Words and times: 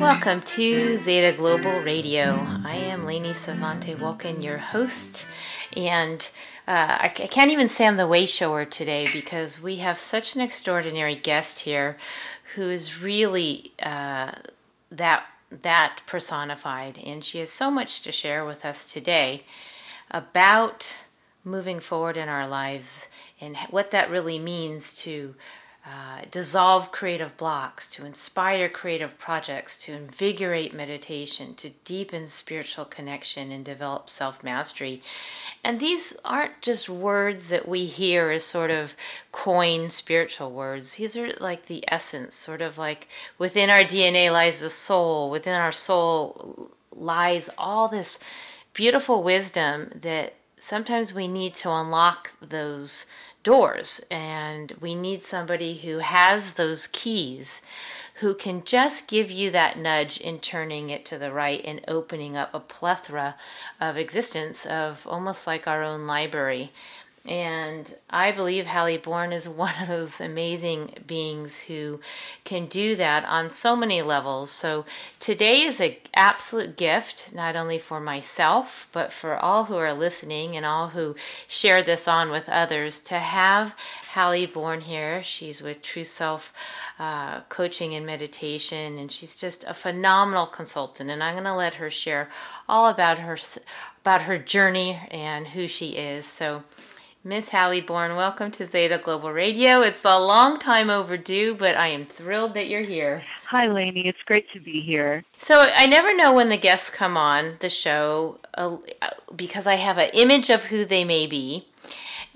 Welcome 0.00 0.40
to 0.40 0.96
Zeta 0.96 1.36
Global 1.36 1.78
Radio. 1.80 2.46
I 2.64 2.76
am 2.76 3.04
Lainey 3.04 3.34
Savante 3.34 3.94
Wolkin, 3.94 4.42
your 4.42 4.56
host, 4.56 5.26
and 5.76 6.26
uh, 6.66 6.96
I, 7.00 7.04
I 7.04 7.26
can't 7.26 7.50
even 7.50 7.68
say 7.68 7.86
I'm 7.86 7.98
the 7.98 8.06
way 8.06 8.24
shower 8.24 8.64
today 8.64 9.10
because 9.12 9.60
we 9.60 9.76
have 9.76 9.98
such 9.98 10.34
an 10.34 10.40
extraordinary 10.40 11.14
guest 11.14 11.60
here 11.60 11.98
who 12.54 12.70
is 12.70 13.02
really 13.02 13.72
uh, 13.82 14.32
that 14.90 15.26
that 15.50 16.00
personified, 16.06 16.96
and 17.04 17.22
she 17.22 17.38
has 17.40 17.50
so 17.50 17.70
much 17.70 18.00
to 18.00 18.10
share 18.10 18.42
with 18.42 18.64
us 18.64 18.86
today 18.86 19.42
about 20.10 20.96
moving 21.44 21.78
forward 21.78 22.16
in 22.16 22.30
our 22.30 22.48
lives 22.48 23.06
and 23.38 23.54
what 23.68 23.90
that 23.90 24.08
really 24.08 24.38
means 24.38 24.94
to 25.02 25.34
uh, 25.86 26.22
dissolve 26.30 26.92
creative 26.92 27.36
blocks, 27.38 27.88
to 27.88 28.04
inspire 28.04 28.68
creative 28.68 29.16
projects, 29.18 29.78
to 29.78 29.92
invigorate 29.92 30.74
meditation, 30.74 31.54
to 31.54 31.70
deepen 31.84 32.26
spiritual 32.26 32.84
connection 32.84 33.50
and 33.50 33.64
develop 33.64 34.10
self 34.10 34.44
mastery. 34.44 35.00
And 35.64 35.80
these 35.80 36.16
aren't 36.22 36.60
just 36.60 36.88
words 36.90 37.48
that 37.48 37.66
we 37.66 37.86
hear 37.86 38.30
as 38.30 38.44
sort 38.44 38.70
of 38.70 38.94
coined 39.32 39.94
spiritual 39.94 40.50
words. 40.50 40.96
These 40.96 41.16
are 41.16 41.32
like 41.40 41.66
the 41.66 41.82
essence, 41.88 42.34
sort 42.34 42.60
of 42.60 42.76
like 42.76 43.08
within 43.38 43.70
our 43.70 43.82
DNA 43.82 44.30
lies 44.30 44.60
the 44.60 44.70
soul, 44.70 45.30
within 45.30 45.58
our 45.58 45.72
soul 45.72 46.72
lies 46.92 47.48
all 47.56 47.88
this 47.88 48.18
beautiful 48.74 49.22
wisdom 49.22 49.90
that 49.94 50.34
sometimes 50.58 51.14
we 51.14 51.26
need 51.26 51.54
to 51.54 51.70
unlock 51.70 52.32
those 52.40 53.06
doors 53.42 54.00
and 54.10 54.72
we 54.80 54.94
need 54.94 55.22
somebody 55.22 55.78
who 55.78 55.98
has 55.98 56.54
those 56.54 56.86
keys 56.86 57.62
who 58.16 58.34
can 58.34 58.62
just 58.64 59.08
give 59.08 59.30
you 59.30 59.50
that 59.50 59.78
nudge 59.78 60.20
in 60.20 60.38
turning 60.38 60.90
it 60.90 61.06
to 61.06 61.16
the 61.16 61.32
right 61.32 61.62
and 61.64 61.80
opening 61.88 62.36
up 62.36 62.52
a 62.52 62.60
plethora 62.60 63.34
of 63.80 63.96
existence 63.96 64.66
of 64.66 65.06
almost 65.06 65.46
like 65.46 65.66
our 65.66 65.82
own 65.82 66.06
library 66.06 66.70
and 67.26 67.94
I 68.08 68.32
believe 68.32 68.64
Halli 68.64 69.00
Bourne 69.00 69.32
is 69.32 69.48
one 69.48 69.74
of 69.80 69.88
those 69.88 70.20
amazing 70.20 70.94
beings 71.06 71.64
who 71.64 72.00
can 72.44 72.66
do 72.66 72.96
that 72.96 73.24
on 73.24 73.50
so 73.50 73.76
many 73.76 74.00
levels. 74.00 74.50
So 74.50 74.86
today 75.18 75.62
is 75.62 75.80
an 75.80 75.96
absolute 76.14 76.76
gift, 76.76 77.30
not 77.34 77.56
only 77.56 77.78
for 77.78 78.00
myself, 78.00 78.88
but 78.92 79.12
for 79.12 79.36
all 79.36 79.64
who 79.64 79.76
are 79.76 79.92
listening 79.92 80.56
and 80.56 80.64
all 80.64 80.88
who 80.88 81.14
share 81.46 81.82
this 81.82 82.08
on 82.08 82.30
with 82.30 82.48
others 82.48 83.00
to 83.00 83.18
have 83.18 83.76
Halli 84.14 84.50
Bourne 84.50 84.80
here. 84.80 85.22
She's 85.22 85.62
with 85.62 85.82
True 85.82 86.04
Self 86.04 86.52
uh, 86.98 87.40
Coaching 87.42 87.94
and 87.94 88.06
Meditation, 88.06 88.98
and 88.98 89.12
she's 89.12 89.36
just 89.36 89.64
a 89.64 89.74
phenomenal 89.74 90.46
consultant. 90.46 91.10
And 91.10 91.22
I'm 91.22 91.34
going 91.34 91.44
to 91.44 91.54
let 91.54 91.74
her 91.74 91.90
share 91.90 92.28
all 92.68 92.88
about 92.88 93.18
her 93.18 93.38
about 94.02 94.22
her 94.22 94.38
journey 94.38 94.98
and 95.10 95.48
who 95.48 95.68
she 95.68 95.90
is. 95.90 96.24
So 96.24 96.62
Miss 97.22 97.50
Halli 97.50 97.86
Bourne, 97.86 98.16
welcome 98.16 98.50
to 98.52 98.66
Zeta 98.66 98.96
Global 98.96 99.30
Radio. 99.30 99.82
It's 99.82 100.06
a 100.06 100.18
long 100.18 100.58
time 100.58 100.88
overdue, 100.88 101.54
but 101.54 101.76
I 101.76 101.88
am 101.88 102.06
thrilled 102.06 102.54
that 102.54 102.66
you're 102.66 102.80
here. 102.80 103.24
Hi, 103.48 103.66
Lainey. 103.66 104.08
It's 104.08 104.22
great 104.22 104.50
to 104.52 104.58
be 104.58 104.80
here. 104.80 105.22
So 105.36 105.66
I 105.74 105.84
never 105.84 106.16
know 106.16 106.32
when 106.32 106.48
the 106.48 106.56
guests 106.56 106.88
come 106.88 107.18
on 107.18 107.56
the 107.60 107.68
show 107.68 108.38
uh, 108.54 108.78
because 109.36 109.66
I 109.66 109.74
have 109.74 109.98
an 109.98 110.08
image 110.14 110.48
of 110.48 110.64
who 110.64 110.86
they 110.86 111.04
may 111.04 111.26
be. 111.26 111.66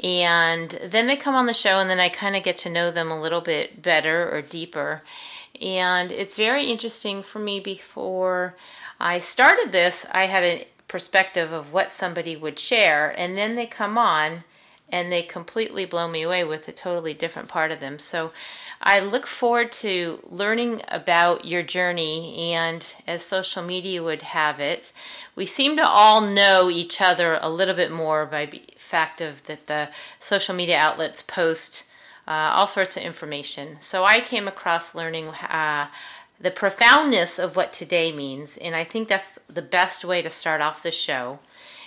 And 0.02 0.78
then 0.84 1.06
they 1.06 1.16
come 1.16 1.34
on 1.34 1.46
the 1.46 1.54
show, 1.54 1.78
and 1.78 1.88
then 1.88 1.98
I 1.98 2.10
kind 2.10 2.36
of 2.36 2.42
get 2.42 2.58
to 2.58 2.68
know 2.68 2.90
them 2.90 3.10
a 3.10 3.18
little 3.18 3.40
bit 3.40 3.80
better 3.80 4.30
or 4.30 4.42
deeper. 4.42 5.00
And 5.62 6.12
it's 6.12 6.36
very 6.36 6.66
interesting 6.66 7.22
for 7.22 7.38
me 7.38 7.58
before 7.58 8.54
I 9.00 9.18
started 9.18 9.72
this, 9.72 10.04
I 10.12 10.26
had 10.26 10.42
a 10.44 10.68
perspective 10.88 11.52
of 11.52 11.72
what 11.72 11.90
somebody 11.90 12.36
would 12.36 12.58
share, 12.58 13.08
and 13.18 13.38
then 13.38 13.56
they 13.56 13.64
come 13.64 13.96
on 13.96 14.44
and 14.90 15.10
they 15.10 15.22
completely 15.22 15.84
blow 15.84 16.06
me 16.08 16.22
away 16.22 16.44
with 16.44 16.68
a 16.68 16.72
totally 16.72 17.14
different 17.14 17.48
part 17.48 17.72
of 17.72 17.80
them. 17.80 17.98
So 17.98 18.32
I 18.80 19.00
look 19.00 19.26
forward 19.26 19.72
to 19.72 20.20
learning 20.28 20.82
about 20.88 21.44
your 21.44 21.62
journey, 21.62 22.52
and 22.52 22.94
as 23.06 23.24
social 23.24 23.62
media 23.62 24.02
would 24.02 24.22
have 24.22 24.60
it, 24.60 24.92
we 25.34 25.46
seem 25.46 25.76
to 25.76 25.86
all 25.86 26.20
know 26.20 26.70
each 26.70 27.00
other 27.00 27.38
a 27.40 27.48
little 27.48 27.74
bit 27.74 27.90
more 27.90 28.26
by 28.26 28.60
fact 28.76 29.20
of 29.20 29.44
that 29.46 29.66
the 29.66 29.88
social 30.20 30.54
media 30.54 30.76
outlets 30.76 31.22
post 31.22 31.84
uh, 32.26 32.50
all 32.54 32.66
sorts 32.66 32.96
of 32.96 33.02
information. 33.02 33.76
So 33.80 34.04
I 34.04 34.20
came 34.20 34.48
across 34.48 34.94
learning. 34.94 35.28
Uh, 35.28 35.88
the 36.40 36.50
profoundness 36.50 37.38
of 37.38 37.56
what 37.56 37.72
today 37.72 38.12
means, 38.12 38.56
and 38.58 38.74
I 38.74 38.84
think 38.84 39.08
that's 39.08 39.38
the 39.48 39.62
best 39.62 40.04
way 40.04 40.20
to 40.20 40.28
start 40.28 40.60
off 40.60 40.82
the 40.82 40.90
show, 40.90 41.38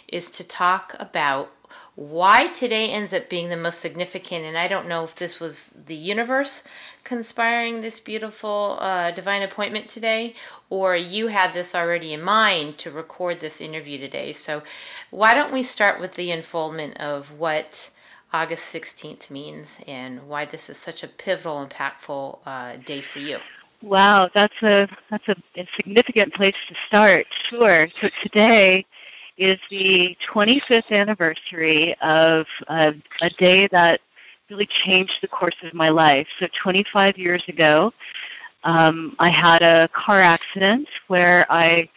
is 0.07 0.31
to 0.31 0.43
talk 0.43 0.95
about 0.99 1.51
why 1.97 2.45
today 2.45 2.91
ends 2.91 3.11
up 3.11 3.27
being 3.27 3.49
the 3.49 3.57
most 3.57 3.79
significant. 3.79 4.45
And 4.45 4.55
I 4.55 4.67
don't 4.67 4.87
know 4.87 5.03
if 5.03 5.15
this 5.15 5.39
was 5.39 5.69
the 5.69 5.95
universe 5.95 6.63
conspiring 7.03 7.81
this 7.81 7.99
beautiful 7.99 8.77
uh, 8.79 9.09
divine 9.09 9.41
appointment 9.41 9.89
today, 9.89 10.35
or 10.69 10.95
you 10.95 11.27
had 11.27 11.53
this 11.53 11.73
already 11.73 12.13
in 12.13 12.21
mind 12.21 12.77
to 12.77 12.91
record 12.91 13.39
this 13.39 13.59
interview 13.59 13.97
today. 13.97 14.31
So, 14.31 14.61
why 15.09 15.33
don't 15.33 15.51
we 15.51 15.63
start 15.63 15.99
with 15.99 16.13
the 16.13 16.29
unfoldment 16.29 16.97
of 16.99 17.31
what 17.31 17.89
August 18.31 18.71
16th 18.71 19.31
means 19.31 19.81
and 19.87 20.27
why 20.27 20.45
this 20.45 20.69
is 20.69 20.77
such 20.77 21.01
a 21.01 21.07
pivotal, 21.07 21.65
impactful 21.65 22.37
uh, 22.45 22.75
day 22.75 23.01
for 23.01 23.17
you? 23.17 23.39
Wow, 23.81 24.29
that's 24.35 24.61
a 24.61 24.87
that's 25.09 25.27
a, 25.29 25.35
a 25.55 25.67
significant 25.75 26.35
place 26.35 26.55
to 26.67 26.75
start. 26.87 27.25
Sure. 27.49 27.87
So 27.99 28.09
today 28.21 28.85
is 29.37 29.59
the 29.69 30.17
25th 30.33 30.91
anniversary 30.91 31.95
of 32.01 32.45
uh, 32.67 32.93
a 33.21 33.29
day 33.31 33.67
that 33.67 34.01
really 34.49 34.65
changed 34.65 35.19
the 35.21 35.27
course 35.27 35.55
of 35.63 35.73
my 35.73 35.89
life. 35.89 36.27
So 36.39 36.47
25 36.61 37.17
years 37.17 37.43
ago, 37.47 37.93
um, 38.63 39.15
I 39.19 39.29
had 39.29 39.61
a 39.61 39.87
car 39.89 40.19
accident 40.19 40.87
where 41.07 41.45
I 41.49 41.89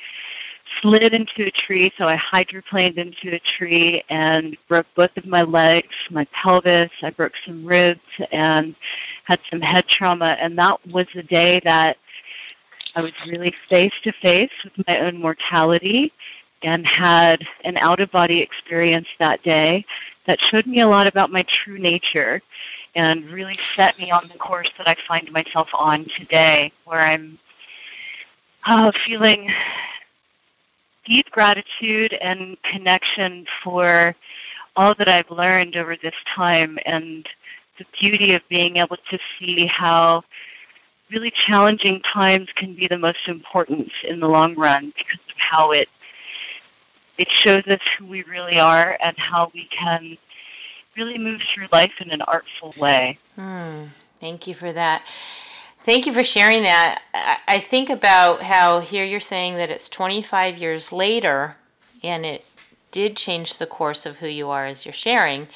slid 0.83 1.15
into 1.15 1.47
a 1.47 1.51
tree, 1.51 1.91
so 1.97 2.07
I 2.07 2.17
hydroplaned 2.17 2.97
into 2.97 3.35
a 3.35 3.41
tree 3.41 4.03
and 4.09 4.57
broke 4.69 4.87
both 4.95 5.17
of 5.17 5.27
my 5.27 5.43
legs, 5.43 5.95
my 6.11 6.27
pelvis, 6.27 6.91
I 7.03 7.11
broke 7.11 7.33
some 7.45 7.65
ribs 7.65 8.01
and 8.31 8.75
had 9.25 9.41
some 9.51 9.61
head 9.61 9.87
trauma 9.89 10.37
and 10.41 10.57
that 10.59 10.79
was 10.89 11.07
the 11.15 11.25
day 11.25 11.61
that 11.65 11.97
I 12.95 13.03
was 13.03 13.13
really 13.27 13.55
face 13.69 13.93
to 14.03 14.13
face 14.13 14.51
with 14.65 14.87
my 14.87 15.01
own 15.01 15.21
mortality 15.21 16.13
and 16.63 16.87
had 16.87 17.43
an 17.65 17.77
out 17.79 18.01
of 18.01 18.11
body 18.11 18.41
experience 18.41 19.09
that 19.19 19.43
day 19.43 19.85
that 20.27 20.41
showed 20.41 20.67
me 20.67 20.81
a 20.81 20.87
lot 20.87 21.07
about 21.07 21.31
my 21.31 21.45
true 21.49 21.79
nature 21.79 22.43
and 22.95 23.31
really 23.31 23.59
set 23.77 23.99
me 23.99 24.11
on 24.11 24.29
the 24.29 24.39
course 24.39 24.71
that 24.77 24.89
I 24.89 24.97
find 25.07 25.31
myself 25.33 25.69
on 25.73 26.07
today, 26.19 26.73
where 26.85 27.01
I'm 27.01 27.39
uh, 28.67 28.93
feeling 29.07 29.51
deep 31.05 31.31
gratitude 31.31 32.13
and 32.15 32.57
connection 32.63 33.47
for 33.63 34.15
all 34.77 34.95
that 34.97 35.09
I've 35.09 35.31
learned 35.31 35.77
over 35.77 35.97
this 35.97 36.15
time 36.35 36.79
and 36.87 37.29
the 37.79 37.87
beauty 37.99 38.35
of 38.35 38.43
being 38.49 38.77
able 38.77 38.99
to 39.11 39.19
see 39.39 39.67
how 39.67 40.23
really 41.11 41.31
challenging 41.31 42.01
times 42.03 42.49
can 42.55 42.75
be 42.75 42.87
the 42.87 42.99
most 42.99 43.27
important 43.27 43.91
in 44.05 44.21
the 44.21 44.29
long 44.29 44.55
run 44.55 44.93
because 44.97 45.21
of 45.29 45.37
how 45.39 45.73
it 45.73 45.89
it 47.21 47.31
shows 47.31 47.67
us 47.67 47.81
who 47.99 48.07
we 48.07 48.23
really 48.23 48.59
are 48.59 48.97
and 48.99 49.15
how 49.19 49.51
we 49.53 49.67
can 49.67 50.17
really 50.97 51.19
move 51.19 51.43
through 51.55 51.67
life 51.71 51.93
in 52.01 52.11
an 52.11 52.23
artful 52.23 52.75
way. 52.79 53.19
Hmm. 53.37 53.85
Thank 54.19 54.47
you 54.47 54.55
for 54.55 54.73
that. 54.73 55.07
Thank 55.79 56.07
you 56.07 56.15
for 56.15 56.25
sharing 56.25 56.63
that. 56.63 57.03
I 57.47 57.61
think 57.61 57.91
about 57.91 58.45
how 58.45 58.81
here 58.81 59.05
you're 59.05 59.21
saying 59.21 59.57
that 59.57 59.71
it's 59.71 59.91
25 59.91 60.57
years 60.57 60.93
later 60.93 61.57
and 62.03 62.25
it 62.25 62.47
did 62.91 63.19
change 63.19 63.59
the 63.59 63.67
course 63.67 64.07
of 64.07 64.19
who 64.19 64.27
you 64.27 64.49
are 64.49 64.65
as 64.65 64.87
you're 64.87 64.93
sharing. 64.95 65.47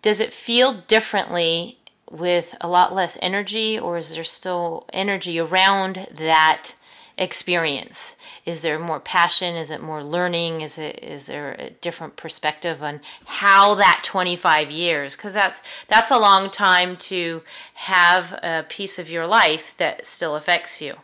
Does 0.00 0.20
it 0.20 0.32
feel 0.32 0.72
differently 0.72 1.78
with 2.10 2.54
a 2.62 2.68
lot 2.68 2.94
less 2.94 3.18
energy, 3.20 3.78
or 3.78 3.98
is 3.98 4.14
there 4.14 4.24
still 4.24 4.86
energy 4.92 5.38
around 5.38 6.06
that 6.12 6.74
experience? 7.16 8.16
Is 8.44 8.62
there 8.62 8.78
more 8.78 9.00
passion? 9.00 9.56
Is 9.56 9.70
it 9.70 9.82
more 9.82 10.02
learning? 10.04 10.60
Is 10.60 10.78
it 10.78 11.02
is 11.02 11.26
there 11.26 11.52
a 11.58 11.70
different 11.70 12.16
perspective 12.16 12.82
on 12.82 13.00
how 13.26 13.74
that 13.76 14.02
25 14.04 14.70
years? 14.70 15.16
Because 15.16 15.34
that's 15.34 15.60
that's 15.88 16.10
a 16.10 16.18
long 16.18 16.50
time 16.50 16.96
to 16.96 17.42
have 17.74 18.32
a 18.42 18.64
piece 18.68 18.98
of 18.98 19.10
your 19.10 19.26
life 19.26 19.74
that 19.78 20.06
still 20.06 20.36
affects 20.36 20.80
you. 20.80 20.96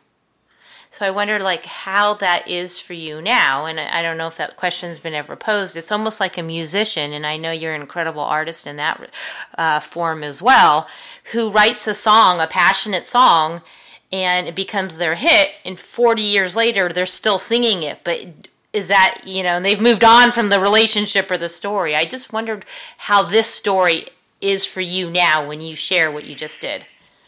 So 0.93 1.07
I 1.07 1.11
wonder, 1.11 1.39
like, 1.39 1.67
how 1.67 2.15
that 2.15 2.49
is 2.49 2.81
for 2.81 2.95
you 2.95 3.23
now. 3.23 3.65
And 3.65 3.79
I 3.79 4.03
don't 4.03 4.19
know 4.19 4.27
if 4.27 4.37
that 4.39 4.56
question's 4.56 4.99
been 4.99 5.15
ever 5.15 5.37
posed. 5.37 5.77
It's 5.77 5.93
almost 5.93 6.19
like 6.19 6.37
a 6.37 6.43
musician, 6.43 7.13
and 7.13 7.25
I 7.25 7.37
know 7.37 7.53
you're 7.53 7.75
an 7.75 7.81
incredible 7.81 8.23
artist 8.23 8.67
in 8.67 8.75
that 8.77 9.09
uh, 9.56 9.79
form 9.79 10.25
as 10.25 10.43
well, 10.43 10.89
who 11.33 11.49
writes 11.49 11.87
a 11.87 11.95
song, 11.95 12.41
a 12.41 12.49
passionate 12.49 13.06
song, 13.06 13.63
and 14.12 14.49
it 14.49 14.55
becomes 14.55 14.99
their 14.99 15.15
hit 15.15 15.51
and 15.65 15.79
40 15.79 16.23
years 16.23 16.57
later 16.57 16.89
they're 16.89 17.07
still 17.07 17.39
singing 17.39 17.83
it. 17.83 18.01
But 18.05 18.49
is 18.73 18.89
that 18.89 19.23
you 19.25 19.43
know 19.43 19.61
they've 19.61 19.81
moved 19.81 20.05
on 20.05 20.31
from 20.33 20.49
the 20.49 20.61
relationship 20.61 21.31
or 21.31 21.39
the 21.39 21.49
story. 21.49 21.95
I 21.95 22.05
just 22.05 22.33
wondered 22.33 22.65
how 22.99 23.23
this 23.23 23.49
story 23.49 24.07
is 24.41 24.65
for 24.65 24.81
you 24.81 25.11
now 25.11 25.47
when 25.47 25.61
you 25.61 25.75
share 25.75 26.11
what 26.11 26.25
you 26.25 26.35
just 26.35 26.61
did. 26.61 26.87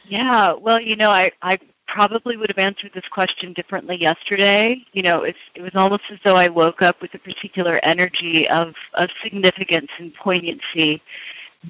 Yeah 0.09 0.55
well 0.55 0.81
you 0.81 0.97
know 0.97 1.11
i 1.11 1.33
i 1.43 1.59
probably 1.89 2.39
would 2.39 2.49
have 2.49 2.59
answered 2.59 2.91
this 2.95 3.07
question 3.09 3.53
differently 3.53 3.97
yesterday. 3.97 4.85
You 4.93 5.03
know 5.03 5.23
it's, 5.23 5.39
it 5.55 5.63
was 5.63 5.75
almost 5.75 6.05
as 6.11 6.19
though 6.25 6.37
i 6.37 6.49
woke 6.49 6.83
up 6.83 7.01
with 7.01 7.15
a 7.15 7.19
particular 7.19 7.81
energy 7.83 8.49
of 8.49 8.75
of 8.95 9.11
significance 9.23 9.91
and 9.99 10.15
poignancy 10.15 11.03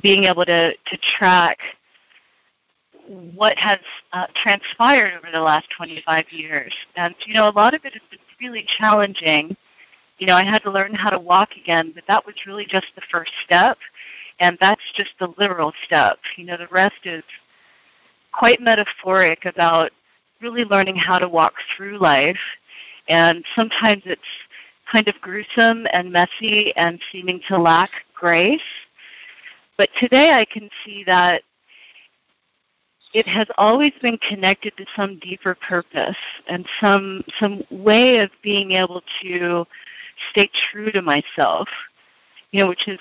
being 0.03 0.25
able 0.25 0.45
to 0.45 0.75
to 0.75 0.97
track 0.99 1.59
what 3.13 3.59
has 3.59 3.79
uh, 4.13 4.27
transpired 4.35 5.13
over 5.19 5.31
the 5.31 5.41
last 5.41 5.69
25 5.77 6.33
years. 6.33 6.73
And, 6.97 7.15
you 7.27 7.35
know, 7.35 7.49
a 7.49 7.53
lot 7.53 7.75
of 7.75 7.85
it 7.85 7.93
has 7.93 8.03
been 8.11 8.19
really 8.41 8.67
challenging. 8.79 9.57
You 10.19 10.27
know, 10.27 10.37
I 10.37 10.45
had 10.45 10.63
to 10.63 10.71
learn 10.71 10.95
how 10.95 11.11
to 11.11 11.19
walk 11.19 11.57
again, 11.57 11.93
but 11.95 12.05
that 12.09 12.25
was 12.25 12.35
really 12.47 12.65
just 12.65 12.87
the 12.95 13.03
first 13.11 13.33
step. 13.45 13.79
And 14.41 14.57
that's 14.61 14.83
just 14.95 15.11
the 15.19 15.33
literal 15.39 15.73
step. 15.85 16.19
You 16.37 16.45
know, 16.45 16.57
the 16.57 16.69
rest 16.69 17.05
is 17.05 17.23
quite 18.33 18.61
metaphoric 18.61 19.45
about 19.45 19.93
really 20.41 20.65
learning 20.65 20.97
how 20.97 21.19
to 21.19 21.29
walk 21.29 21.55
through 21.77 21.99
life. 21.99 22.41
And 23.09 23.45
sometimes 23.55 24.03
it's 24.07 24.23
kind 24.91 25.07
of 25.07 25.21
gruesome 25.21 25.87
and 25.93 26.11
messy 26.11 26.75
and 26.77 26.99
seeming 27.11 27.41
to 27.49 27.59
lack 27.59 27.91
grace. 28.15 28.61
But 29.77 29.91
today 30.01 30.33
I 30.33 30.45
can 30.45 30.71
see 30.85 31.05
that 31.05 31.43
it 33.13 33.27
has 33.27 33.47
always 33.59 33.93
been 34.01 34.19
connected 34.19 34.77
to 34.77 34.87
some 34.97 35.19
deeper 35.19 35.55
purpose 35.55 36.17
and 36.49 36.67
some 36.81 37.25
some 37.39 37.63
way 37.71 38.19
of 38.19 38.31
being 38.43 38.73
able 38.73 39.03
to 39.21 39.67
stay 40.31 40.49
true 40.71 40.91
to 40.91 41.03
myself 41.03 41.69
you 42.51 42.63
know 42.63 42.69
which 42.69 42.89
is 42.89 42.99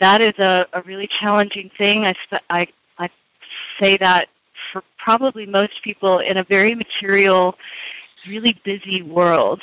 that 0.00 0.20
is 0.20 0.38
a, 0.38 0.66
a 0.72 0.82
really 0.82 1.08
challenging 1.20 1.70
thing. 1.76 2.06
I, 2.06 2.14
I 2.48 2.66
i 2.98 3.10
say 3.78 3.96
that 3.98 4.28
for 4.72 4.82
probably 4.98 5.46
most 5.46 5.82
people 5.82 6.18
in 6.18 6.38
a 6.38 6.44
very 6.44 6.74
material 6.74 7.56
really 8.26 8.60
busy 8.64 9.02
world. 9.02 9.62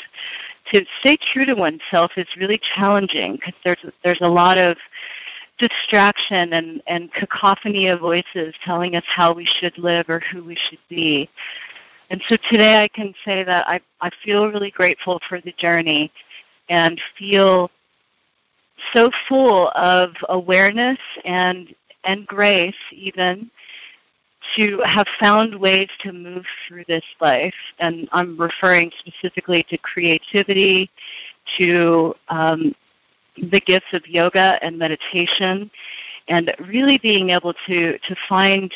To 0.74 0.86
stay 1.00 1.18
true 1.18 1.46
to 1.46 1.54
oneself 1.54 2.12
is 2.18 2.28
really 2.36 2.60
challenging 2.76 3.34
because 3.34 3.54
there's 3.64 3.86
there's 4.04 4.22
a 4.22 4.28
lot 4.28 4.58
of 4.58 4.78
distraction 5.58 6.54
and, 6.54 6.82
and 6.88 7.12
cacophony 7.14 7.88
of 7.88 8.00
voices 8.00 8.54
telling 8.64 8.96
us 8.96 9.04
how 9.08 9.34
we 9.34 9.46
should 9.46 9.78
live 9.78 10.10
or 10.10 10.20
who 10.20 10.44
we 10.44 10.56
should 10.56 10.80
be. 10.90 11.30
And 12.10 12.22
so 12.30 12.38
today 12.50 12.84
I 12.84 12.88
can 12.88 13.14
say 13.26 13.44
that 13.44 13.68
I, 13.68 13.82
I 14.00 14.10
feel 14.24 14.50
really 14.50 14.72
grateful 14.72 15.20
for 15.28 15.42
the 15.42 15.52
journey 15.54 16.12
and 16.70 17.02
feel 17.18 17.70
so 18.94 19.12
full 19.28 19.70
of 19.76 20.14
awareness 20.30 21.00
and 21.26 21.74
and 22.04 22.26
grace 22.26 22.76
even 22.92 23.50
to 24.56 24.80
have 24.86 25.08
found 25.20 25.54
ways 25.54 25.90
to 26.00 26.14
move 26.14 26.46
through 26.68 26.86
this 26.88 27.04
life. 27.20 27.56
And 27.80 28.08
I'm 28.14 28.38
referring 28.38 28.92
specifically 29.00 29.64
to 29.64 29.78
creativity, 29.78 30.90
to 31.58 32.16
um, 32.30 32.74
the 33.38 33.60
gifts 33.60 33.94
of 33.94 34.08
yoga 34.08 34.60
and 34.64 34.78
meditation 34.78 35.72
and 36.28 36.54
really 36.60 36.98
being 36.98 37.30
able 37.30 37.54
to, 37.66 37.98
to 38.00 38.16
find 38.28 38.74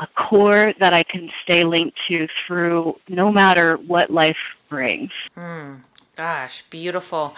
a 0.00 0.06
core 0.08 0.74
that 0.80 0.92
I 0.92 1.02
can 1.02 1.30
stay 1.42 1.64
linked 1.64 1.98
to 2.08 2.26
through 2.46 2.98
no 3.08 3.30
matter 3.30 3.76
what 3.76 4.10
life 4.10 4.38
brings. 4.68 5.12
Mm, 5.36 5.82
gosh, 6.16 6.62
beautiful. 6.70 7.34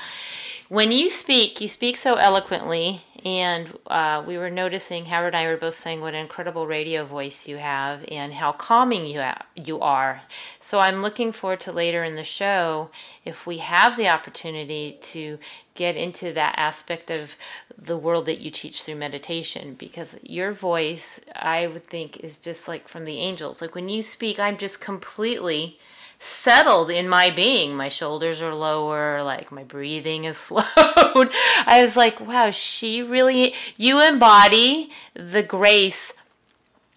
When 0.68 0.90
you 0.90 1.08
speak, 1.10 1.60
you 1.60 1.68
speak 1.68 1.96
so 1.96 2.16
eloquently 2.16 3.02
and 3.24 3.76
uh, 3.86 4.22
we 4.26 4.38
were 4.38 4.50
noticing, 4.50 5.06
Howard 5.06 5.34
and 5.34 5.36
I 5.36 5.46
were 5.46 5.56
both 5.56 5.74
saying 5.74 6.00
what 6.00 6.14
an 6.14 6.20
incredible 6.20 6.66
radio 6.66 7.04
voice 7.04 7.48
you 7.48 7.56
have 7.56 8.04
and 8.08 8.34
how 8.34 8.52
calming 8.52 9.06
you, 9.06 9.20
ha- 9.20 9.46
you 9.54 9.80
are. 9.80 10.22
So 10.60 10.80
I'm 10.80 11.02
looking 11.02 11.32
forward 11.32 11.60
to 11.60 11.72
later 11.72 12.04
in 12.04 12.14
the 12.14 12.24
show 12.24 12.90
if 13.24 13.46
we 13.46 13.58
have 13.58 13.96
the 13.96 14.08
opportunity 14.08 14.98
to 15.02 15.38
get 15.74 15.96
into 15.96 16.32
that 16.32 16.54
aspect 16.56 17.10
of 17.10 17.36
the 17.76 17.96
world 17.96 18.26
that 18.26 18.40
you 18.40 18.50
teach 18.50 18.82
through 18.82 18.96
meditation 18.96 19.74
because 19.74 20.18
your 20.22 20.52
voice, 20.52 21.20
I 21.34 21.66
would 21.66 21.84
think, 21.84 22.20
is 22.20 22.38
just 22.38 22.68
like 22.68 22.88
from 22.88 23.04
the 23.04 23.18
angels. 23.18 23.60
Like 23.60 23.74
when 23.74 23.88
you 23.88 24.02
speak, 24.02 24.38
I'm 24.38 24.56
just 24.56 24.80
completely 24.80 25.78
settled 26.26 26.90
in 26.90 27.08
my 27.08 27.30
being. 27.30 27.74
My 27.74 27.88
shoulders 27.88 28.42
are 28.42 28.54
lower, 28.54 29.22
like 29.22 29.52
my 29.52 29.64
breathing 29.64 30.24
is 30.24 30.36
slowed. 30.48 30.66
I 31.66 31.78
was 31.80 31.96
like, 31.96 32.20
wow, 32.20 32.50
she 32.50 33.02
really, 33.02 33.54
you 33.76 34.02
embody 34.02 34.90
the 35.14 35.42
grace 35.42 36.14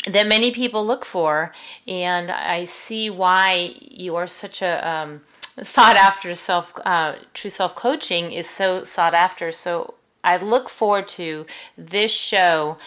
that 0.05 0.27
many 0.27 0.51
people 0.51 0.85
look 0.85 1.05
for. 1.05 1.53
And 1.87 2.31
I 2.31 2.65
see 2.65 3.09
why 3.09 3.75
you 3.79 4.15
are 4.15 4.27
such 4.27 4.61
a 4.61 4.87
um, 4.87 5.21
sought 5.63 5.95
after 5.95 6.33
self, 6.35 6.73
uh, 6.85 7.15
true 7.33 7.49
self 7.49 7.75
coaching 7.75 8.31
is 8.31 8.49
so 8.49 8.83
sought 8.83 9.13
after. 9.13 9.51
So 9.51 9.95
I 10.23 10.37
look 10.37 10.69
forward 10.69 11.07
to 11.09 11.45
this 11.77 12.11
show 12.11 12.77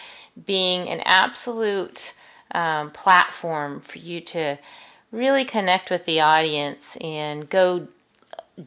being 0.45 0.89
an 0.89 1.01
absolute 1.05 2.13
um, 2.51 2.91
platform 2.91 3.79
for 3.79 3.99
you 3.99 4.21
to 4.21 4.57
really 5.13 5.45
connect 5.45 5.91
with 5.91 6.05
the 6.05 6.19
audience 6.19 6.97
and 6.97 7.47
go 7.47 7.87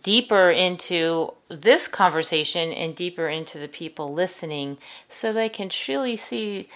deeper 0.03 0.51
into 0.51 1.33
this 1.49 1.89
conversation 1.89 2.73
and 2.73 2.95
deeper 2.95 3.29
into 3.29 3.59
the 3.59 3.69
people 3.69 4.13
listening 4.13 4.79
so 5.09 5.33
they 5.33 5.49
can 5.49 5.69
truly 5.69 6.17
see 6.17 6.69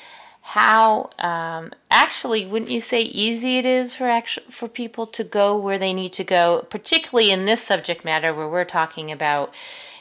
how 0.43 1.09
um, 1.19 1.73
actually 1.91 2.45
wouldn't 2.47 2.71
you 2.71 2.81
say 2.81 3.01
easy 3.03 3.59
it 3.59 3.67
is 3.67 3.95
for 3.95 4.09
actual, 4.09 4.43
for 4.49 4.69
people 4.69 5.07
to 5.07 5.23
go 5.23 5.57
where 5.57 5.79
they 5.79 5.93
need 5.93 6.13
to 6.13 6.25
go 6.25 6.67
particularly 6.71 7.31
in 7.31 7.45
this 7.45 7.63
subject 7.63 8.05
matter 8.05 8.35
where 8.35 8.49
we're 8.49 8.65
talking 8.65 9.13
about 9.13 9.55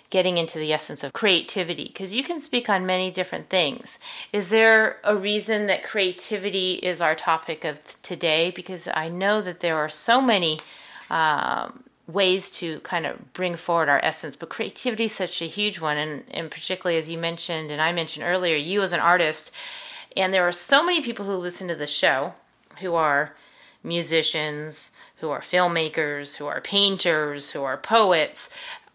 getting 0.09 0.38
into 0.38 0.57
the 0.57 0.73
essence 0.73 1.03
of 1.03 1.13
creativity 1.13 1.85
because 1.85 2.15
you 2.15 2.23
can 2.23 2.39
speak 2.39 2.69
on 2.69 2.85
many 2.85 3.11
different 3.11 3.50
things. 3.50 4.00
Is 4.33 4.50
there 4.50 4.97
a 5.03 5.15
reason 5.15 5.67
that 5.67 5.83
creativity 5.83 6.73
is 6.75 7.00
our 7.00 7.15
topic 7.15 7.63
of 7.63 8.01
today? 8.01 8.51
Because 8.51 8.87
I 8.94 9.09
know 9.09 9.42
that 9.42 9.59
there 9.59 9.78
are 9.78 9.89
so 9.89 10.19
many 10.21 10.59
um, 11.09 11.83
ways 12.07 12.49
to 12.49 12.80
kind 12.80 13.06
of 13.06 13.33
bring 13.33 13.56
forward 13.56 13.89
our 13.89 13.99
essence, 14.04 14.35
but 14.35 14.49
creativity 14.49 15.06
is 15.06 15.11
such 15.11 15.42
a 15.42 15.45
huge 15.45 15.80
one, 15.80 15.97
and, 15.97 16.23
and 16.31 16.49
particularly 16.49 16.97
as 16.97 17.09
you 17.09 17.18
mentioned 17.18 17.69
and 17.71 17.81
I 17.81 17.92
mentioned 17.92 18.25
earlier, 18.25 18.56
you 18.56 18.81
as 18.81 18.94
an 18.94 18.99
artist, 18.99 19.51
and 20.18 20.33
there 20.33 20.47
are 20.47 20.51
so 20.51 20.83
many 20.83 21.01
people 21.01 21.25
who 21.25 21.35
listen 21.35 21.68
to 21.68 21.75
the 21.75 21.87
show 21.87 22.33
who 22.80 22.95
are 22.95 23.35
musicians, 23.83 24.92
who 25.18 25.30
are 25.30 25.42
filmmakers, 25.42 26.37
who 26.37 26.47
are 26.47 26.61
painters, 26.61 27.51
who 27.51 27.63
are 27.63 27.78
poets, 27.78 28.49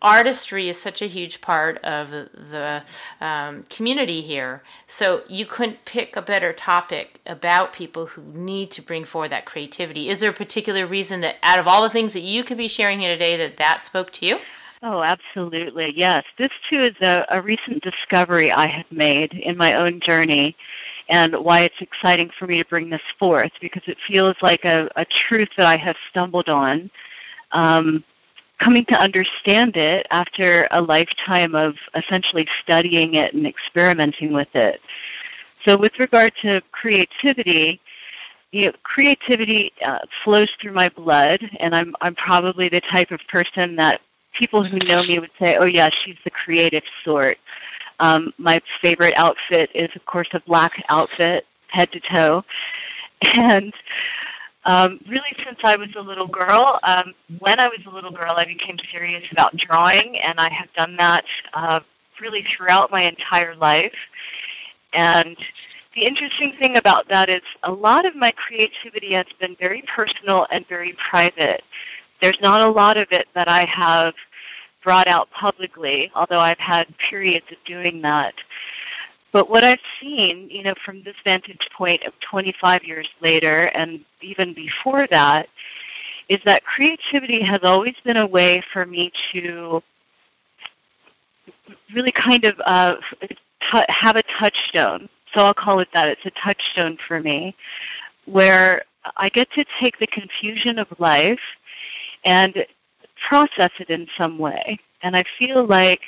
artistry 0.05 0.69
is 0.69 0.81
such 0.81 1.01
a 1.01 1.07
huge 1.07 1.41
part 1.41 1.79
of 1.79 2.11
the 2.11 2.83
um, 3.21 3.65
community 3.65 4.21
here. 4.21 4.63
So 4.87 5.23
you 5.29 5.47
couldn't 5.47 5.87
pick 5.87 6.15
a 6.15 6.23
better 6.23 6.53
topic 6.53 7.21
about 7.27 7.73
people 7.73 8.07
who 8.07 8.23
need 8.23 8.71
to 8.73 8.83
bring 8.83 9.05
forward 9.05 9.31
that 9.31 9.47
creativity. 9.47 10.11
Is 10.11 10.21
there 10.21 10.31
a 10.31 10.35
particular 10.35 10.87
reason 10.87 11.23
that 11.23 11.37
out 11.43 11.59
of 11.59 11.67
all 11.67 11.83
the 11.83 11.91
things 11.91 12.13
that 12.13 12.21
you 12.21 12.45
could 12.45 12.59
be 12.59 12.69
sharing 12.69 13.01
here 13.01 13.15
today 13.15 13.37
that 13.39 13.57
that 13.57 13.81
spoke 13.81 14.13
to 14.13 14.27
you? 14.27 14.39
Oh, 14.83 15.03
absolutely. 15.03 15.95
Yes. 15.97 16.25
This 16.37 16.51
too 16.69 16.81
is 16.81 16.97
a, 17.01 17.25
a 17.31 17.41
recent 17.41 17.83
discovery 17.83 18.53
I 18.53 18.67
have 18.67 18.93
made 18.93 19.33
in 19.33 19.57
my 19.57 19.73
own 19.75 19.99
journey 20.01 20.55
and 21.09 21.35
why 21.37 21.61
it's 21.61 21.81
exciting 21.81 22.31
for 22.39 22.47
me 22.47 22.63
to 22.63 22.69
bring 22.69 22.91
this 22.91 23.03
forth 23.19 23.53
because 23.63 23.83
it 23.87 23.97
feels 24.07 24.37
like 24.43 24.67
a, 24.67 24.91
a 24.97 25.07
truth 25.07 25.49
that 25.57 25.67
I 25.67 25.79
have 25.79 25.97
stumbled 26.11 26.51
on. 26.51 26.91
Um, 27.53 28.05
coming 28.59 28.85
to 28.87 28.95
understand 28.95 29.77
it 29.77 30.07
after 30.11 30.69
a 30.71 30.81
lifetime 30.81 31.55
of 31.55 31.75
essentially 31.95 32.47
studying 32.63 33.15
it 33.15 33.35
and 33.35 33.47
experimenting 33.47 34.33
with 34.33 34.55
it. 34.55 34.81
So 35.67 35.77
with 35.77 35.99
regard 35.99 36.33
to 36.43 36.61
creativity, 36.73 37.81
you 38.53 38.67
know, 38.67 38.73
creativity 38.83 39.73
uh, 39.85 39.99
flows 40.23 40.51
through 40.61 40.73
my 40.73 40.89
blood, 40.91 41.41
and 41.59 41.75
I'm 41.75 41.95
I'm 42.01 42.15
probably 42.15 42.69
the 42.69 42.81
type 42.83 43.11
of 43.11 43.21
person 43.29 43.75
that 43.77 44.01
people 44.39 44.63
who 44.63 44.79
know 44.87 45.03
me 45.03 45.19
would 45.19 45.31
say, 45.41 45.57
"Oh 45.57 45.65
yeah, 45.65 45.91
she's 46.05 46.17
the 46.25 46.31
creative 46.31 46.85
sort." 47.05 47.39
Um, 47.99 48.33
my 48.39 48.61
favorite 48.83 49.15
outfit 49.17 49.71
is, 49.75 49.89
of 49.97 50.05
course, 50.07 50.29
a 50.33 50.41
black 50.41 50.85
outfit, 50.89 51.47
head 51.69 51.91
to 51.93 52.01
toe, 52.01 52.45
and 53.35 53.73
um, 54.65 55.01
really, 55.09 55.35
since 55.45 55.59
I 55.63 55.77
was 55.77 55.95
a 55.95 56.01
little 56.01 56.27
girl, 56.27 56.81
um, 56.83 57.15
when 57.39 57.61
I 57.61 57.69
was 57.69 57.81
a 57.87 57.91
little 57.91 58.11
girl, 58.11 58.35
I 58.37 58.45
became 58.45 58.79
serious 58.91 59.25
about 59.31 59.57
drawing, 59.57 60.19
and 60.19 60.41
I 60.41 60.49
have 60.51 60.73
done 60.75 60.97
that 60.97 61.25
uh, 61.53 61.81
really 62.21 62.45
throughout 62.45 62.91
my 62.91 63.03
entire 63.03 63.55
life. 63.57 63.95
And 64.95 65.37
the 65.95 66.05
interesting 66.05 66.55
thing 66.59 66.77
about 66.77 67.09
that 67.09 67.29
is 67.29 67.43
a 67.63 67.71
lot 67.71 68.07
of 68.07 68.17
my 68.17 68.33
creativity 68.33 69.13
has 69.13 69.27
been 69.39 69.55
very 69.57 69.83
personal 69.83 70.47
and 70.51 70.67
very 70.67 70.95
private. 71.11 71.63
There's 72.21 72.41
not 72.41 72.63
a 72.63 72.71
lot 72.71 72.97
of 72.97 73.09
it 73.11 73.29
that 73.35 73.49
I 73.49 73.65
have 73.67 74.15
brought 74.83 75.07
out 75.07 75.31
publicly, 75.31 76.11
although 76.15 76.41
I've 76.41 76.59
had 76.59 76.87
periods 76.99 77.47
of 77.51 77.59
doing 77.65 78.01
that. 78.03 78.35
But 79.35 79.51
what 79.51 79.65
I've 79.65 79.81
seen, 80.01 80.49
you 80.49 80.63
know, 80.63 80.75
from 80.85 81.03
this 81.03 81.17
vantage 81.25 81.69
point 81.77 82.05
of 82.05 82.13
25 82.21 82.85
years 82.85 83.09
later 83.21 83.65
and 83.75 84.05
even 84.21 84.55
before 84.55 85.09
that, 85.09 85.49
is 86.29 86.39
that 86.45 86.63
creativity 86.65 87.43
has 87.43 87.59
always 87.65 87.97
been 88.05 88.17
a 88.17 88.27
way 88.29 88.63
for 88.73 88.87
me 88.87 89.11
to 89.33 89.83
really 91.93 92.13
kind 92.13 92.45
of 92.45 92.61
uh, 92.65 92.95
have 93.89 94.15
a 94.15 94.23
touchstone. 94.39 95.09
So 95.33 95.45
I'll 95.45 95.53
call 95.53 95.81
it 95.81 95.89
that. 95.95 96.09
It's 96.09 96.27
a 96.27 96.31
touchstone 96.31 96.97
for 97.09 97.19
me 97.19 97.57
where 98.27 98.85
I 99.17 99.31
get 99.31 99.51
to 99.55 99.65
take 99.81 99.99
the 99.99 100.07
confusion 100.07 100.79
of 100.79 100.87
life 101.01 101.41
and 102.25 102.65
process 103.29 103.73
it 103.81 103.91
in 103.91 104.07
some 104.17 104.39
way. 104.39 104.79
And 105.03 105.17
I 105.17 105.25
feel 105.41 105.67
like 105.67 106.03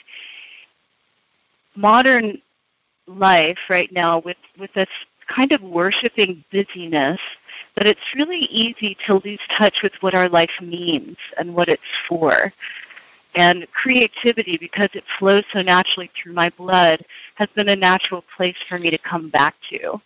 modern 1.74 2.40
life 3.06 3.58
right 3.68 3.92
now 3.92 4.18
with, 4.20 4.36
with 4.58 4.72
this 4.74 4.88
kind 5.28 5.52
of 5.52 5.60
worshiping 5.62 6.44
busyness 6.52 7.20
that 7.76 7.86
it's 7.86 8.00
really 8.14 8.46
easy 8.50 8.96
to 9.06 9.20
lose 9.24 9.40
touch 9.56 9.82
with 9.82 9.92
what 10.00 10.14
our 10.14 10.28
life 10.28 10.50
means 10.60 11.16
and 11.38 11.54
what 11.54 11.68
it's 11.68 11.82
for. 12.08 12.52
And 13.34 13.66
creativity, 13.72 14.56
because 14.56 14.88
it 14.94 15.04
flows 15.18 15.44
so 15.52 15.60
naturally 15.60 16.10
through 16.16 16.32
my 16.32 16.48
blood, 16.50 17.04
has 17.34 17.48
been 17.54 17.68
a 17.68 17.76
natural 17.76 18.24
place 18.34 18.56
for 18.68 18.78
me 18.78 18.90
to 18.90 18.98
come 18.98 19.28
back 19.28 19.54
to. 19.70 20.00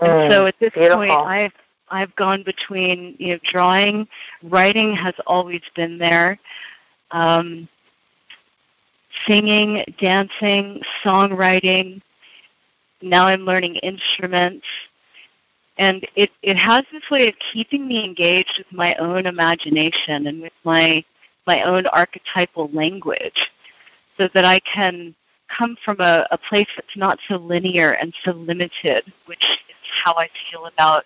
Mm, 0.00 0.30
so 0.30 0.46
at 0.46 0.54
this 0.58 0.72
beautiful. 0.72 0.96
point, 0.96 1.10
I've 1.10 1.52
I've 1.90 2.14
gone 2.16 2.42
between 2.42 3.14
you 3.18 3.34
know 3.34 3.40
drawing, 3.44 4.08
writing 4.42 4.94
has 4.94 5.14
always 5.26 5.60
been 5.76 5.98
there, 5.98 6.38
um, 7.10 7.68
singing, 9.26 9.84
dancing, 9.98 10.82
songwriting. 11.04 12.00
Now 13.02 13.26
I'm 13.26 13.44
learning 13.44 13.76
instruments, 13.76 14.66
and 15.78 16.06
it 16.16 16.30
it 16.42 16.56
has 16.56 16.84
this 16.92 17.08
way 17.10 17.28
of 17.28 17.34
keeping 17.52 17.88
me 17.88 18.04
engaged 18.04 18.58
with 18.58 18.72
my 18.72 18.94
own 18.96 19.26
imagination 19.26 20.26
and 20.26 20.42
with 20.42 20.52
my 20.64 21.04
my 21.46 21.62
own 21.62 21.86
archetypal 21.86 22.70
language, 22.72 23.50
so 24.18 24.28
that 24.34 24.44
I 24.44 24.60
can 24.60 25.14
come 25.48 25.76
from 25.84 26.00
a, 26.00 26.26
a 26.30 26.38
place 26.38 26.68
that's 26.76 26.96
not 26.96 27.18
so 27.26 27.36
linear 27.36 27.92
and 27.92 28.14
so 28.24 28.32
limited, 28.32 29.12
which 29.26 29.44
is 29.44 29.76
how 30.04 30.14
I 30.14 30.28
feel 30.50 30.66
about 30.66 31.04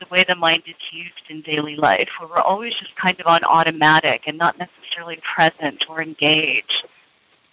the 0.00 0.06
way 0.10 0.24
the 0.24 0.34
mind 0.34 0.64
is 0.66 0.74
used 0.92 1.22
in 1.28 1.40
daily 1.42 1.76
life, 1.76 2.08
where 2.18 2.28
we're 2.28 2.40
always 2.40 2.74
just 2.74 2.94
kind 2.96 3.18
of 3.20 3.26
on 3.26 3.42
automatic 3.44 4.24
and 4.26 4.36
not 4.36 4.58
necessarily 4.58 5.20
present 5.34 5.84
or 5.88 6.02
engaged. 6.02 6.84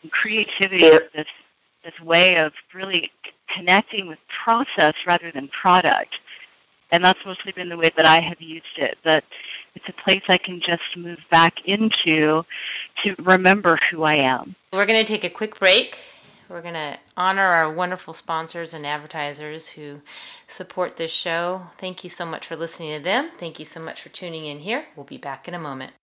And 0.03 0.12
creativity 0.12 0.86
is 0.86 1.01
this 1.13 1.27
this 1.84 2.00
way 2.00 2.38
of 2.38 2.53
really 2.74 3.12
connecting 3.55 4.08
with 4.08 4.20
process 4.43 4.93
rather 5.05 5.31
than 5.31 5.48
product. 5.48 6.20
And 6.91 7.03
that's 7.03 7.25
mostly 7.25 7.53
been 7.53 7.70
the 7.70 7.77
way 7.77 7.89
that 7.96 8.05
I 8.05 8.20
have 8.20 8.41
used 8.41 8.77
it. 8.77 8.98
That 9.03 9.24
it's 9.75 9.88
a 9.88 9.93
place 9.93 10.24
I 10.27 10.38
can 10.38 10.60
just 10.60 10.84
move 10.96 11.20
back 11.31 11.65
into 11.65 12.43
to 13.03 13.15
remember 13.20 13.79
who 13.89 14.03
I 14.03 14.15
am. 14.15 14.55
We're 14.74 14.86
going 14.86 15.00
to 15.00 15.05
take 15.05 15.24
a 15.24 15.29
quick 15.29 15.58
break. 15.58 15.98
We're 16.50 16.62
going 16.62 16.74
to 16.74 17.00
honor 17.15 17.43
our 17.43 17.72
wonderful 17.72 18.13
sponsors 18.13 18.74
and 18.74 18.86
advertisers 18.86 19.70
who 19.70 20.01
support 20.48 20.98
this 20.98 21.12
show. 21.12 21.67
Thank 21.77 22.03
you 22.03 22.10
so 22.10 22.25
much 22.25 22.46
for 22.46 22.58
listening 22.58 22.98
to 22.98 23.01
them. 23.01 23.31
Thank 23.38 23.58
you 23.58 23.63
so 23.63 23.79
much 23.79 24.01
for 24.01 24.10
tuning 24.10 24.46
in 24.46 24.60
here. 24.60 24.88
We'll 24.98 25.05
be 25.05 25.17
back 25.17 25.48
in 25.48 25.53
a 25.53 25.60
moment. 25.60 25.93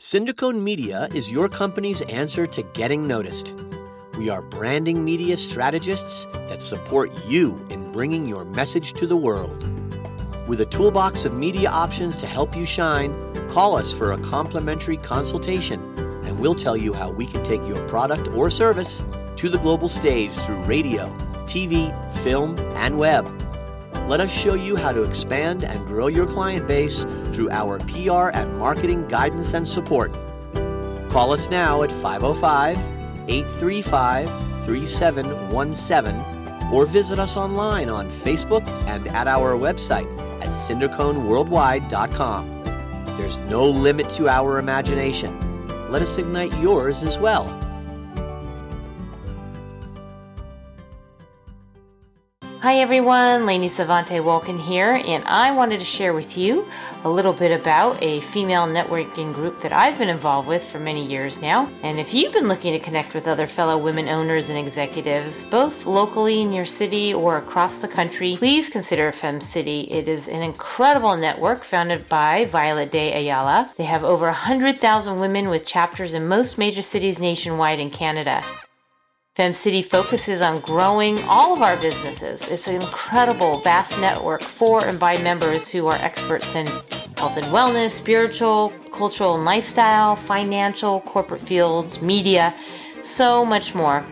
Syndicone 0.00 0.62
Media 0.62 1.08
is 1.12 1.28
your 1.28 1.48
company's 1.48 2.02
answer 2.02 2.46
to 2.46 2.62
getting 2.62 3.08
noticed. 3.08 3.52
We 4.16 4.30
are 4.30 4.42
branding 4.42 5.04
media 5.04 5.36
strategists 5.36 6.26
that 6.46 6.62
support 6.62 7.10
you 7.26 7.66
in 7.68 7.90
bringing 7.90 8.28
your 8.28 8.44
message 8.44 8.92
to 8.92 9.08
the 9.08 9.16
world. 9.16 9.60
With 10.48 10.60
a 10.60 10.66
toolbox 10.66 11.24
of 11.24 11.34
media 11.34 11.68
options 11.68 12.16
to 12.18 12.28
help 12.28 12.54
you 12.54 12.64
shine, 12.64 13.12
call 13.48 13.76
us 13.76 13.92
for 13.92 14.12
a 14.12 14.18
complimentary 14.18 14.98
consultation, 14.98 15.82
and 16.24 16.38
we'll 16.38 16.54
tell 16.54 16.76
you 16.76 16.92
how 16.92 17.10
we 17.10 17.26
can 17.26 17.42
take 17.42 17.66
your 17.66 17.84
product 17.88 18.28
or 18.28 18.50
service 18.50 19.02
to 19.34 19.48
the 19.48 19.58
global 19.58 19.88
stage 19.88 20.32
through 20.32 20.62
radio, 20.62 21.08
TV, 21.46 21.92
film, 22.22 22.56
and 22.76 23.00
web. 23.00 23.26
Let 24.08 24.20
us 24.20 24.32
show 24.32 24.54
you 24.54 24.74
how 24.74 24.90
to 24.92 25.02
expand 25.02 25.64
and 25.64 25.86
grow 25.86 26.06
your 26.06 26.26
client 26.26 26.66
base 26.66 27.04
through 27.30 27.50
our 27.50 27.78
PR 27.80 28.30
and 28.32 28.58
marketing 28.58 29.06
guidance 29.06 29.52
and 29.52 29.68
support. 29.68 30.14
Call 31.10 31.34
us 31.34 31.50
now 31.50 31.82
at 31.82 31.92
505 31.92 32.78
835 33.28 34.30
3717 34.64 36.72
or 36.72 36.86
visit 36.86 37.18
us 37.18 37.36
online 37.36 37.90
on 37.90 38.08
Facebook 38.08 38.66
and 38.86 39.06
at 39.08 39.28
our 39.28 39.52
website 39.52 40.08
at 40.40 40.48
cinderconeworldwide.com. 40.48 42.62
There's 43.18 43.38
no 43.40 43.66
limit 43.66 44.08
to 44.12 44.30
our 44.30 44.58
imagination. 44.58 45.38
Let 45.90 46.00
us 46.00 46.16
ignite 46.16 46.58
yours 46.60 47.02
as 47.02 47.18
well. 47.18 47.44
Hi 52.60 52.80
everyone, 52.80 53.46
Lainey 53.46 53.68
Savante 53.68 54.16
Walken 54.16 54.60
here, 54.60 55.00
and 55.06 55.22
I 55.26 55.52
wanted 55.52 55.78
to 55.78 55.86
share 55.86 56.12
with 56.12 56.36
you 56.36 56.66
a 57.04 57.08
little 57.08 57.32
bit 57.32 57.52
about 57.52 58.02
a 58.02 58.20
female 58.20 58.66
networking 58.66 59.32
group 59.32 59.60
that 59.60 59.72
I've 59.72 59.96
been 59.96 60.08
involved 60.08 60.48
with 60.48 60.64
for 60.64 60.80
many 60.80 61.06
years 61.06 61.40
now. 61.40 61.70
And 61.84 62.00
if 62.00 62.12
you've 62.12 62.32
been 62.32 62.48
looking 62.48 62.72
to 62.72 62.80
connect 62.80 63.14
with 63.14 63.28
other 63.28 63.46
fellow 63.46 63.78
women 63.78 64.08
owners 64.08 64.48
and 64.48 64.58
executives, 64.58 65.44
both 65.44 65.86
locally 65.86 66.40
in 66.40 66.52
your 66.52 66.64
city 66.64 67.14
or 67.14 67.36
across 67.36 67.78
the 67.78 67.86
country, 67.86 68.34
please 68.36 68.68
consider 68.68 69.12
FemCity. 69.12 69.88
It 69.88 70.08
is 70.08 70.26
an 70.26 70.42
incredible 70.42 71.16
network 71.16 71.62
founded 71.62 72.08
by 72.08 72.46
Violette 72.46 72.90
de 72.90 73.12
Ayala. 73.12 73.70
They 73.76 73.84
have 73.84 74.02
over 74.02 74.24
100,000 74.24 75.20
women 75.20 75.48
with 75.48 75.64
chapters 75.64 76.12
in 76.12 76.26
most 76.26 76.58
major 76.58 76.82
cities 76.82 77.20
nationwide 77.20 77.78
in 77.78 77.90
Canada. 77.90 78.42
FemCity 79.38 79.84
focuses 79.84 80.42
on 80.42 80.58
growing 80.58 81.16
all 81.28 81.54
of 81.54 81.62
our 81.62 81.76
businesses. 81.76 82.48
It's 82.48 82.66
an 82.66 82.74
incredible, 82.74 83.60
vast 83.60 83.96
network 84.00 84.42
for 84.42 84.84
and 84.84 84.98
by 84.98 85.16
members 85.22 85.70
who 85.70 85.86
are 85.86 85.94
experts 85.94 86.56
in 86.56 86.66
health 87.16 87.36
and 87.36 87.46
wellness, 87.46 87.92
spiritual, 87.92 88.72
cultural 88.92 89.36
and 89.36 89.44
lifestyle, 89.44 90.16
financial, 90.16 91.02
corporate 91.02 91.40
fields, 91.40 92.02
media, 92.02 92.52
so 93.02 93.44
much 93.44 93.76
more. 93.76 94.04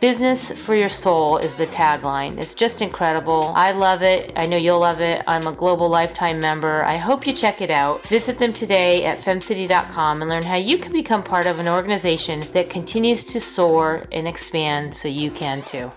Business 0.00 0.52
for 0.52 0.76
your 0.76 0.88
soul 0.88 1.38
is 1.38 1.56
the 1.56 1.66
tagline. 1.66 2.38
It's 2.38 2.54
just 2.54 2.82
incredible. 2.82 3.52
I 3.56 3.72
love 3.72 4.00
it. 4.00 4.32
I 4.36 4.46
know 4.46 4.56
you'll 4.56 4.78
love 4.78 5.00
it. 5.00 5.24
I'm 5.26 5.48
a 5.48 5.52
global 5.52 5.88
lifetime 5.88 6.38
member. 6.38 6.84
I 6.84 6.96
hope 6.96 7.26
you 7.26 7.32
check 7.32 7.60
it 7.60 7.68
out. 7.68 8.06
Visit 8.06 8.38
them 8.38 8.52
today 8.52 9.04
at 9.06 9.18
femcity.com 9.18 10.20
and 10.20 10.30
learn 10.30 10.44
how 10.44 10.54
you 10.54 10.78
can 10.78 10.92
become 10.92 11.24
part 11.24 11.46
of 11.46 11.58
an 11.58 11.66
organization 11.66 12.44
that 12.52 12.70
continues 12.70 13.24
to 13.24 13.40
soar 13.40 14.04
and 14.12 14.28
expand 14.28 14.94
so 14.94 15.08
you 15.08 15.32
can 15.32 15.62
too. 15.62 15.90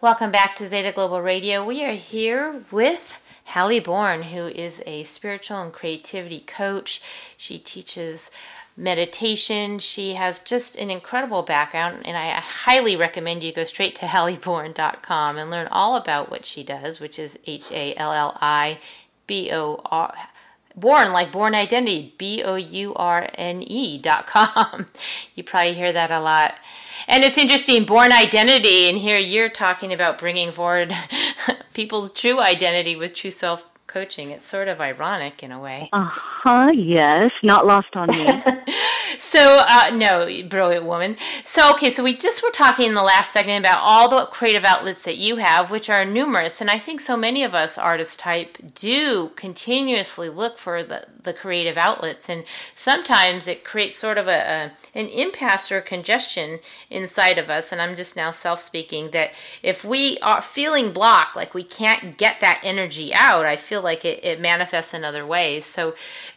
Welcome 0.00 0.32
back 0.32 0.56
to 0.56 0.66
Zeta 0.66 0.90
Global 0.90 1.22
Radio. 1.22 1.64
We 1.64 1.84
are 1.84 1.94
here 1.94 2.64
with 2.72 3.20
Halli 3.50 3.82
Bourne, 3.82 4.22
who 4.22 4.48
is 4.48 4.82
a 4.86 5.04
spiritual 5.04 5.62
and 5.62 5.72
creativity 5.72 6.40
coach. 6.40 7.00
She 7.36 7.58
teaches 7.58 8.32
meditation. 8.76 9.78
She 9.78 10.14
has 10.14 10.38
just 10.38 10.76
an 10.76 10.90
incredible 10.90 11.42
background, 11.42 12.02
and 12.04 12.16
I 12.16 12.28
highly 12.40 12.96
recommend 12.96 13.42
you 13.42 13.52
go 13.52 13.64
straight 13.64 13.94
to 13.96 14.06
halliborne.com 14.06 15.38
and 15.38 15.50
learn 15.50 15.68
all 15.68 15.96
about 15.96 16.30
what 16.30 16.44
she 16.44 16.62
does, 16.62 17.00
which 17.00 17.18
is 17.18 17.38
H 17.46 17.72
A 17.72 17.94
L 17.96 18.12
L 18.12 18.36
I 18.40 18.78
B 19.26 19.50
O 19.52 19.80
R. 19.86 20.14
Born 20.76 21.10
like 21.12 21.32
Bourne 21.32 21.54
identity, 21.54 22.14
B 22.18 22.42
O 22.42 22.56
U 22.56 22.94
R 22.94 23.30
N 23.34 23.62
E 23.62 23.98
dot 23.98 24.26
com. 24.26 24.86
You 25.34 25.44
probably 25.44 25.74
hear 25.74 25.92
that 25.92 26.10
a 26.10 26.20
lot. 26.20 26.54
And 27.06 27.22
it's 27.22 27.38
interesting, 27.38 27.84
Bourne 27.84 28.12
identity, 28.12 28.88
and 28.88 28.96
here 28.98 29.18
you're 29.18 29.50
talking 29.50 29.92
about 29.92 30.18
bringing 30.18 30.50
forward 30.50 30.94
people's 31.74 32.10
true 32.12 32.40
identity 32.40 32.96
with 32.96 33.14
true 33.14 33.30
self 33.30 33.64
coaching. 33.96 34.30
It's 34.30 34.44
sort 34.44 34.68
of 34.68 34.78
ironic 34.78 35.42
in 35.42 35.50
a 35.52 35.58
way. 35.58 35.88
Uh 35.90 36.04
huh, 36.04 36.70
yes. 36.74 37.32
Not 37.42 37.64
lost 37.64 37.88
on 37.94 38.10
me. 38.10 38.26
so 39.36 39.62
uh, 39.68 39.90
no, 39.92 40.42
brilliant 40.48 40.86
woman. 40.86 41.14
So, 41.44 41.70
okay, 41.72 41.90
so 41.90 42.02
we 42.02 42.16
just 42.16 42.42
were 42.42 42.50
talking 42.50 42.86
in 42.86 42.94
the 42.94 43.02
last 43.02 43.34
segment 43.34 43.66
about 43.66 43.80
all 43.82 44.08
the 44.08 44.24
creative 44.24 44.64
outlets 44.64 45.02
that 45.02 45.18
you 45.18 45.36
have, 45.36 45.70
which 45.70 45.90
are 45.90 46.06
numerous. 46.06 46.62
And 46.62 46.70
I 46.70 46.78
think 46.78 47.00
so 47.00 47.18
many 47.18 47.44
of 47.44 47.54
us 47.54 47.76
artist 47.76 48.18
type 48.18 48.56
do 48.74 49.32
continuously 49.36 50.30
look 50.30 50.56
for 50.56 50.82
the, 50.82 51.08
the 51.22 51.34
creative 51.34 51.76
outlets. 51.76 52.30
And 52.30 52.44
sometimes 52.74 53.46
it 53.46 53.62
creates 53.62 53.98
sort 53.98 54.16
of 54.16 54.26
a, 54.26 54.72
a 54.94 54.98
an 54.98 55.08
impasse 55.08 55.70
or 55.70 55.82
congestion 55.82 56.60
inside 56.88 57.36
of 57.36 57.50
us. 57.50 57.72
And 57.72 57.82
I'm 57.82 57.94
just 57.94 58.16
now 58.16 58.30
self 58.30 58.60
speaking 58.60 59.10
that 59.10 59.32
if 59.62 59.84
we 59.84 60.16
are 60.20 60.40
feeling 60.40 60.92
blocked, 60.92 61.36
like 61.36 61.52
we 61.52 61.62
can't 61.62 62.16
get 62.16 62.40
that 62.40 62.62
energy 62.64 63.12
out, 63.12 63.44
I 63.44 63.56
feel 63.56 63.82
like 63.82 64.02
it, 64.02 64.24
it 64.24 64.40
manifests 64.40 64.94
in 64.94 65.04
other 65.04 65.26
ways. 65.26 65.66
So, 65.66 65.94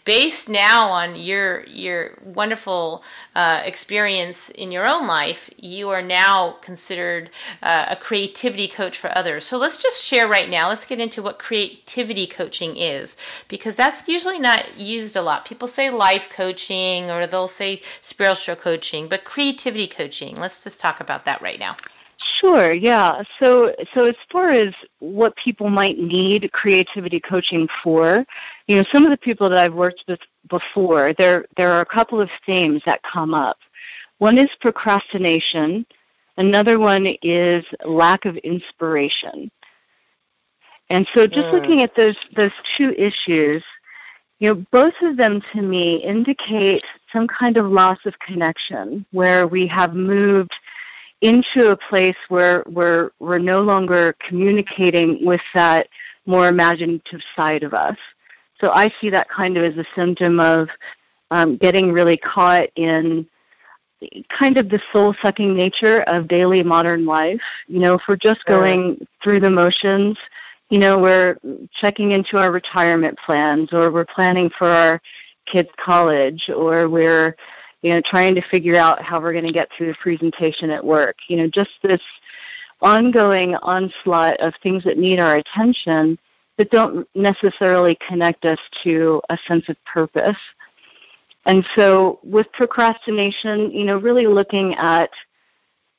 based 0.10 0.50
now 0.50 0.89
on 0.89 1.16
your 1.16 1.63
your 1.68 2.18
wonderful 2.24 3.04
uh, 3.36 3.62
experience 3.63 4.50
in 4.50 4.72
your 4.72 4.88
own 4.88 5.06
life, 5.06 5.51
you 5.56 5.88
are 5.89 6.01
now 6.01 6.54
considered 6.62 7.30
uh, 7.62 7.86
a 7.89 7.96
creativity 7.96 8.68
coach 8.68 8.98
for 8.98 9.16
others. 9.16 9.46
So 9.46 9.56
let's 9.60 9.80
just 9.80 10.01
share 10.01 10.28
right 10.28 10.50
now. 10.50 10.68
Let's 10.68 10.88
get 10.88 11.00
into 11.00 11.22
what 11.22 11.38
creativity 11.38 12.25
coaching 12.25 12.75
is 12.75 13.18
because 13.48 13.75
that's 13.75 14.08
usually 14.08 14.39
not 14.39 14.80
used 14.80 15.16
a 15.16 15.22
lot. 15.22 15.46
People 15.46 15.68
say 15.68 15.92
life 15.92 16.28
coaching 16.28 17.12
or 17.12 17.28
they'll 17.28 17.48
say 17.48 17.80
spiritual 18.01 18.56
coaching, 18.56 19.08
but 19.08 19.24
creativity 19.24 19.86
coaching. 19.86 20.34
Let's 20.34 20.63
just 20.63 20.80
talk 20.80 21.00
about 21.00 21.25
that 21.25 21.39
right 21.39 21.60
now. 21.60 21.78
Sure, 22.22 22.74
yeah. 22.74 23.24
So 23.40 23.74
so 23.94 24.06
as 24.06 24.16
far 24.30 24.50
as 24.50 24.74
what 25.00 25.36
people 25.38 25.70
might 25.70 25.98
need 25.98 26.52
creativity 26.52 27.20
coaching 27.20 27.68
for, 27.82 28.26
you 28.68 28.78
know, 28.78 28.86
some 28.92 29.06
of 29.06 29.12
the 29.12 29.18
people 29.18 29.50
that 29.50 29.58
I've 29.58 29.74
worked 29.74 30.04
with 30.08 30.20
before, 30.50 31.14
there 31.18 31.46
there 31.56 31.72
are 31.72 31.82
a 31.82 31.86
couple 31.86 32.20
of 32.20 32.30
themes 32.46 32.82
that 32.86 33.02
come 33.04 33.34
up. 33.34 33.58
One 34.18 34.38
is 34.38 34.50
procrastination, 34.60 35.86
another 36.36 36.78
one 36.78 37.08
is 37.22 37.64
lack 37.86 38.26
of 38.26 38.36
inspiration. 38.38 39.50
And 40.90 41.08
so 41.14 41.26
just 41.26 41.48
mm. 41.48 41.54
looking 41.54 41.84
at 41.84 41.96
those 41.96 42.18
those 42.36 42.52
two 42.78 42.94
issues, 42.98 43.64
you 44.40 44.50
know, 44.50 44.66
both 44.72 44.96
of 45.02 45.16
them 45.16 45.42
to 45.54 45.62
me 45.62 46.04
indicate 46.04 46.84
some 47.14 47.28
kind 47.28 47.56
of 47.56 47.66
loss 47.66 48.00
of 48.06 48.20
connection 48.20 49.06
where 49.12 49.48
we 49.48 49.68
have 49.68 49.94
moved 49.94 50.54
into 51.22 51.72
a 51.72 51.78
place 51.78 52.16
where 52.30 52.62
where 52.62 53.12
we're 53.20 53.40
no 53.40 53.62
longer 53.62 54.16
communicating 54.28 55.26
with 55.26 55.42
that 55.54 55.88
more 56.26 56.48
imaginative 56.48 57.22
side 57.36 57.64
of 57.64 57.74
us. 57.74 57.98
So 58.62 58.72
I 58.72 58.94
see 59.02 59.10
that 59.10 59.30
kind 59.30 59.58
of 59.58 59.64
as 59.64 59.78
a 59.78 59.86
symptom 59.96 60.40
of 60.40 60.70
um, 61.32 61.58
getting 61.58 61.92
really 61.92 62.18
caught 62.18 62.70
in 62.76 63.28
kind 64.30 64.58
of 64.58 64.70
the 64.70 64.82
soul 64.94 65.14
sucking 65.22 65.54
nature 65.54 66.02
of 66.04 66.28
daily 66.28 66.64
modern 66.64 67.06
life. 67.06 67.42
You 67.68 67.80
know, 67.80 67.96
if 67.96 68.02
we're 68.08 68.16
just 68.16 68.46
going 68.46 69.06
through 69.22 69.42
the 69.42 69.50
motions, 69.50 70.18
you 70.70 70.78
know, 70.78 71.00
we're 71.00 71.38
checking 71.82 72.12
into 72.12 72.38
our 72.38 72.52
retirement 72.52 73.18
plans 73.26 73.74
or 73.74 73.92
we're 73.92 74.06
planning 74.06 74.50
for 74.58 74.68
our 74.68 75.02
kids' 75.46 75.70
college 75.84 76.50
or 76.56 76.88
we're 76.88 77.36
you 77.82 77.94
know, 77.94 78.02
trying 78.02 78.36
to 78.36 78.42
figure 78.50 78.76
out 78.76 79.02
how 79.02 79.20
we're 79.22 79.34
going 79.34 79.46
to 79.46 79.54
get 79.54 79.70
through 79.76 79.88
the 79.88 79.98
presentation 80.02 80.70
at 80.70 80.84
work. 80.84 81.18
You 81.28 81.38
know, 81.38 81.48
just 81.48 81.72
this 81.82 82.02
ongoing 82.82 83.56
onslaught 83.56 84.40
of 84.40 84.54
things 84.62 84.84
that 84.84 84.98
need 84.98 85.20
our 85.20 85.38
attention 85.38 86.18
that 86.58 86.72
don't 86.72 87.08
necessarily 87.16 87.98
connect 88.06 88.46
us 88.46 88.60
to 88.84 89.22
a 89.30 89.38
sense 89.48 89.70
of 89.70 89.78
purpose. 89.86 90.38
And 91.46 91.66
so 91.76 92.20
with 92.24 92.52
procrastination, 92.52 93.72
you 93.72 93.86
know, 93.86 93.98
really 93.98 94.28
looking 94.28 94.76
at 94.76 95.10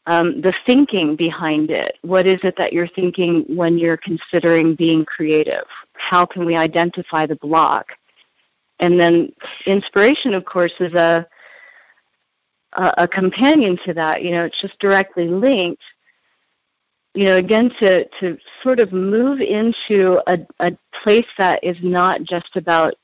um, 0.07 0.41
the 0.41 0.55
thinking 0.67 1.17
behind 1.17 1.71
it. 1.71 1.97
What 2.03 2.27
is 2.27 2.41
it 2.43 2.57
that 2.57 2.73
you're 2.73 2.89
thinking 2.89 3.45
when 3.49 3.79
you're 3.79 3.97
considering 3.97 4.75
being 4.75 5.05
creative? 5.05 5.65
How 5.93 6.27
can 6.27 6.45
we 6.45 6.57
identify 6.57 7.27
the 7.27 7.37
block? 7.37 7.93
And 8.81 8.99
then 8.99 9.33
inspiration, 9.67 10.35
of 10.35 10.45
course, 10.45 10.73
is 10.81 10.95
a 10.95 11.27
a, 12.73 13.09
companion 13.09 13.79
to 13.85 13.95
that. 13.95 14.23
You 14.23 14.33
know, 14.33 14.45
it's 14.45 14.61
just 14.61 14.79
directly 14.79 15.29
linked. 15.29 15.83
You 17.15 17.25
know, 17.25 17.37
again, 17.37 17.71
to 17.81 18.05
to 18.21 18.39
sort 18.63 18.79
of 18.79 18.93
move 18.93 19.41
into 19.41 20.21
a, 20.27 20.39
a 20.61 20.77
place 21.03 21.27
that 21.39 21.63
is 21.65 21.77
not 21.83 22.23
just 22.23 22.57
about 22.57 22.95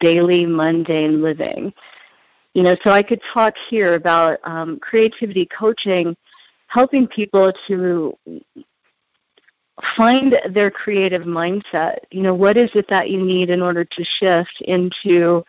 daily 0.00 0.46
mundane 0.46 1.22
living. 1.22 1.72
You 2.54 2.62
know, 2.62 2.76
so 2.82 2.90
I 2.90 3.02
could 3.02 3.20
talk 3.32 3.54
here 3.68 3.94
about 3.94 4.38
um, 4.44 4.78
creativity 4.78 5.46
coaching, 5.46 6.16
helping 6.68 7.06
people 7.06 7.52
to 7.68 8.16
find 9.96 10.38
their 10.50 10.70
creative 10.70 11.22
mindset. 11.22 11.98
You 12.10 12.22
know, 12.22 12.34
what 12.34 12.56
is 12.56 12.70
it 12.74 12.88
that 12.88 13.10
you 13.10 13.22
need 13.22 13.50
in 13.50 13.62
order 13.62 13.84
to 13.84 14.04
shift 14.04 14.62
into 14.62 15.44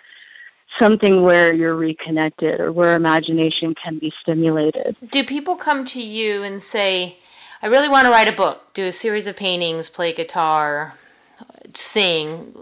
something 0.79 1.23
where 1.23 1.53
you're 1.53 1.75
reconnected 1.75 2.59
or 2.59 2.71
where 2.71 2.95
imagination 2.95 3.73
can 3.75 3.99
be 3.99 4.13
stimulated. 4.21 4.95
Do 5.09 5.23
people 5.23 5.55
come 5.55 5.85
to 5.85 6.01
you 6.01 6.43
and 6.43 6.61
say, 6.61 7.17
I 7.61 7.67
really 7.67 7.89
want 7.89 8.05
to 8.05 8.11
write 8.11 8.27
a 8.27 8.35
book, 8.35 8.73
do 8.73 8.85
a 8.85 8.91
series 8.91 9.27
of 9.27 9.35
paintings, 9.35 9.89
play 9.89 10.13
guitar, 10.13 10.93
sing 11.73 12.53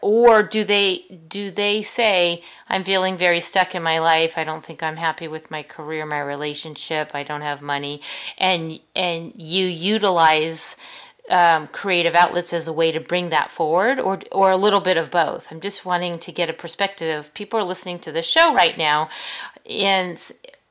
or 0.00 0.42
do 0.42 0.64
they 0.64 1.04
do 1.28 1.50
they 1.50 1.82
say 1.82 2.42
i'm 2.68 2.82
feeling 2.82 3.16
very 3.16 3.40
stuck 3.40 3.74
in 3.74 3.82
my 3.82 3.98
life. 3.98 4.36
I 4.36 4.44
don't 4.44 4.64
think 4.64 4.82
i'm 4.82 4.96
happy 4.96 5.28
with 5.28 5.50
my 5.50 5.62
career 5.62 6.04
my 6.06 6.20
relationship. 6.20 7.12
I 7.14 7.22
don't 7.22 7.42
have 7.42 7.62
money. 7.62 8.00
And 8.38 8.80
and 8.96 9.32
you 9.36 9.66
utilize 9.66 10.76
um, 11.30 11.68
creative 11.68 12.14
outlets 12.14 12.52
as 12.52 12.68
a 12.68 12.72
way 12.72 12.92
to 12.92 13.00
bring 13.00 13.30
that 13.30 13.50
forward, 13.50 13.98
or 13.98 14.20
or 14.30 14.50
a 14.50 14.56
little 14.56 14.80
bit 14.80 14.96
of 14.96 15.10
both. 15.10 15.48
I'm 15.50 15.60
just 15.60 15.84
wanting 15.84 16.18
to 16.18 16.32
get 16.32 16.50
a 16.50 16.52
perspective. 16.52 17.18
Of 17.18 17.34
people 17.34 17.58
are 17.58 17.64
listening 17.64 17.98
to 18.00 18.12
the 18.12 18.22
show 18.22 18.54
right 18.54 18.76
now, 18.76 19.08
and 19.68 20.20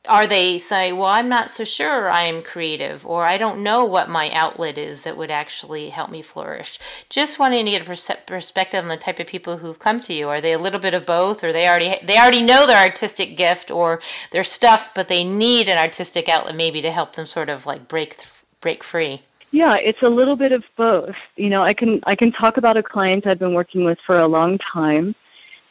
are 0.08 0.28
they 0.28 0.58
say, 0.58 0.92
well, 0.92 1.06
I'm 1.06 1.30
not 1.30 1.50
so 1.50 1.64
sure 1.64 2.10
I'm 2.10 2.44
creative, 2.44 3.06
or 3.06 3.24
I 3.24 3.38
don't 3.38 3.64
know 3.64 3.86
what 3.86 4.10
my 4.10 4.30
outlet 4.32 4.78
is 4.78 5.04
that 5.04 5.16
would 5.16 5.32
actually 5.32 5.90
help 5.90 6.12
me 6.12 6.22
flourish. 6.22 6.78
Just 7.10 7.40
wanting 7.40 7.66
to 7.66 7.72
get 7.72 7.88
a 7.88 8.20
perspective 8.26 8.84
on 8.84 8.90
the 8.90 8.98
type 8.98 9.20
of 9.20 9.28
people 9.28 9.58
who've 9.58 9.80
come 9.80 10.02
to 10.02 10.14
you. 10.14 10.28
Are 10.28 10.42
they 10.42 10.52
a 10.52 10.60
little 10.60 10.82
bit 10.82 10.94
of 10.94 11.06
both, 11.06 11.44
or 11.44 11.54
they 11.54 11.68
already 11.68 11.96
they 12.04 12.18
already 12.18 12.42
know 12.42 12.68
their 12.68 12.84
artistic 12.84 13.38
gift, 13.38 13.72
or 13.72 14.02
they're 14.32 14.44
stuck, 14.44 14.94
but 14.94 15.08
they 15.08 15.24
need 15.24 15.70
an 15.70 15.78
artistic 15.78 16.28
outlet 16.28 16.56
maybe 16.56 16.82
to 16.82 16.92
help 16.92 17.16
them 17.16 17.26
sort 17.26 17.50
of 17.50 17.66
like 17.66 17.88
break 17.88 18.18
break 18.60 18.84
free. 18.84 19.24
Yeah, 19.54 19.76
it's 19.76 20.02
a 20.02 20.10
little 20.10 20.36
bit 20.36 20.52
of 20.52 20.64
both. 20.76 21.16
You 21.36 21.50
know, 21.50 21.62
I 21.62 21.76
can 21.76 22.02
I 22.08 22.16
can 22.16 22.32
talk 22.32 22.58
about 22.58 22.76
a 22.76 22.82
client 22.82 23.28
I've 23.28 23.38
been 23.38 23.54
working 23.54 23.86
with 23.86 24.00
for 24.04 24.18
a 24.20 24.28
long 24.28 24.58
time 24.58 25.14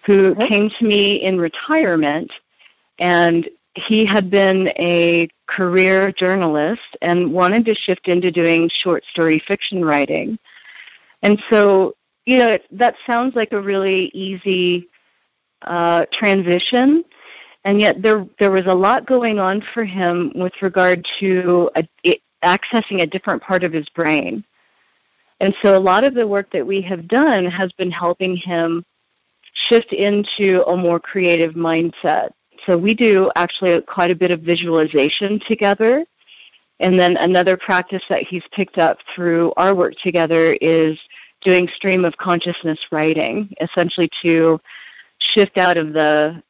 who 0.06 0.28
okay. 0.28 0.48
came 0.48 0.70
to 0.78 0.84
me 0.84 1.16
in 1.16 1.36
retirement 1.36 2.32
and 3.00 3.48
he 3.74 4.04
had 4.04 4.30
been 4.30 4.68
a 4.78 5.28
career 5.46 6.12
journalist 6.12 6.96
and 7.00 7.32
wanted 7.32 7.64
to 7.64 7.74
shift 7.74 8.06
into 8.06 8.30
doing 8.30 8.70
short 8.72 9.04
story 9.06 9.42
fiction 9.48 9.84
writing. 9.84 10.38
And 11.22 11.42
so, 11.50 11.96
you 12.24 12.38
know, 12.38 12.48
it, 12.48 12.66
that 12.70 12.94
sounds 13.04 13.34
like 13.34 13.52
a 13.52 13.60
really 13.60 14.12
easy 14.14 14.88
uh, 15.62 16.06
transition, 16.12 17.04
and 17.64 17.80
yet 17.80 18.00
there 18.00 18.26
there 18.38 18.52
was 18.52 18.66
a 18.66 18.74
lot 18.74 19.06
going 19.06 19.40
on 19.40 19.60
for 19.74 19.84
him 19.84 20.30
with 20.36 20.52
regard 20.62 21.04
to 21.18 21.68
a, 21.74 21.88
it, 22.04 22.20
accessing 22.42 23.02
a 23.02 23.06
different 23.06 23.42
part 23.42 23.64
of 23.64 23.72
his 23.72 23.88
brain. 23.90 24.44
And 25.40 25.54
so 25.62 25.76
a 25.76 25.78
lot 25.78 26.04
of 26.04 26.14
the 26.14 26.26
work 26.26 26.50
that 26.52 26.66
we 26.66 26.80
have 26.82 27.08
done 27.08 27.46
has 27.46 27.72
been 27.72 27.90
helping 27.90 28.36
him 28.36 28.84
shift 29.68 29.92
into 29.92 30.62
a 30.66 30.76
more 30.76 31.00
creative 31.00 31.54
mindset. 31.54 32.30
So 32.64 32.78
we 32.78 32.94
do 32.94 33.30
actually 33.34 33.80
quite 33.82 34.10
a 34.10 34.14
bit 34.14 34.30
of 34.30 34.40
visualization 34.40 35.40
together. 35.48 36.04
And 36.80 36.98
then 36.98 37.16
another 37.16 37.56
practice 37.56 38.02
that 38.08 38.22
he's 38.22 38.44
picked 38.52 38.78
up 38.78 38.98
through 39.14 39.52
our 39.56 39.74
work 39.74 39.94
together 40.02 40.56
is 40.60 40.98
doing 41.40 41.68
stream 41.74 42.04
of 42.04 42.16
consciousness 42.16 42.78
writing, 42.90 43.52
essentially 43.60 44.08
to 44.22 44.60
shift 45.18 45.58
out 45.58 45.76
of 45.76 45.92
the 45.92 46.42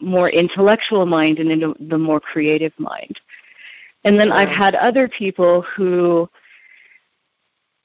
more 0.00 0.30
intellectual 0.30 1.06
mind 1.06 1.38
and 1.38 1.50
into 1.50 1.74
the 1.80 1.98
more 1.98 2.20
creative 2.20 2.72
mind. 2.78 3.18
And 4.06 4.20
then 4.20 4.30
I've 4.30 4.48
had 4.48 4.76
other 4.76 5.08
people 5.08 5.62
who 5.62 6.30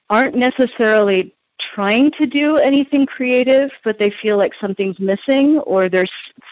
aren't 0.07 0.35
necessarily 0.35 1.33
trying 1.73 2.11
to 2.11 2.27
do 2.27 2.57
anything 2.57 3.07
creative, 3.07 3.71
but 3.83 3.97
they 3.97 4.11
feel 4.21 4.37
like 4.37 4.53
something's 4.61 4.99
missing 4.99 5.57
or 5.65 5.89
there's 5.89 6.11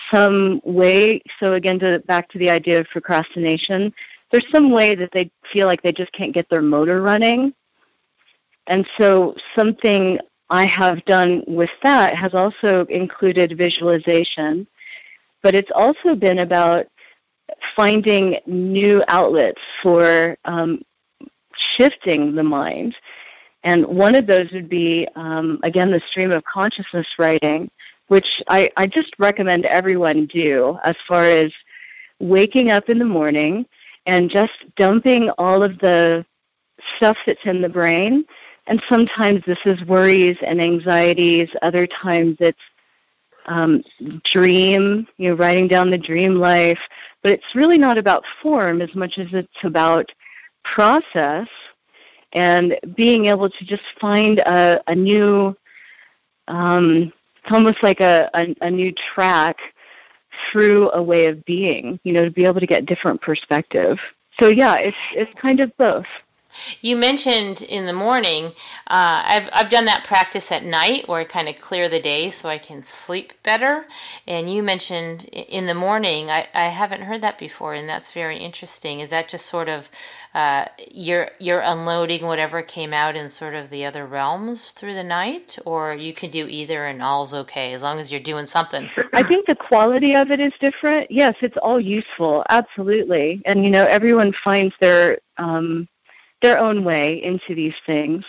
some 0.10 0.60
way. 0.64 1.22
So 1.40 1.54
again, 1.54 1.78
to, 1.80 2.00
back 2.08 2.30
to 2.30 2.40
the 2.40 2.50
idea 2.50 2.80
of 2.80 2.88
procrastination, 2.88 3.94
there's 4.32 4.50
some 4.52 4.72
way 4.72 4.96
that 4.96 5.12
they 5.14 5.30
feel 5.54 5.68
like 5.68 5.84
they 5.84 5.94
just 5.94 6.12
can't 6.14 6.34
get 6.34 6.50
their 6.50 6.64
motor 6.64 7.04
running. 7.04 7.54
And 8.66 8.88
so 8.98 9.36
something 9.56 10.18
I 10.50 10.66
have 10.66 11.06
done 11.06 11.44
with 11.46 11.70
that 11.84 12.16
has 12.16 12.34
also 12.34 12.86
included 12.86 13.56
visualization 13.56 14.66
but 15.42 15.56
it's 15.56 15.72
also 15.74 16.16
been 16.16 16.40
about 16.40 16.88
finding 17.76 18.40
new 18.46 19.04
outlets 19.08 19.62
for 19.82 20.38
um, 20.46 20.82
shifting 21.56 22.36
the 22.36 22.44
mind. 22.44 22.96
And 23.64 23.86
one 23.86 24.16
of 24.16 24.26
those 24.26 24.52
would 24.52 24.70
be, 24.70 25.08
um, 25.16 25.60
again, 25.64 25.92
the 25.92 26.02
stream 26.10 26.32
of 26.32 26.44
consciousness 26.46 27.08
writing, 27.18 27.70
which 28.08 28.42
I, 28.48 28.70
I 28.78 28.88
just 28.88 29.14
recommend 29.20 29.66
everyone 29.66 30.26
do 30.28 30.80
as 30.84 30.96
far 31.08 31.26
as 31.26 31.52
waking 32.20 32.72
up 32.72 32.90
in 32.90 33.00
the 33.00 33.06
morning 33.06 33.66
and 34.06 34.30
just 34.30 34.54
dumping 34.76 35.30
all 35.32 35.62
of 35.62 35.78
the 35.80 36.26
stuff 36.96 37.18
that's 37.26 37.46
in 37.46 37.62
the 37.62 37.70
brain. 37.70 38.26
And 38.68 38.82
sometimes 38.88 39.44
this 39.46 39.60
is 39.66 39.84
worries 39.86 40.38
and 40.42 40.62
anxieties, 40.62 41.50
other 41.62 41.88
times 41.88 42.38
it's 42.40 42.60
um, 43.46 43.84
dream, 44.24 45.08
you 45.18 45.30
know, 45.30 45.36
writing 45.36 45.68
down 45.68 45.90
the 45.90 45.98
dream 45.98 46.36
life. 46.36 46.80
But 47.22 47.34
it's 47.34 47.56
really 47.56 47.78
not 47.78 47.98
about 47.98 48.24
form 48.42 48.82
as 48.82 48.94
much 48.96 49.18
as 49.18 49.28
it's 49.34 49.64
about 49.64 50.10
process 50.64 51.48
and 52.34 52.78
being 52.96 53.26
able 53.26 53.50
to 53.50 53.66
just 53.66 53.84
find 54.00 54.40
a, 54.40 54.82
a 54.88 54.96
new, 54.96 55.56
um, 56.48 57.12
it's 57.44 57.52
almost 57.52 57.82
like 57.84 58.00
a, 58.00 58.30
a, 58.34 58.56
a 58.62 58.70
new 58.70 58.94
track 59.14 59.58
through 60.52 60.92
a 60.92 61.02
way 61.02 61.26
of 61.26 61.44
being, 61.46 62.00
you 62.04 62.14
know, 62.14 62.24
to 62.24 62.32
be 62.32 62.46
able 62.46 62.60
to 62.60 62.68
get 62.68 62.86
different 62.86 63.22
perspective. 63.22 63.98
So 64.40 64.48
yeah, 64.48 64.76
it's 64.76 64.98
it's 65.14 65.34
kind 65.40 65.60
of 65.60 65.76
both. 65.78 66.06
You 66.82 66.96
mentioned 66.96 67.62
in 67.62 67.86
the 67.86 67.94
morning. 67.94 68.48
Uh, 68.88 69.24
I've 69.26 69.50
I've 69.54 69.70
done 69.70 69.86
that 69.86 70.04
practice 70.04 70.52
at 70.52 70.66
night, 70.66 71.08
where 71.08 71.22
I 71.22 71.24
kind 71.24 71.48
of 71.48 71.60
clear 71.60 71.88
the 71.90 72.00
day 72.00 72.30
so 72.30 72.50
I 72.50 72.58
can 72.58 72.84
sleep 72.84 73.34
better. 73.44 73.86
And 74.28 74.52
you 74.52 74.64
mentioned 74.64 75.26
in 75.26 75.66
the 75.66 75.74
morning. 75.74 76.30
I, 76.30 76.48
I 76.54 76.70
haven't 76.70 77.02
heard 77.02 77.22
that 77.22 77.38
before, 77.38 77.74
and 77.74 77.88
that's 77.88 78.12
very 78.12 78.38
interesting. 78.38 79.00
Is 79.00 79.10
that 79.10 79.30
just 79.30 79.46
sort 79.46 79.70
of 79.70 79.90
uh, 80.34 80.66
you're 80.92 81.32
you're 81.40 81.62
unloading 81.62 82.26
whatever 82.26 82.62
came 82.62 82.94
out 82.94 83.16
in 83.16 83.30
sort 83.30 83.56
of 83.56 83.70
the 83.70 83.86
other 83.86 84.06
realms 84.06 84.72
through 84.72 84.94
the 84.94 85.04
night, 85.04 85.58
or 85.66 85.94
you 85.94 86.14
can 86.14 86.30
do 86.30 86.48
either, 86.48 86.86
and 86.86 87.02
all's 87.02 87.34
okay 87.34 87.74
as 87.74 87.84
long 87.84 88.00
as 88.00 88.12
you're 88.12 88.22
doing 88.22 88.46
something. 88.46 88.90
I 89.14 89.24
think 89.24 89.48
the 89.48 89.56
quality 89.56 90.16
of 90.16 90.32
it 90.32 90.40
is 90.40 90.54
different. 90.60 91.10
Yes, 91.10 91.36
it's 91.42 91.58
all 91.58 91.80
useful, 91.80 92.44
absolutely. 92.50 93.42
And 93.46 93.64
you 93.64 93.72
know, 93.72 93.86
everyone 93.86 94.34
finds 94.44 94.76
their 94.80 95.18
um, 95.38 95.88
their 96.42 96.58
own 96.58 96.84
way 96.84 97.22
into 97.24 97.56
these 97.56 97.76
things. 97.86 98.26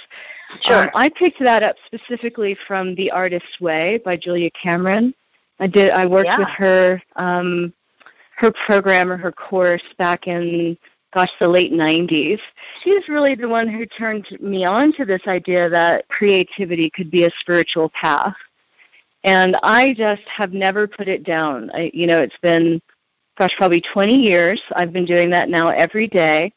Sure. 0.63 0.85
Um, 0.85 0.91
I 0.95 1.09
picked 1.09 1.39
that 1.41 1.63
up 1.63 1.77
specifically 1.87 2.57
from 2.67 2.95
The 2.95 3.11
Artist's 3.11 3.61
Way 3.61 4.01
by 4.05 4.17
Julia 4.17 4.51
Cameron. 4.51 5.15
I 5.61 5.67
did. 5.67 5.91
I 5.91 6.07
worked 6.07 6.27
yeah. 6.27 6.39
with 6.39 6.49
her, 6.49 7.03
um, 7.17 7.73
her 8.37 8.53
program 8.67 9.13
or 9.13 9.17
her 9.17 9.31
course 9.31 9.83
back 9.99 10.27
in, 10.27 10.77
gosh, 11.15 11.31
the 11.39 11.47
late 11.47 11.73
'90s. 11.73 12.41
She's 12.83 13.09
really 13.09 13.35
the 13.35 13.49
one 13.49 13.69
who 13.69 13.87
turned 13.87 14.27
me 14.41 14.65
on 14.65 14.93
to 14.95 15.05
this 15.05 15.23
idea 15.27 15.69
that 15.69 16.09
creativity 16.09 16.91
could 16.91 17.11
be 17.11 17.25
a 17.25 17.31
spiritual 17.41 17.91
path, 17.91 18.35
and 19.23 19.57
I 19.63 19.95
just 19.95 20.23
have 20.27 20.53
never 20.53 20.89
put 20.89 21.09
it 21.09 21.25
down. 21.25 21.71
I, 21.75 21.91
you 21.93 22.07
know, 22.07 22.21
it's 22.21 22.39
been, 22.43 22.81
gosh, 23.39 23.55
probably 23.57 23.83
20 23.93 24.17
years. 24.17 24.61
I've 24.75 24.93
been 24.93 25.05
doing 25.05 25.31
that 25.31 25.51
now 25.51 25.69
every 25.69 26.09
day 26.09 26.53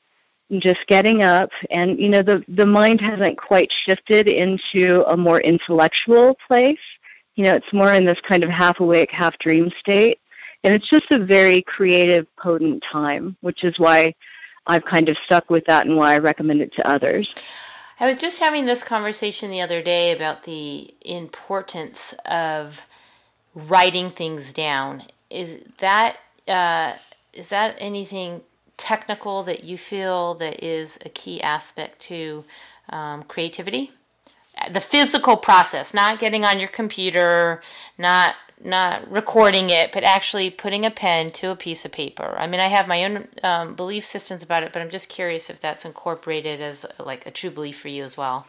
just 0.61 0.85
getting 0.87 1.21
up 1.23 1.49
and 1.69 1.99
you 1.99 2.09
know 2.09 2.21
the 2.23 2.43
the 2.47 2.65
mind 2.65 3.01
hasn't 3.01 3.37
quite 3.37 3.71
shifted 3.71 4.27
into 4.27 5.03
a 5.07 5.17
more 5.17 5.41
intellectual 5.41 6.37
place. 6.47 6.79
You 7.35 7.45
know 7.45 7.55
it's 7.55 7.73
more 7.73 7.93
in 7.93 8.05
this 8.05 8.19
kind 8.27 8.43
of 8.43 8.49
half 8.49 8.79
awake 8.79 9.11
half 9.11 9.37
dream 9.39 9.71
state. 9.79 10.19
And 10.65 10.73
it's 10.73 10.89
just 10.89 11.11
a 11.11 11.19
very 11.19 11.61
creative 11.61 12.25
potent 12.37 12.83
time 12.89 13.35
which 13.41 13.63
is 13.63 13.77
why 13.77 14.15
i've 14.65 14.85
kind 14.85 15.09
of 15.09 15.17
stuck 15.25 15.49
with 15.49 15.65
that 15.65 15.85
and 15.85 15.97
why 15.97 16.13
i 16.13 16.17
recommend 16.17 16.61
it 16.61 16.73
to 16.73 16.87
others. 16.87 17.35
I 17.99 18.07
was 18.07 18.17
just 18.17 18.39
having 18.39 18.65
this 18.65 18.83
conversation 18.83 19.51
the 19.51 19.61
other 19.61 19.81
day 19.81 20.11
about 20.11 20.43
the 20.43 20.93
importance 21.01 22.13
of 22.25 22.85
writing 23.55 24.09
things 24.09 24.51
down. 24.51 25.03
Is 25.29 25.63
that 25.79 26.17
uh, 26.47 26.93
is 27.33 27.49
that 27.49 27.75
anything 27.79 28.41
technical 28.77 29.43
that 29.43 29.63
you 29.63 29.77
feel 29.77 30.33
that 30.35 30.63
is 30.63 30.97
a 31.05 31.09
key 31.09 31.41
aspect 31.41 31.99
to 32.01 32.43
um, 32.89 33.23
creativity? 33.23 33.91
The 34.71 34.81
physical 34.81 35.37
process, 35.37 35.93
not 35.93 36.19
getting 36.19 36.45
on 36.45 36.59
your 36.59 36.67
computer, 36.67 37.61
not 37.97 38.35
not 38.63 39.09
recording 39.11 39.69
it, 39.69 39.91
but 39.91 40.03
actually 40.03 40.49
putting 40.49 40.85
a 40.85 40.91
pen 40.91 41.31
to 41.31 41.49
a 41.49 41.55
piece 41.55 41.83
of 41.83 41.91
paper. 41.91 42.35
I 42.37 42.47
mean, 42.47 42.61
I 42.61 42.67
have 42.67 42.87
my 42.87 43.03
own 43.03 43.27
um, 43.43 43.75
belief 43.75 44.05
systems 44.05 44.41
about 44.41 44.63
it, 44.63 44.71
but 44.71 44.81
I'm 44.81 44.89
just 44.89 45.09
curious 45.09 45.49
if 45.49 45.59
that's 45.59 45.83
incorporated 45.83 46.61
as 46.61 46.85
like 46.97 47.25
a 47.25 47.31
true 47.31 47.49
belief 47.49 47.79
for 47.79 47.89
you 47.89 48.03
as 48.03 48.15
well. 48.15 48.45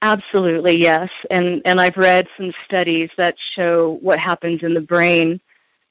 Absolutely, 0.00 0.76
yes. 0.76 1.10
And 1.30 1.62
and 1.64 1.80
I've 1.80 1.96
read 1.96 2.26
some 2.36 2.52
studies 2.64 3.10
that 3.16 3.36
show 3.54 3.98
what 4.00 4.18
happens 4.18 4.62
in 4.62 4.74
the 4.74 4.80
brain 4.80 5.40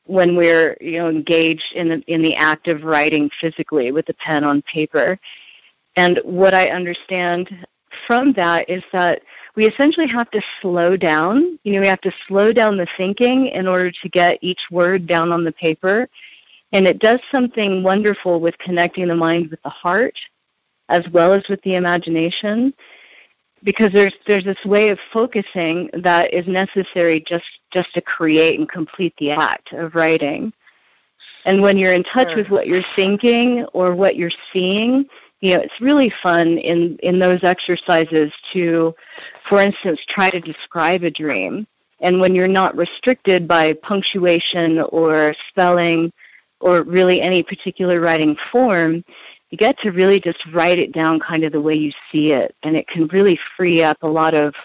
when 0.05 0.35
we're 0.35 0.77
you 0.81 0.99
know 0.99 1.09
engaged 1.09 1.73
in 1.75 1.89
the 1.89 2.01
in 2.07 2.21
the 2.21 2.35
act 2.35 2.67
of 2.67 2.83
writing 2.83 3.29
physically 3.39 3.91
with 3.91 4.09
a 4.09 4.13
pen 4.15 4.43
on 4.43 4.61
paper. 4.63 5.19
And 5.95 6.19
what 6.23 6.53
I 6.53 6.69
understand 6.69 7.65
from 8.07 8.33
that 8.33 8.69
is 8.69 8.83
that 8.93 9.21
we 9.55 9.67
essentially 9.67 10.07
have 10.07 10.31
to 10.31 10.41
slow 10.61 10.95
down. 10.95 11.59
You 11.63 11.73
know, 11.73 11.81
we 11.81 11.87
have 11.87 12.01
to 12.01 12.11
slow 12.27 12.53
down 12.53 12.77
the 12.77 12.87
thinking 12.97 13.47
in 13.47 13.67
order 13.67 13.91
to 13.91 14.09
get 14.09 14.37
each 14.41 14.61
word 14.71 15.05
down 15.07 15.31
on 15.31 15.43
the 15.43 15.51
paper. 15.51 16.07
And 16.71 16.87
it 16.87 16.99
does 16.99 17.19
something 17.29 17.83
wonderful 17.83 18.39
with 18.39 18.57
connecting 18.59 19.09
the 19.09 19.15
mind 19.15 19.49
with 19.49 19.61
the 19.63 19.69
heart 19.69 20.15
as 20.87 21.07
well 21.09 21.33
as 21.33 21.47
with 21.49 21.61
the 21.63 21.75
imagination 21.75 22.73
because 23.63 23.91
there's 23.93 24.13
there's 24.28 24.43
this 24.43 24.63
way 24.65 24.89
of 24.89 25.00
focusing 25.13 25.89
that 25.93 26.34
is 26.34 26.47
necessary 26.47 27.24
just 27.28 27.45
just 27.71 27.93
to 27.93 28.02
create 28.02 28.60
and 28.60 28.69
complete 28.69 29.13
the 29.19 29.32
act 29.32 29.74
of 29.74 29.95
writing. 29.95 30.52
And 31.45 31.62
when 31.62 31.78
you're 31.78 31.93
in 31.93 32.04
touch 32.04 32.30
sure. 32.30 32.38
with 32.38 32.50
what 32.50 32.67
you're 32.67 32.84
thinking 32.95 33.65
or 33.74 33.95
what 33.95 34.15
you're 34.15 34.32
seeing, 34.52 35.06
you 35.41 35.56
know, 35.56 35.62
it's 35.62 35.82
really 35.82 36.12
fun 36.21 36.58
in 36.58 36.97
in 37.04 37.19
those 37.19 37.43
exercises 37.43 38.32
to 38.54 38.93
for 39.50 39.62
instance 39.62 40.00
try 40.10 40.30
to 40.30 40.39
describe 40.39 41.04
a 41.04 41.12
dream. 41.12 41.67
And 42.00 42.19
when 42.19 42.34
you're 42.34 42.47
not 42.47 42.76
restricted 42.76 43.47
by 43.47 43.74
punctuation 43.74 44.80
or 44.89 45.36
spelling 45.50 46.12
or 46.60 46.82
really 46.84 47.21
any 47.21 47.43
particular 47.43 48.00
writing 48.00 48.36
form, 48.52 49.04
you 49.51 49.57
get 49.57 49.77
to 49.79 49.91
really 49.91 50.19
just 50.19 50.39
write 50.47 50.79
it 50.79 50.93
down 50.93 51.19
kind 51.19 51.43
of 51.43 51.51
the 51.51 51.61
way 51.61 51.75
you 51.75 51.91
see 52.11 52.31
it, 52.31 52.55
and 52.63 52.75
it 52.75 52.87
can 52.87 53.07
really 53.07 53.37
free 53.55 53.83
up 53.83 53.97
a 54.01 54.07
lot 54.07 54.33
of 54.33 54.55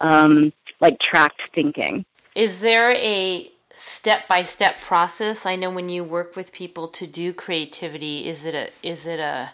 um, 0.00 0.52
like 0.80 0.98
tracked 1.00 1.42
thinking. 1.54 2.04
Is 2.34 2.60
there 2.60 2.92
a 2.92 3.50
step 3.74 4.28
by 4.28 4.44
step 4.44 4.80
process? 4.80 5.46
I 5.46 5.56
know 5.56 5.70
when 5.70 5.88
you 5.88 6.04
work 6.04 6.36
with 6.36 6.52
people 6.52 6.88
to 6.88 7.06
do 7.06 7.32
creativity, 7.32 8.28
is 8.28 8.44
it 8.44 8.54
a 8.54 8.68
is 8.82 9.06
it 9.06 9.18
a 9.20 9.50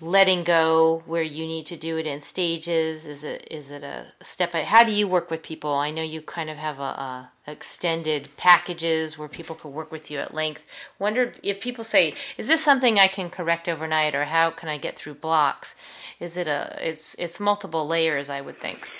letting 0.00 0.44
go 0.44 1.02
where 1.06 1.22
you 1.22 1.46
need 1.46 1.66
to 1.66 1.76
do 1.76 1.96
it 1.96 2.06
in 2.06 2.22
stages? 2.22 3.06
Is 3.06 3.24
it 3.24 3.46
is 3.50 3.70
it 3.70 3.82
a 3.82 4.12
step? 4.22 4.52
How 4.52 4.84
do 4.84 4.92
you 4.92 5.08
work 5.08 5.30
with 5.30 5.42
people? 5.42 5.72
I 5.72 5.90
know 5.90 6.02
you 6.02 6.20
kind 6.20 6.50
of 6.50 6.58
have 6.58 6.78
a, 6.78 6.82
a 6.82 7.30
extended 7.46 8.36
packages 8.36 9.16
where 9.16 9.28
people 9.28 9.56
could 9.56 9.68
work 9.68 9.92
with 9.92 10.10
you 10.10 10.18
at 10.18 10.34
length. 10.34 10.64
wonder 10.98 11.32
if 11.42 11.60
people 11.60 11.84
say, 11.84 12.14
"Is 12.36 12.48
this 12.48 12.64
something 12.64 12.98
I 12.98 13.06
can 13.06 13.30
correct 13.30 13.68
overnight, 13.68 14.14
or 14.14 14.24
how 14.24 14.50
can 14.50 14.68
I 14.68 14.78
get 14.78 14.96
through 14.98 15.14
blocks?" 15.14 15.74
Is 16.20 16.36
it 16.36 16.48
a? 16.48 16.78
It's 16.80 17.14
it's 17.18 17.40
multiple 17.40 17.86
layers, 17.86 18.28
I 18.30 18.40
would 18.40 18.60
think. 18.60 18.90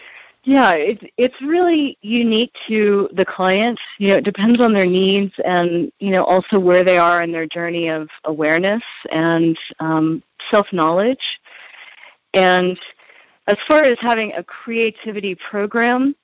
Yeah, 0.46 0.74
it's 0.74 1.02
it's 1.16 1.42
really 1.42 1.98
unique 2.02 2.54
to 2.68 3.08
the 3.14 3.24
client. 3.24 3.80
You 3.98 4.10
know, 4.10 4.16
it 4.18 4.24
depends 4.24 4.60
on 4.60 4.72
their 4.72 4.86
needs 4.86 5.34
and 5.44 5.90
you 5.98 6.12
know 6.12 6.22
also 6.22 6.60
where 6.60 6.84
they 6.84 6.98
are 6.98 7.20
in 7.22 7.32
their 7.32 7.48
journey 7.48 7.88
of 7.88 8.08
awareness 8.24 8.82
and 9.10 9.58
um, 9.80 10.22
self 10.48 10.72
knowledge. 10.72 11.40
And 12.32 12.78
as 13.48 13.56
far 13.66 13.82
as 13.82 13.98
having 14.00 14.34
a 14.34 14.44
creativity 14.44 15.34
program, 15.34 16.14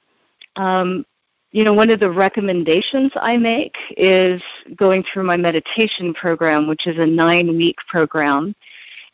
um, 0.54 1.04
you 1.50 1.64
know, 1.64 1.72
one 1.72 1.90
of 1.90 1.98
the 1.98 2.10
recommendations 2.10 3.10
I 3.16 3.36
make 3.36 3.74
is 3.96 4.40
going 4.76 5.02
through 5.02 5.24
my 5.24 5.36
meditation 5.36 6.14
program, 6.14 6.68
which 6.68 6.86
is 6.86 6.96
a 6.96 7.06
nine 7.06 7.56
week 7.56 7.78
program. 7.88 8.54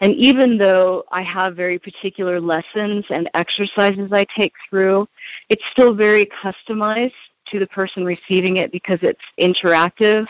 And 0.00 0.14
even 0.14 0.58
though 0.58 1.04
I 1.10 1.22
have 1.22 1.56
very 1.56 1.78
particular 1.78 2.40
lessons 2.40 3.04
and 3.10 3.28
exercises 3.34 4.12
I 4.12 4.26
take 4.36 4.52
through, 4.68 5.08
it's 5.48 5.64
still 5.72 5.94
very 5.94 6.26
customized 6.26 7.12
to 7.48 7.58
the 7.58 7.66
person 7.66 8.04
receiving 8.04 8.58
it 8.58 8.70
because 8.70 9.00
it's 9.02 9.20
interactive 9.40 10.26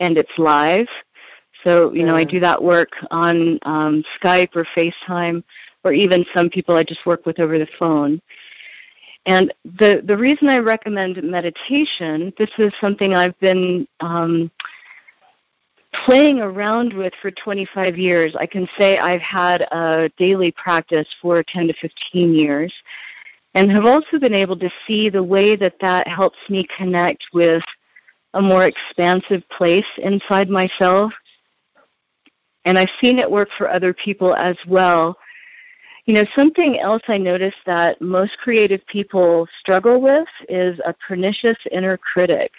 and 0.00 0.16
it's 0.16 0.38
live. 0.38 0.88
So, 1.62 1.92
you 1.92 2.04
know, 2.04 2.16
I 2.16 2.24
do 2.24 2.40
that 2.40 2.62
work 2.62 2.90
on 3.10 3.58
um, 3.62 4.02
Skype 4.18 4.56
or 4.56 4.66
FaceTime, 4.76 5.44
or 5.84 5.92
even 5.92 6.24
some 6.34 6.48
people 6.48 6.76
I 6.76 6.82
just 6.82 7.04
work 7.06 7.26
with 7.26 7.38
over 7.38 7.58
the 7.58 7.68
phone. 7.78 8.20
And 9.26 9.52
the, 9.64 10.02
the 10.04 10.16
reason 10.16 10.48
I 10.48 10.58
recommend 10.58 11.22
meditation, 11.22 12.32
this 12.38 12.50
is 12.58 12.72
something 12.80 13.14
I've 13.14 13.38
been 13.38 13.86
um, 14.00 14.50
playing 16.04 16.40
around 16.40 16.92
with 16.92 17.12
for 17.20 17.30
25 17.30 17.96
years. 17.96 18.34
I 18.38 18.46
can 18.46 18.68
say 18.78 18.98
I've 18.98 19.20
had 19.20 19.62
a 19.72 20.10
daily 20.18 20.52
practice 20.52 21.08
for 21.20 21.42
10 21.42 21.68
to 21.68 21.74
15 21.74 22.34
years 22.34 22.72
and 23.54 23.70
have 23.70 23.84
also 23.84 24.18
been 24.18 24.34
able 24.34 24.56
to 24.58 24.70
see 24.86 25.08
the 25.08 25.22
way 25.22 25.56
that 25.56 25.74
that 25.80 26.08
helps 26.08 26.38
me 26.48 26.66
connect 26.76 27.24
with 27.32 27.62
a 28.34 28.42
more 28.42 28.66
expansive 28.66 29.42
place 29.50 29.86
inside 29.98 30.48
myself. 30.48 31.12
And 32.64 32.78
I've 32.78 32.88
seen 33.00 33.18
it 33.18 33.30
work 33.30 33.48
for 33.58 33.68
other 33.68 33.92
people 33.92 34.34
as 34.34 34.56
well. 34.66 35.16
You 36.06 36.14
know, 36.14 36.24
something 36.34 36.80
else 36.80 37.02
I 37.08 37.18
noticed 37.18 37.58
that 37.66 38.00
most 38.00 38.36
creative 38.38 38.84
people 38.86 39.46
struggle 39.60 40.00
with 40.00 40.28
is 40.48 40.80
a 40.84 40.94
pernicious 41.06 41.58
inner 41.70 41.96
critic. 41.96 42.50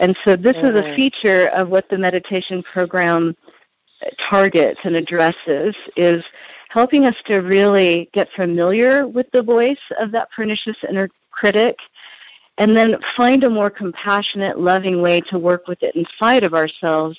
And 0.00 0.16
so 0.24 0.36
this 0.36 0.56
mm-hmm. 0.56 0.66
is 0.66 0.74
a 0.76 0.82
mm-hmm. 0.82 0.96
feature 0.96 1.48
of 1.48 1.68
what 1.68 1.88
the 1.88 1.98
meditation 1.98 2.62
program 2.62 3.36
targets 4.28 4.80
and 4.84 4.96
addresses 4.96 5.74
is 5.96 6.24
helping 6.68 7.04
us 7.04 7.16
to 7.26 7.38
really 7.38 8.08
get 8.12 8.28
familiar 8.36 9.06
with 9.06 9.26
the 9.32 9.42
voice 9.42 9.80
of 9.98 10.12
that 10.12 10.30
pernicious 10.30 10.76
inner 10.88 11.08
critic 11.30 11.78
and 12.58 12.76
then 12.76 12.96
find 13.16 13.44
a 13.44 13.50
more 13.50 13.70
compassionate, 13.70 14.58
loving 14.58 15.00
way 15.00 15.20
to 15.20 15.38
work 15.38 15.66
with 15.68 15.82
it 15.82 15.94
inside 15.94 16.44
of 16.44 16.54
ourselves 16.54 17.16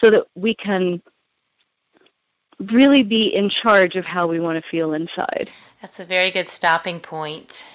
so 0.00 0.10
that 0.10 0.26
we 0.34 0.54
can 0.54 1.02
really 2.60 3.02
be 3.02 3.34
in 3.34 3.48
charge 3.48 3.96
of 3.96 4.04
how 4.04 4.26
we 4.26 4.38
want 4.38 4.62
to 4.62 4.70
feel 4.70 4.92
inside. 4.92 5.50
That's 5.80 5.98
a 5.98 6.04
very 6.04 6.30
good 6.30 6.46
stopping 6.46 7.00
point 7.00 7.66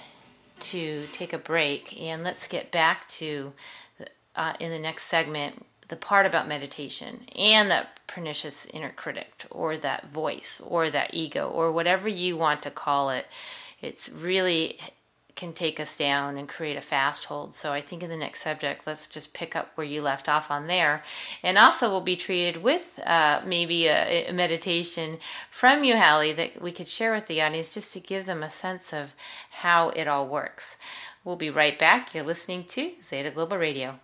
to 0.60 1.06
take 1.12 1.32
a 1.32 1.38
break. 1.38 2.00
And 2.00 2.22
let's 2.22 2.46
get 2.46 2.70
back 2.70 3.08
to, 3.08 3.52
uh, 4.36 4.54
in 4.60 4.70
the 4.70 4.78
next 4.78 5.04
segment, 5.04 5.66
the 5.88 5.96
part 5.96 6.24
about 6.24 6.48
meditation 6.48 7.22
and 7.36 7.70
that 7.70 8.00
pernicious 8.06 8.66
inner 8.66 8.90
critic 8.90 9.44
or 9.50 9.76
that 9.76 10.08
voice 10.08 10.60
or 10.64 10.88
that 10.90 11.12
ego 11.12 11.48
or 11.48 11.72
whatever 11.72 12.08
you 12.08 12.36
want 12.36 12.62
to 12.62 12.70
call 12.70 13.10
it. 13.10 13.26
It's 13.80 14.08
really 14.08 14.78
can 15.40 15.52
take 15.54 15.80
us 15.80 15.96
down 15.96 16.36
and 16.36 16.46
create 16.48 16.76
a 16.76 16.82
fast 16.82 17.24
hold. 17.24 17.54
So 17.54 17.72
I 17.72 17.80
think 17.80 18.02
in 18.02 18.10
the 18.10 18.16
next 18.16 18.42
subject, 18.42 18.86
let's 18.86 19.06
just 19.06 19.32
pick 19.32 19.56
up 19.56 19.72
where 19.74 19.86
you 19.86 20.02
left 20.02 20.28
off 20.28 20.50
on 20.50 20.66
there. 20.66 21.02
And 21.42 21.56
also, 21.56 21.88
we'll 21.88 22.02
be 22.02 22.16
treated 22.16 22.62
with 22.62 23.00
uh, 23.06 23.40
maybe 23.46 23.86
a, 23.86 24.28
a, 24.28 24.32
meditation 24.32 25.18
from 25.50 25.82
you, 25.82 25.94
Halli, 25.94 26.36
that 26.36 26.60
we 26.60 26.72
could 26.72 26.88
share 26.88 27.14
with 27.14 27.26
the 27.26 27.40
audience 27.40 27.72
just 27.72 27.94
to 27.94 28.00
give 28.00 28.26
them 28.26 28.42
a 28.42 28.50
sense 28.50 28.92
of 28.92 29.14
how 29.50 29.88
it 29.90 30.06
all 30.06 30.28
works. 30.28 30.76
We'll 31.24 31.36
be 31.36 31.48
right 31.48 31.78
back. 31.78 32.14
You're 32.14 32.24
listening 32.24 32.64
to 32.64 32.92
Zeta 33.02 33.30
Global 33.30 33.56
Radio. 33.56 33.98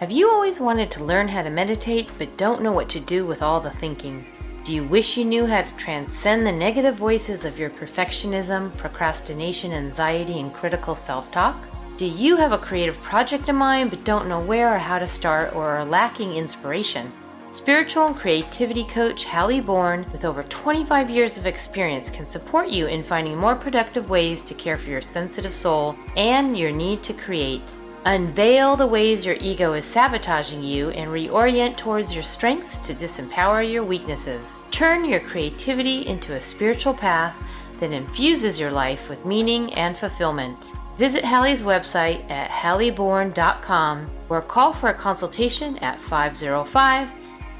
Have 0.00 0.10
you 0.10 0.28
always 0.28 0.58
wanted 0.58 0.90
to 0.90 1.04
learn 1.04 1.28
how 1.28 1.44
to 1.44 1.50
meditate 1.50 2.08
but 2.18 2.36
don't 2.36 2.62
know 2.62 2.72
what 2.72 2.88
to 2.88 2.98
do 2.98 3.24
with 3.24 3.42
all 3.42 3.60
the 3.60 3.70
thinking? 3.70 4.26
Do 4.64 4.74
you 4.74 4.82
wish 4.82 5.16
you 5.16 5.24
knew 5.24 5.46
how 5.46 5.62
to 5.62 5.70
transcend 5.76 6.44
the 6.44 6.50
negative 6.50 6.96
voices 6.96 7.44
of 7.44 7.60
your 7.60 7.70
perfectionism, 7.70 8.76
procrastination, 8.76 9.70
anxiety, 9.70 10.40
and 10.40 10.52
critical 10.52 10.96
self 10.96 11.30
talk? 11.30 11.56
Do 11.96 12.06
you 12.06 12.36
have 12.36 12.50
a 12.50 12.58
creative 12.58 13.00
project 13.02 13.48
in 13.48 13.54
mind 13.54 13.90
but 13.90 14.02
don't 14.02 14.28
know 14.28 14.40
where 14.40 14.74
or 14.74 14.78
how 14.78 14.98
to 14.98 15.06
start 15.06 15.54
or 15.54 15.68
are 15.68 15.84
lacking 15.84 16.34
inspiration? 16.34 17.12
Spiritual 17.52 18.08
and 18.08 18.16
creativity 18.16 18.82
coach 18.82 19.24
Halli 19.24 19.64
Bourne, 19.64 20.06
with 20.10 20.24
over 20.24 20.42
25 20.42 21.08
years 21.08 21.38
of 21.38 21.46
experience, 21.46 22.10
can 22.10 22.26
support 22.26 22.68
you 22.68 22.86
in 22.86 23.04
finding 23.04 23.38
more 23.38 23.54
productive 23.54 24.10
ways 24.10 24.42
to 24.42 24.54
care 24.54 24.76
for 24.76 24.90
your 24.90 25.02
sensitive 25.02 25.54
soul 25.54 25.94
and 26.16 26.58
your 26.58 26.72
need 26.72 27.00
to 27.04 27.12
create. 27.12 27.72
Unveil 28.06 28.76
the 28.76 28.86
ways 28.86 29.24
your 29.24 29.36
ego 29.40 29.72
is 29.72 29.86
sabotaging 29.86 30.62
you 30.62 30.90
and 30.90 31.10
reorient 31.10 31.78
towards 31.78 32.12
your 32.12 32.22
strengths 32.22 32.76
to 32.76 32.92
disempower 32.92 33.62
your 33.70 33.82
weaknesses. 33.82 34.58
Turn 34.70 35.06
your 35.06 35.20
creativity 35.20 36.06
into 36.06 36.34
a 36.34 36.40
spiritual 36.40 36.92
path 36.92 37.34
that 37.80 37.92
infuses 37.92 38.60
your 38.60 38.70
life 38.70 39.08
with 39.08 39.24
meaning 39.24 39.72
and 39.72 39.96
fulfillment. 39.96 40.70
Visit 40.98 41.24
Halli's 41.24 41.62
website 41.62 42.30
at 42.30 42.50
halliborne.com 42.50 44.10
or 44.28 44.42
call 44.42 44.74
for 44.74 44.90
a 44.90 44.94
consultation 44.94 45.78
at 45.78 45.98
505 45.98 47.10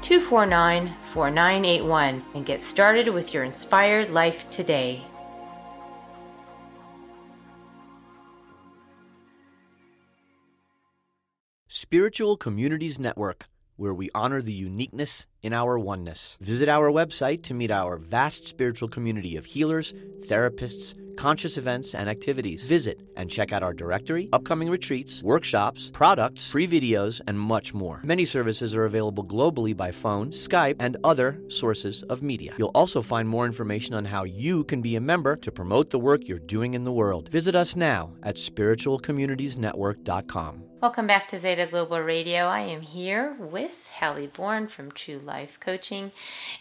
249 0.01 0.95
4981 1.11 2.23
and 2.35 2.45
get 2.45 2.61
started 2.61 3.07
with 3.07 3.33
your 3.33 3.43
inspired 3.43 4.11
life 4.11 4.47
today. 4.51 5.03
Spiritual 11.77 12.37
Communities 12.37 12.99
Network, 12.99 13.47
where 13.75 13.93
we 13.93 14.09
honor 14.15 14.41
the 14.41 14.53
uniqueness 14.53 15.27
in 15.43 15.51
our 15.51 15.77
oneness. 15.77 16.37
Visit 16.39 16.69
our 16.69 16.89
website 16.89 17.43
to 17.43 17.53
meet 17.53 17.69
our 17.69 17.97
vast 17.97 18.47
spiritual 18.47 18.87
community 18.87 19.35
of 19.35 19.43
healers, 19.43 19.91
therapists, 20.25 20.95
conscious 21.17 21.57
events, 21.57 21.93
and 21.93 22.09
activities. 22.09 22.65
Visit 22.65 23.01
and 23.17 23.29
check 23.29 23.51
out 23.51 23.61
our 23.61 23.73
directory, 23.73 24.29
upcoming 24.31 24.69
retreats, 24.69 25.21
workshops, 25.21 25.89
products, 25.89 26.49
free 26.49 26.65
videos, 26.65 27.19
and 27.27 27.37
much 27.37 27.73
more. 27.73 27.99
Many 28.05 28.23
services 28.23 28.73
are 28.73 28.85
available 28.85 29.25
globally 29.25 29.75
by 29.75 29.91
phone, 29.91 30.31
Skype, 30.31 30.77
and 30.79 30.95
other 31.03 31.41
sources 31.49 32.03
of 32.03 32.23
media. 32.23 32.53
You'll 32.57 32.71
also 32.73 33.01
find 33.01 33.27
more 33.27 33.45
information 33.45 33.95
on 33.95 34.05
how 34.05 34.23
you 34.23 34.63
can 34.63 34.81
be 34.81 34.95
a 34.95 35.01
member 35.01 35.35
to 35.35 35.51
promote 35.51 35.89
the 35.89 35.99
work 35.99 36.25
you're 36.25 36.39
doing 36.39 36.73
in 36.73 36.85
the 36.85 36.93
world. 36.93 37.27
Visit 37.33 37.53
us 37.53 37.75
now 37.75 38.13
at 38.23 38.37
spiritualcommunitiesnetwork.com. 38.37 40.64
Welcome 40.85 41.07
back 41.07 41.27
to 41.29 41.39
Zeta 41.39 41.65
Global 41.65 41.99
Radio. 41.99 42.45
I 42.45 42.59
am 42.59 42.81
here 42.81 43.35
with 43.39 43.89
Halli 43.97 44.31
Bourne 44.31 44.67
from 44.67 44.91
True 44.91 45.17
Life 45.17 45.59
Coaching, 45.59 46.11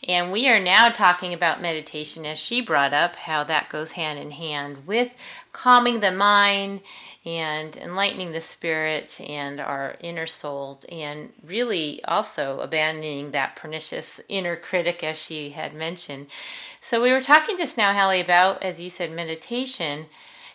and 0.09 0.33
we 0.33 0.49
are 0.49 0.59
now 0.59 0.89
talking 0.89 1.35
about 1.35 1.61
meditation 1.61 2.25
as 2.25 2.39
she 2.39 2.63
brought 2.63 2.95
up 2.95 3.17
how 3.17 3.45
that 3.45 3.69
goes 3.69 3.93
hand 3.93 4.19
in 4.19 4.31
hand 4.31 4.87
with 4.87 5.15
calming 5.53 6.01
the 6.01 6.11
mind 6.11 6.81
and 7.27 7.77
enlightening 7.77 8.33
the 8.33 8.41
spirit 8.41 9.21
and 9.21 9.61
our 9.61 9.97
inner 10.01 10.25
soul, 10.25 10.81
and 10.89 11.35
really 11.45 12.03
also 12.07 12.61
abandoning 12.61 13.33
that 13.33 13.57
pernicious 13.57 14.23
inner 14.31 14.57
critic, 14.57 15.05
as 15.05 15.19
she 15.19 15.51
had 15.51 15.75
mentioned. 15.75 16.29
So, 16.81 17.03
we 17.03 17.13
were 17.13 17.21
talking 17.21 17.59
just 17.59 17.77
now, 17.77 17.93
Halli, 17.93 18.25
about, 18.25 18.63
as 18.63 18.81
you 18.81 18.89
said, 18.89 19.13
meditation 19.13 20.07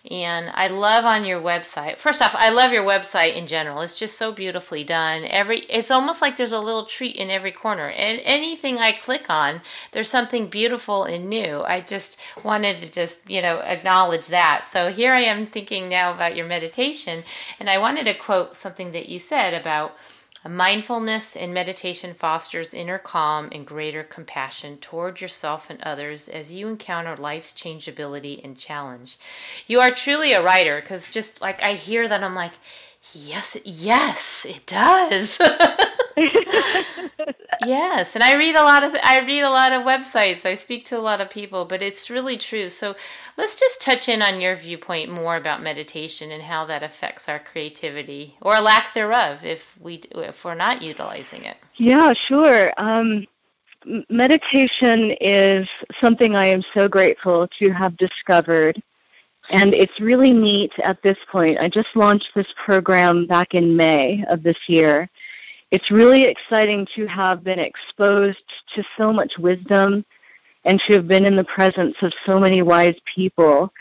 and 0.09 0.49
I 0.53 0.67
love 0.67 1.05
on 1.05 1.25
your 1.25 1.41
website. 1.41 1.97
First 1.97 2.21
off, 2.21 2.35
I 2.35 2.49
love 2.49 2.71
your 2.71 2.85
website 2.85 3.35
in 3.35 3.47
general. 3.47 3.81
It's 3.81 3.97
just 3.97 4.17
so 4.17 4.31
beautifully 4.31 4.83
done. 4.83 5.25
Every 5.25 5.59
it's 5.61 5.91
almost 5.91 6.21
like 6.21 6.37
there's 6.37 6.51
a 6.51 6.59
little 6.59 6.85
treat 6.85 7.15
in 7.15 7.29
every 7.29 7.51
corner. 7.51 7.89
And 7.89 8.21
anything 8.23 8.77
I 8.77 8.91
click 8.91 9.29
on, 9.29 9.61
there's 9.91 10.09
something 10.09 10.47
beautiful 10.47 11.03
and 11.03 11.29
new. 11.29 11.63
I 11.63 11.81
just 11.81 12.19
wanted 12.43 12.77
to 12.79 12.91
just, 12.91 13.29
you 13.29 13.41
know, 13.41 13.59
acknowledge 13.59 14.27
that. 14.27 14.65
So 14.65 14.91
here 14.91 15.11
I 15.11 15.21
am 15.21 15.47
thinking 15.47 15.89
now 15.89 16.13
about 16.13 16.35
your 16.35 16.47
meditation, 16.47 17.23
and 17.59 17.69
I 17.69 17.77
wanted 17.77 18.05
to 18.05 18.13
quote 18.13 18.55
something 18.55 18.91
that 18.91 19.09
you 19.09 19.19
said 19.19 19.53
about 19.53 19.97
Mindfulness 20.49 21.35
and 21.35 21.53
meditation 21.53 22.15
fosters 22.15 22.73
inner 22.73 22.97
calm 22.97 23.49
and 23.51 23.67
greater 23.67 24.01
compassion 24.03 24.77
toward 24.77 25.21
yourself 25.21 25.69
and 25.69 25.79
others 25.83 26.27
as 26.27 26.51
you 26.51 26.67
encounter 26.67 27.15
life's 27.15 27.53
changeability 27.53 28.41
and 28.43 28.57
challenge. 28.57 29.19
You 29.67 29.79
are 29.79 29.91
truly 29.91 30.33
a 30.33 30.41
writer 30.41 30.81
because 30.81 31.07
just 31.07 31.39
like 31.39 31.61
I 31.61 31.73
hear 31.73 32.07
that, 32.07 32.23
I'm 32.23 32.33
like, 32.33 32.53
yes, 33.13 33.57
yes, 33.63 34.47
it 34.49 34.65
does. 34.65 35.39
yes, 37.65 38.15
and 38.15 38.23
I 38.23 38.35
read 38.35 38.55
a 38.55 38.63
lot 38.63 38.83
of 38.83 38.95
I 39.03 39.19
read 39.19 39.41
a 39.41 39.49
lot 39.49 39.71
of 39.71 39.83
websites. 39.83 40.45
I 40.45 40.55
speak 40.55 40.85
to 40.85 40.97
a 40.97 41.01
lot 41.01 41.21
of 41.21 41.29
people, 41.29 41.65
but 41.65 41.81
it's 41.81 42.09
really 42.09 42.37
true. 42.37 42.69
So 42.69 42.95
let's 43.37 43.59
just 43.59 43.81
touch 43.81 44.09
in 44.09 44.21
on 44.21 44.41
your 44.41 44.55
viewpoint 44.55 45.11
more 45.11 45.35
about 45.35 45.61
meditation 45.61 46.31
and 46.31 46.43
how 46.43 46.65
that 46.65 46.83
affects 46.83 47.29
our 47.29 47.39
creativity 47.39 48.35
or 48.41 48.59
lack 48.59 48.93
thereof 48.93 49.43
if 49.43 49.77
we 49.79 50.03
if 50.11 50.43
we're 50.43 50.55
not 50.55 50.81
utilizing 50.81 51.45
it. 51.45 51.57
Yeah, 51.75 52.13
sure. 52.13 52.73
Um, 52.77 53.25
meditation 54.09 55.15
is 55.21 55.67
something 56.01 56.35
I 56.35 56.45
am 56.47 56.61
so 56.73 56.87
grateful 56.87 57.47
to 57.59 57.71
have 57.71 57.97
discovered. 57.97 58.81
And 59.51 59.73
it's 59.73 59.99
really 59.99 60.31
neat 60.31 60.73
at 60.83 61.01
this 61.01 61.17
point. 61.31 61.57
I 61.59 61.69
just 61.69 61.95
launched 61.95 62.29
this 62.35 62.53
program 62.63 63.25
back 63.25 63.55
in 63.55 63.75
May 63.75 64.23
of 64.29 64.43
this 64.43 64.57
year 64.67 65.09
it's 65.71 65.91
really 65.91 66.23
exciting 66.23 66.87
to 66.95 67.05
have 67.07 67.43
been 67.43 67.59
exposed 67.59 68.43
to 68.75 68.83
so 68.97 69.13
much 69.13 69.33
wisdom 69.37 70.03
and 70.65 70.79
to 70.87 70.93
have 70.93 71.07
been 71.07 71.25
in 71.25 71.35
the 71.35 71.43
presence 71.43 71.95
of 72.01 72.11
so 72.25 72.39
many 72.39 72.61
wise 72.61 72.95
people 73.15 73.71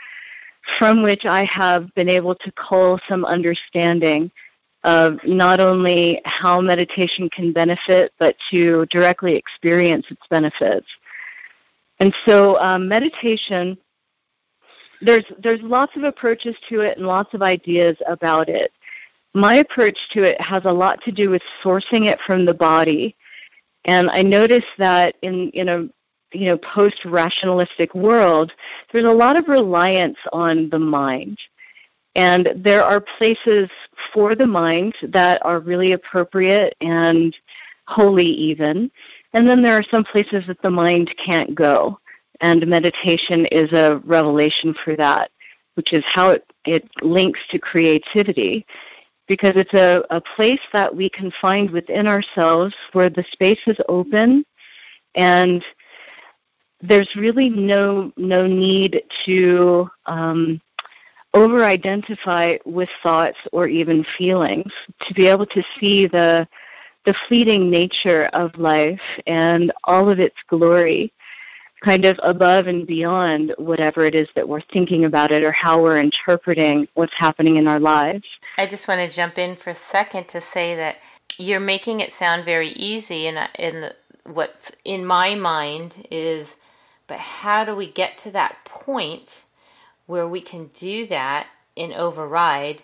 from 0.79 1.03
which 1.03 1.25
I 1.25 1.45
have 1.45 1.93
been 1.95 2.09
able 2.09 2.35
to 2.35 2.53
cull 2.53 3.01
some 3.09 3.25
understanding 3.25 4.31
of 4.85 5.19
not 5.25 5.61
only 5.61 6.21
how 6.25 6.61
meditation 6.61 7.29
can 7.31 7.53
benefit, 7.53 8.13
but 8.19 8.37
to 8.51 8.87
directly 8.87 9.35
experience 9.35 10.07
its 10.11 10.21
benefits. 10.31 10.87
And 12.01 12.15
so, 12.27 12.61
um, 12.61 12.87
meditation, 12.87 13.77
there's 15.01 15.25
there's 15.43 15.61
lots 15.63 15.97
of 15.97 16.05
approaches 16.05 16.55
to 16.69 16.81
it 16.81 16.99
and 16.99 17.07
lots 17.07 17.35
of 17.35 17.43
ideas 17.43 17.97
about 18.07 18.49
it 18.49 18.73
my 19.39 19.57
approach 19.57 19.99
to 20.13 20.23
it 20.23 20.41
has 20.41 20.65
a 20.65 20.73
lot 20.73 21.01
to 21.03 21.13
do 21.13 21.31
with 21.31 21.43
sourcing 21.63 22.07
it 22.07 22.19
from 22.27 22.45
the 22.45 22.55
body. 22.55 23.17
And 23.85 24.11
I 24.11 24.23
notice 24.23 24.65
that 24.79 25.17
in, 25.23 25.51
in 25.51 25.69
a 25.69 25.89
you 26.37 26.47
know 26.47 26.59
post 26.59 27.05
rationalistic 27.05 27.95
world, 27.95 28.53
there's 28.93 29.05
a 29.05 29.11
lot 29.11 29.37
of 29.37 29.49
reliance 29.49 30.19
on 30.33 30.69
the 30.71 30.79
mind. 30.79 31.39
And 32.15 32.53
there 32.57 32.85
are 32.85 33.01
places 33.01 33.71
for 34.13 34.35
the 34.35 34.47
mind 34.47 34.95
that 35.03 35.45
are 35.45 35.61
really 35.61 35.93
appropriate 35.93 36.75
and 36.81 37.37
holy 37.87 38.27
even. 38.27 38.91
And 39.33 39.49
then 39.49 39.63
there 39.63 39.75
are 39.75 39.85
some 39.85 40.05
places 40.05 40.45
that 40.49 40.61
the 40.63 40.71
mind 40.71 41.15
can't 41.25 41.55
go. 41.55 42.01
And 42.41 42.67
meditation 42.67 43.47
is 43.47 43.73
a 43.73 44.01
revelation 44.05 44.75
for 44.85 44.97
that, 44.97 45.31
which 45.75 45.93
is 45.93 46.05
how 46.07 46.31
it, 46.31 46.45
it 46.65 46.89
links 47.03 47.41
to 47.51 47.59
creativity. 47.59 48.67
Because 49.29 49.55
it's 49.57 49.75
a, 49.75 50.03
a 50.11 50.21
place 50.21 50.61
that 50.73 50.95
we 50.95 51.11
can 51.11 51.31
find 51.41 51.71
within 51.71 52.07
ourselves 52.07 52.75
where 52.93 53.11
the 53.11 53.25
space 53.31 53.61
is 53.67 53.77
open 53.89 54.45
and 55.15 55.63
there's 56.81 57.15
really 57.17 57.51
no 57.51 58.13
no 58.17 58.47
need 58.47 59.03
to 59.25 59.89
um, 60.07 60.61
over 61.35 61.65
identify 61.65 62.57
with 62.65 62.89
thoughts 63.03 63.39
or 63.53 63.67
even 63.67 64.05
feelings 64.17 64.73
to 65.07 65.15
be 65.15 65.27
able 65.27 65.47
to 65.47 65.63
see 65.79 66.07
the 66.07 66.47
the 67.05 67.15
fleeting 67.27 67.71
nature 67.71 68.25
of 68.33 68.57
life 68.59 69.01
and 69.27 69.73
all 69.85 70.09
of 70.11 70.21
its 70.21 70.37
glory 70.49 71.13
kind 71.81 72.05
of 72.05 72.19
above 72.23 72.67
and 72.67 72.87
beyond 72.87 73.55
whatever 73.59 74.05
it 74.05 74.15
is 74.15 74.29
that 74.35 74.49
we're 74.49 74.61
thinking 74.61 75.05
about 75.05 75.31
it 75.31 75.45
or 75.45 75.53
how 75.53 75.81
we're 75.81 75.99
interpreting 75.99 76.89
what's 76.95 77.15
happening 77.15 77.57
in 77.57 77.69
our 77.69 77.81
lives. 77.81 78.27
I 78.57 78.67
just 78.67 78.89
want 78.89 79.01
to 79.01 79.15
jump 79.15 79.39
in 79.39 79.57
for 79.57 79.71
a 79.71 79.75
second 79.75 80.29
to 80.29 80.41
say 80.41 80.75
that 80.75 80.99
you're 81.39 81.61
making 81.61 82.01
it 82.01 82.13
sound 82.13 82.45
very 82.45 82.71
easy 82.71 83.27
and 83.27 83.49
in 83.59 83.91
what's 84.25 84.73
in 84.85 85.05
my 85.07 85.35
mind 85.35 86.07
is 86.11 86.57
but 87.07 87.19
how 87.19 87.65
do 87.65 87.75
we 87.75 87.91
get 87.91 88.19
to 88.19 88.31
that 88.31 88.65
point 88.65 89.45
where 90.07 90.29
we 90.29 90.41
can 90.41 90.71
do 90.75 91.07
that 91.07 91.47
and 91.77 91.93
override 91.93 92.83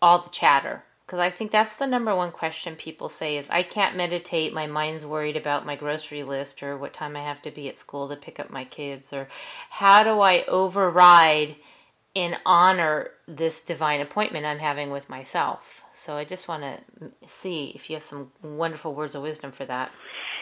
all 0.00 0.20
the 0.20 0.30
chatter 0.30 0.84
because 1.06 1.20
I 1.20 1.30
think 1.30 1.52
that's 1.52 1.76
the 1.76 1.86
number 1.86 2.14
one 2.16 2.32
question 2.32 2.74
people 2.74 3.08
say 3.08 3.36
is 3.36 3.48
I 3.48 3.62
can't 3.62 3.96
meditate. 3.96 4.52
My 4.52 4.66
mind's 4.66 5.06
worried 5.06 5.36
about 5.36 5.64
my 5.64 5.76
grocery 5.76 6.24
list 6.24 6.64
or 6.64 6.76
what 6.76 6.94
time 6.94 7.16
I 7.16 7.22
have 7.22 7.40
to 7.42 7.52
be 7.52 7.68
at 7.68 7.76
school 7.76 8.08
to 8.08 8.16
pick 8.16 8.40
up 8.40 8.50
my 8.50 8.64
kids 8.64 9.12
or 9.12 9.28
how 9.70 10.02
do 10.02 10.20
I 10.20 10.44
override 10.46 11.54
and 12.16 12.36
honor 12.44 13.10
this 13.28 13.64
divine 13.64 14.00
appointment 14.00 14.46
I'm 14.46 14.58
having 14.58 14.90
with 14.90 15.08
myself. 15.08 15.84
So 15.92 16.16
I 16.16 16.24
just 16.24 16.48
want 16.48 16.62
to 16.62 16.78
see 17.24 17.72
if 17.74 17.88
you 17.88 17.94
have 17.94 18.02
some 18.02 18.32
wonderful 18.42 18.94
words 18.94 19.14
of 19.14 19.22
wisdom 19.22 19.52
for 19.52 19.66
that. 19.66 19.92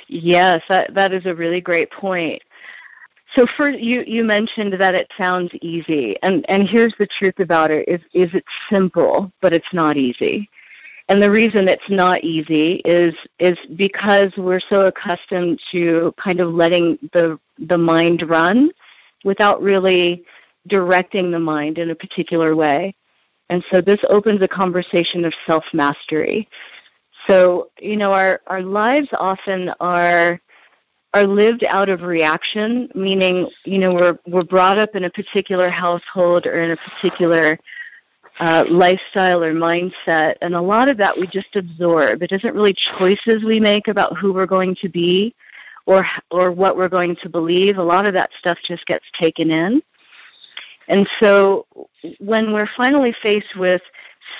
Yes, 0.06 0.62
that 0.68 0.94
that 0.94 1.12
is 1.12 1.26
a 1.26 1.34
really 1.34 1.60
great 1.60 1.90
point. 1.90 2.42
So 3.34 3.46
first, 3.56 3.80
you 3.80 4.04
you 4.06 4.24
mentioned 4.24 4.74
that 4.74 4.94
it 4.94 5.10
sounds 5.18 5.50
easy, 5.60 6.16
and 6.22 6.44
and 6.48 6.68
here's 6.68 6.94
the 6.98 7.06
truth 7.06 7.40
about 7.40 7.70
it: 7.70 7.88
is 7.88 8.00
is 8.12 8.30
it's 8.34 8.46
simple, 8.70 9.32
but 9.40 9.52
it's 9.52 9.72
not 9.72 9.96
easy. 9.96 10.48
And 11.08 11.22
the 11.22 11.30
reason 11.30 11.68
it's 11.68 11.90
not 11.90 12.22
easy 12.22 12.76
is 12.84 13.14
is 13.38 13.58
because 13.76 14.32
we're 14.36 14.60
so 14.60 14.86
accustomed 14.86 15.60
to 15.72 16.14
kind 16.22 16.40
of 16.40 16.54
letting 16.54 16.98
the 17.12 17.38
the 17.58 17.78
mind 17.78 18.28
run 18.28 18.70
without 19.24 19.60
really 19.62 20.24
directing 20.68 21.30
the 21.30 21.38
mind 21.38 21.78
in 21.78 21.90
a 21.90 21.94
particular 21.94 22.54
way. 22.54 22.94
And 23.50 23.64
so 23.70 23.80
this 23.80 24.00
opens 24.08 24.40
a 24.42 24.48
conversation 24.48 25.24
of 25.24 25.34
self 25.46 25.64
mastery. 25.72 26.48
So, 27.26 27.70
you 27.80 27.96
know, 27.96 28.12
our, 28.12 28.40
our 28.46 28.62
lives 28.62 29.08
often 29.18 29.72
are 29.80 30.40
are 31.14 31.26
lived 31.26 31.62
out 31.64 31.88
of 31.88 32.02
reaction, 32.02 32.90
meaning, 32.94 33.48
you 33.64 33.78
know, 33.78 33.94
we're 33.94 34.18
we're 34.26 34.42
brought 34.42 34.78
up 34.78 34.96
in 34.96 35.04
a 35.04 35.10
particular 35.10 35.70
household 35.70 36.44
or 36.46 36.60
in 36.60 36.72
a 36.72 36.76
particular 36.76 37.58
uh, 38.40 38.64
lifestyle 38.68 39.42
or 39.42 39.54
mindset, 39.54 40.34
and 40.42 40.56
a 40.56 40.60
lot 40.60 40.88
of 40.88 40.96
that 40.96 41.16
we 41.16 41.28
just 41.28 41.54
absorb. 41.54 42.22
It 42.22 42.32
isn't 42.32 42.54
really 42.54 42.74
choices 42.74 43.44
we 43.44 43.60
make 43.60 43.86
about 43.86 44.18
who 44.18 44.32
we're 44.32 44.46
going 44.46 44.74
to 44.82 44.88
be 44.88 45.34
or 45.86 46.04
or 46.32 46.50
what 46.50 46.76
we're 46.76 46.88
going 46.88 47.14
to 47.22 47.28
believe. 47.28 47.78
A 47.78 47.82
lot 47.82 48.06
of 48.06 48.14
that 48.14 48.30
stuff 48.38 48.58
just 48.66 48.84
gets 48.86 49.04
taken 49.18 49.52
in. 49.52 49.82
And 50.88 51.08
so 51.20 51.66
when 52.18 52.52
we're 52.52 52.68
finally 52.76 53.14
faced 53.22 53.56
with 53.56 53.82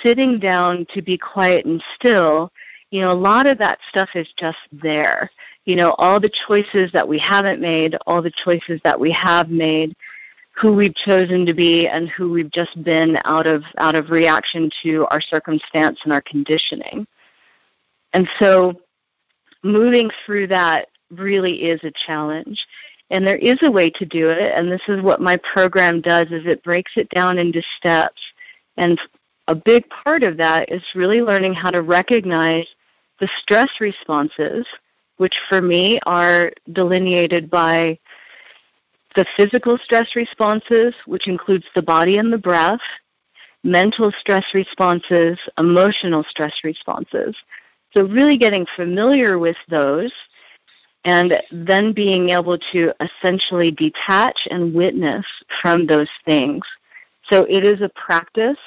sitting 0.03 0.39
down 0.39 0.85
to 0.93 1.01
be 1.01 1.17
quiet 1.17 1.65
and 1.65 1.81
still, 1.95 2.51
you 2.95 3.01
know, 3.01 3.11
a 3.11 3.13
lot 3.13 3.45
of 3.45 3.57
that 3.57 3.79
stuff 3.89 4.07
is 4.15 4.27
just 4.39 4.57
there. 4.71 5.29
You 5.65 5.75
know, 5.75 5.95
all 5.97 6.21
the 6.21 6.31
choices 6.47 6.93
that 6.93 7.05
we 7.05 7.19
haven't 7.19 7.59
made, 7.59 7.97
all 8.07 8.21
the 8.21 8.31
choices 8.45 8.79
that 8.85 8.97
we 8.97 9.11
have 9.11 9.49
made, 9.49 9.93
who 10.53 10.71
we've 10.71 10.95
chosen 10.95 11.45
to 11.45 11.53
be 11.53 11.89
and 11.89 12.07
who 12.07 12.31
we've 12.31 12.51
just 12.51 12.81
been 12.85 13.19
out 13.25 13.47
of 13.47 13.65
out 13.79 13.95
of 13.95 14.11
reaction 14.11 14.71
to 14.83 15.05
our 15.07 15.19
circumstance 15.19 15.99
and 16.05 16.13
our 16.13 16.21
conditioning. 16.21 17.05
And 18.13 18.29
so 18.39 18.79
moving 19.61 20.09
through 20.25 20.47
that 20.47 20.87
really 21.11 21.63
is 21.63 21.83
a 21.83 21.91
challenge. 22.05 22.65
And 23.09 23.27
there 23.27 23.35
is 23.35 23.57
a 23.61 23.69
way 23.69 23.89
to 23.89 24.05
do 24.05 24.29
it, 24.29 24.53
and 24.55 24.71
this 24.71 24.81
is 24.87 25.01
what 25.01 25.19
my 25.19 25.35
program 25.53 25.99
does 25.99 26.27
is 26.31 26.45
it 26.45 26.63
breaks 26.63 26.93
it 26.95 27.09
down 27.09 27.39
into 27.39 27.61
steps. 27.77 28.21
And 28.77 28.97
a 29.49 29.53
big 29.53 29.83
part 29.89 30.23
of 30.23 30.37
that 30.37 30.71
is 30.71 30.81
really 30.95 31.21
learning 31.21 31.55
how 31.55 31.71
to 31.71 31.81
recognize 31.81 32.65
the 33.19 33.29
stress 33.41 33.69
responses, 33.79 34.65
which 35.17 35.35
for 35.47 35.61
me 35.61 35.99
are 36.05 36.51
delineated 36.73 37.49
by 37.49 37.97
the 39.15 39.25
physical 39.37 39.77
stress 39.77 40.15
responses, 40.15 40.93
which 41.05 41.27
includes 41.27 41.65
the 41.73 41.81
body 41.81 42.17
and 42.17 42.31
the 42.31 42.37
breath, 42.37 42.81
mental 43.63 44.11
stress 44.19 44.45
responses, 44.53 45.39
emotional 45.57 46.23
stress 46.29 46.53
responses. 46.63 47.35
So, 47.93 48.03
really 48.03 48.37
getting 48.37 48.65
familiar 48.75 49.39
with 49.39 49.55
those 49.69 50.11
and 51.05 51.41
then 51.51 51.93
being 51.93 52.29
able 52.29 52.57
to 52.73 52.91
essentially 52.99 53.71
detach 53.71 54.47
and 54.51 54.73
witness 54.73 55.25
from 55.61 55.85
those 55.85 56.09
things. 56.25 56.65
So, 57.29 57.45
it 57.49 57.63
is 57.63 57.81
a 57.81 57.89
practice. 57.89 58.59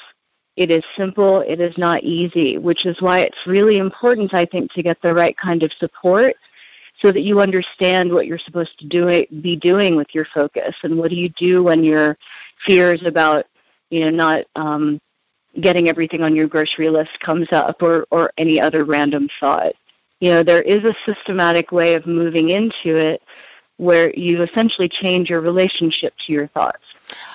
It 0.59 0.73
is 0.73 0.83
simple. 0.97 1.43
It 1.43 1.61
is 1.61 1.79
not 1.79 2.03
easy, 2.03 2.59
which 2.59 2.85
is 2.85 3.01
why 3.01 3.21
it's 3.21 3.47
really 3.47 3.79
important, 3.79 4.35
I 4.35 4.45
think, 4.45 4.73
to 4.73 4.83
get 4.83 5.01
the 5.01 5.15
right 5.15 5.37
kind 5.37 5.63
of 5.63 5.71
support 5.75 6.35
so 7.01 7.13
that 7.13 7.21
you 7.21 7.41
understand 7.41 8.13
what 8.13 8.27
you're 8.27 8.39
supposed 8.39 8.77
to 8.81 8.87
do 8.89 9.25
be 9.41 9.55
doing 9.55 9.95
with 9.95 10.09
your 10.13 10.25
focus 10.35 10.75
and 10.83 10.99
what 10.99 11.11
do 11.11 11.17
you 11.17 11.29
do 11.29 11.63
when 11.63 11.85
your 11.85 12.19
fears 12.67 13.01
about 13.07 13.47
you 13.91 14.01
know 14.01 14.11
not 14.11 14.47
um, 14.57 15.01
getting 15.61 15.89
everything 15.89 16.25
on 16.25 16.35
your 16.35 16.49
grocery 16.49 16.91
list 16.91 17.21
comes 17.21 17.47
up 17.53 17.81
or 17.81 18.05
or 18.11 18.33
any 18.37 18.61
other 18.61 18.85
random 18.85 19.29
thought 19.39 19.75
you 20.19 20.31
know 20.31 20.43
there 20.43 20.63
is 20.63 20.83
a 20.83 20.95
systematic 21.07 21.71
way 21.71 21.95
of 21.95 22.05
moving 22.05 22.49
into 22.49 22.97
it 22.97 23.23
where 23.77 24.13
you 24.19 24.43
essentially 24.43 24.89
change 24.89 25.31
your 25.31 25.41
relationship 25.41 26.13
to 26.27 26.33
your 26.33 26.49
thoughts 26.49 26.83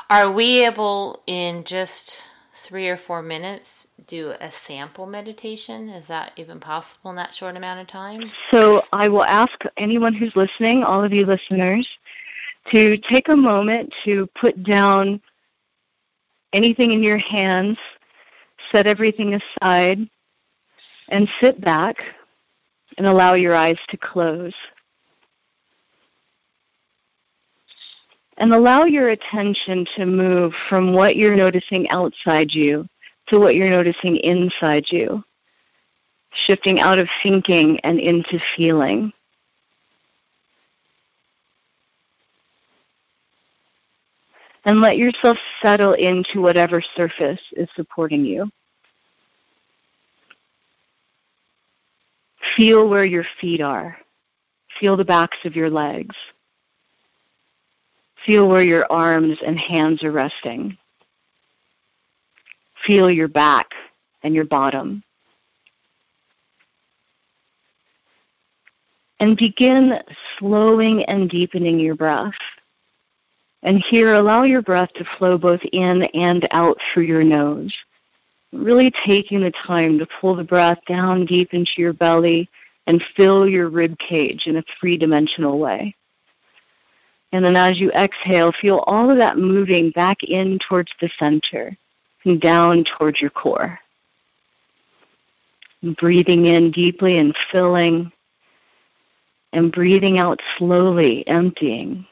are 0.09 0.29
we 0.29 0.65
able 0.65 1.23
in 1.25 1.63
just 1.63 2.25
three 2.63 2.87
or 2.87 2.95
four 2.95 3.21
minutes 3.21 3.89
do 4.07 4.33
a 4.39 4.49
sample 4.49 5.05
meditation? 5.05 5.89
Is 5.89 6.07
that 6.07 6.31
even 6.37 6.59
possible 6.59 7.09
in 7.09 7.17
that 7.17 7.33
short 7.33 7.57
amount 7.57 7.81
of 7.81 7.87
time? 7.87 8.31
So 8.51 8.83
I 8.93 9.09
will 9.09 9.25
ask 9.25 9.51
anyone 9.77 10.13
who's 10.13 10.35
listening, 10.35 10.83
all 10.83 11.03
of 11.03 11.13
you 11.13 11.25
listeners, 11.25 11.87
to 12.71 12.97
take 12.97 13.27
a 13.27 13.35
moment 13.35 13.93
to 14.05 14.27
put 14.39 14.63
down 14.63 15.21
anything 16.53 16.91
in 16.91 17.03
your 17.03 17.17
hands, 17.17 17.77
set 18.71 18.87
everything 18.87 19.33
aside, 19.33 19.99
and 21.09 21.27
sit 21.41 21.59
back 21.59 21.97
and 22.97 23.05
allow 23.05 23.33
your 23.33 23.53
eyes 23.53 23.77
to 23.89 23.97
close. 23.97 24.53
And 28.43 28.53
allow 28.53 28.83
your 28.83 29.07
attention 29.07 29.85
to 29.95 30.05
move 30.05 30.51
from 30.67 30.91
what 30.91 31.15
you're 31.15 31.33
noticing 31.33 31.89
outside 31.91 32.51
you 32.51 32.85
to 33.29 33.39
what 33.39 33.55
you're 33.55 33.69
noticing 33.69 34.17
inside 34.17 34.83
you, 34.89 35.23
shifting 36.45 36.81
out 36.81 36.99
of 36.99 37.07
thinking 37.23 37.79
and 37.85 38.01
into 38.01 38.37
feeling. 38.57 39.13
And 44.65 44.81
let 44.81 44.97
yourself 44.97 45.37
settle 45.61 45.93
into 45.93 46.41
whatever 46.41 46.83
surface 46.97 47.39
is 47.53 47.69
supporting 47.77 48.25
you. 48.25 48.49
Feel 52.57 52.89
where 52.89 53.05
your 53.05 53.23
feet 53.39 53.61
are. 53.61 53.97
Feel 54.81 54.97
the 54.97 55.05
backs 55.05 55.37
of 55.45 55.55
your 55.55 55.69
legs. 55.69 56.17
Feel 58.25 58.47
where 58.47 58.63
your 58.63 58.89
arms 58.91 59.37
and 59.45 59.59
hands 59.59 60.03
are 60.03 60.11
resting. 60.11 60.77
Feel 62.85 63.09
your 63.09 63.27
back 63.27 63.71
and 64.23 64.33
your 64.33 64.45
bottom. 64.45 65.03
And 69.19 69.37
begin 69.37 69.99
slowing 70.37 71.03
and 71.05 71.29
deepening 71.29 71.79
your 71.79 71.95
breath. 71.95 72.33
And 73.61 73.81
here, 73.89 74.13
allow 74.13 74.43
your 74.43 74.61
breath 74.61 74.91
to 74.95 75.05
flow 75.17 75.37
both 75.37 75.61
in 75.71 76.03
and 76.13 76.47
out 76.51 76.77
through 76.93 77.03
your 77.03 77.23
nose. 77.23 77.73
Really 78.51 78.91
taking 79.05 79.39
the 79.39 79.53
time 79.65 79.97
to 79.99 80.07
pull 80.19 80.35
the 80.35 80.43
breath 80.43 80.79
down 80.85 81.25
deep 81.25 81.53
into 81.53 81.71
your 81.77 81.93
belly 81.93 82.49
and 82.87 83.03
fill 83.15 83.47
your 83.47 83.69
rib 83.69 83.97
cage 83.97 84.47
in 84.47 84.57
a 84.57 84.63
three-dimensional 84.79 85.57
way. 85.57 85.95
And 87.33 87.43
then 87.43 87.55
as 87.55 87.79
you 87.79 87.91
exhale, 87.91 88.51
feel 88.51 88.83
all 88.85 89.09
of 89.09 89.17
that 89.17 89.39
moving 89.39 89.89
back 89.89 90.23
in 90.23 90.59
towards 90.59 90.91
the 91.01 91.09
center 91.17 91.75
and 92.23 92.39
down 92.39 92.83
towards 92.83 93.19
your 93.19 93.31
core. 93.31 93.79
Breathing 95.81 96.45
in 96.45 96.69
deeply 96.69 97.17
and 97.17 97.35
filling, 97.51 98.11
and 99.51 99.71
breathing 99.71 100.19
out 100.19 100.41
slowly, 100.57 101.27
emptying. 101.27 102.05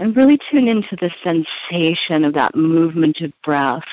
And 0.00 0.16
really 0.16 0.38
tune 0.50 0.66
into 0.66 0.96
the 0.96 1.12
sensation 1.22 2.24
of 2.24 2.34
that 2.34 2.56
movement 2.56 3.20
of 3.20 3.32
breath. 3.44 3.86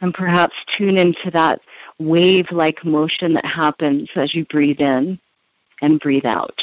And 0.00 0.12
perhaps 0.12 0.56
tune 0.76 0.98
into 0.98 1.30
that 1.30 1.60
wave 2.00 2.50
like 2.50 2.84
motion 2.84 3.34
that 3.34 3.46
happens 3.46 4.10
as 4.16 4.34
you 4.34 4.44
breathe 4.46 4.80
in 4.80 5.20
and 5.80 6.00
breathe 6.00 6.26
out. 6.26 6.60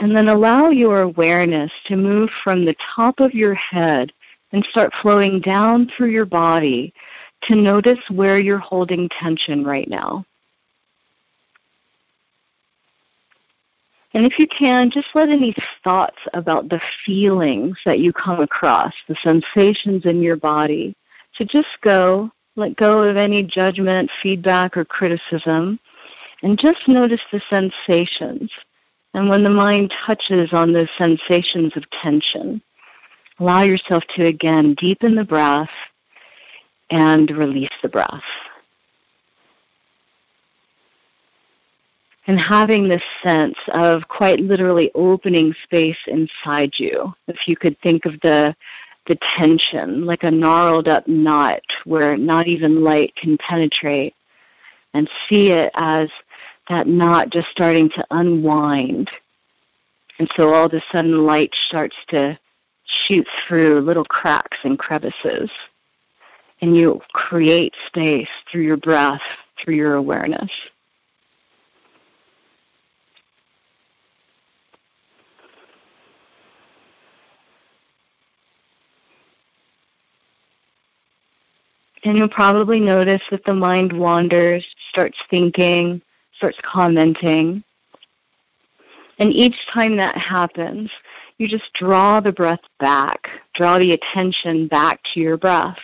And 0.00 0.16
then 0.16 0.28
allow 0.28 0.70
your 0.70 1.02
awareness 1.02 1.70
to 1.86 1.96
move 1.96 2.30
from 2.42 2.64
the 2.64 2.74
top 2.96 3.20
of 3.20 3.34
your 3.34 3.54
head 3.54 4.12
and 4.52 4.64
start 4.64 4.92
flowing 5.02 5.40
down 5.40 5.90
through 5.94 6.08
your 6.08 6.24
body 6.24 6.92
to 7.42 7.54
notice 7.54 8.00
where 8.08 8.38
you're 8.38 8.58
holding 8.58 9.08
tension 9.10 9.62
right 9.62 9.88
now. 9.88 10.24
And 14.14 14.26
if 14.26 14.38
you 14.38 14.48
can, 14.48 14.90
just 14.90 15.08
let 15.14 15.28
any 15.28 15.54
thoughts 15.84 16.18
about 16.34 16.68
the 16.68 16.80
feelings 17.06 17.78
that 17.84 18.00
you 18.00 18.12
come 18.12 18.40
across, 18.40 18.92
the 19.06 19.14
sensations 19.22 20.04
in 20.04 20.20
your 20.20 20.36
body, 20.36 20.96
to 21.36 21.44
just 21.44 21.68
go, 21.82 22.30
let 22.56 22.74
go 22.76 23.04
of 23.04 23.16
any 23.16 23.44
judgment, 23.44 24.10
feedback, 24.22 24.76
or 24.76 24.84
criticism, 24.84 25.78
and 26.42 26.58
just 26.58 26.88
notice 26.88 27.20
the 27.30 27.40
sensations. 27.48 28.50
And 29.14 29.28
when 29.28 29.42
the 29.42 29.50
mind 29.50 29.92
touches 30.06 30.52
on 30.52 30.72
those 30.72 30.88
sensations 30.96 31.76
of 31.76 31.88
tension, 31.90 32.62
allow 33.38 33.62
yourself 33.62 34.04
to 34.16 34.26
again 34.26 34.74
deepen 34.74 35.16
the 35.16 35.24
breath 35.24 35.70
and 36.90 37.30
release 37.30 37.70
the 37.82 37.88
breath. 37.88 38.22
And 42.26 42.40
having 42.40 42.86
this 42.86 43.02
sense 43.24 43.56
of 43.68 44.06
quite 44.06 44.38
literally 44.38 44.92
opening 44.94 45.54
space 45.64 45.98
inside 46.06 46.72
you. 46.78 47.12
If 47.26 47.48
you 47.48 47.56
could 47.56 47.80
think 47.80 48.04
of 48.04 48.20
the 48.20 48.54
the 49.06 49.18
tension 49.36 50.04
like 50.04 50.22
a 50.22 50.30
gnarled 50.30 50.86
up 50.86 51.08
knot 51.08 51.62
where 51.84 52.16
not 52.16 52.46
even 52.46 52.84
light 52.84 53.12
can 53.16 53.36
penetrate 53.38 54.14
and 54.94 55.10
see 55.28 55.50
it 55.50 55.70
as 55.74 56.08
that 56.70 56.86
knot 56.86 57.30
just 57.30 57.48
starting 57.48 57.90
to 57.90 58.06
unwind. 58.10 59.10
And 60.18 60.30
so 60.36 60.54
all 60.54 60.66
of 60.66 60.72
a 60.72 60.82
sudden 60.90 61.26
light 61.26 61.52
starts 61.66 61.96
to 62.08 62.38
shoot 62.84 63.26
through 63.46 63.80
little 63.80 64.04
cracks 64.04 64.58
and 64.62 64.78
crevices. 64.78 65.50
And 66.62 66.76
you 66.76 67.00
create 67.12 67.74
space 67.86 68.28
through 68.50 68.62
your 68.62 68.76
breath, 68.76 69.20
through 69.58 69.74
your 69.74 69.94
awareness. 69.94 70.50
And 82.04 82.16
you'll 82.16 82.28
probably 82.28 82.80
notice 82.80 83.22
that 83.30 83.44
the 83.44 83.52
mind 83.52 83.92
wanders, 83.92 84.64
starts 84.90 85.18
thinking, 85.28 86.00
starts 86.40 86.58
commenting. 86.62 87.62
And 89.18 89.30
each 89.30 89.56
time 89.74 89.96
that 89.96 90.16
happens, 90.16 90.90
you 91.36 91.46
just 91.46 91.70
draw 91.74 92.20
the 92.20 92.32
breath 92.32 92.62
back, 92.78 93.28
draw 93.54 93.78
the 93.78 93.92
attention 93.92 94.66
back 94.66 95.00
to 95.12 95.20
your 95.20 95.36
breath 95.36 95.78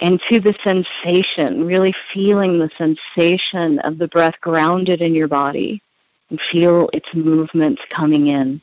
and 0.00 0.20
to 0.28 0.40
the 0.40 0.54
sensation, 0.62 1.64
really 1.64 1.94
feeling 2.12 2.58
the 2.58 2.70
sensation 2.76 3.78
of 3.78 3.96
the 3.96 4.08
breath 4.08 4.34
grounded 4.42 5.00
in 5.00 5.14
your 5.14 5.26
body 5.26 5.80
and 6.28 6.38
feel 6.52 6.90
its 6.92 7.08
movements 7.14 7.80
coming 7.88 8.26
in 8.26 8.60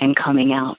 and 0.00 0.16
coming 0.16 0.54
out. 0.54 0.78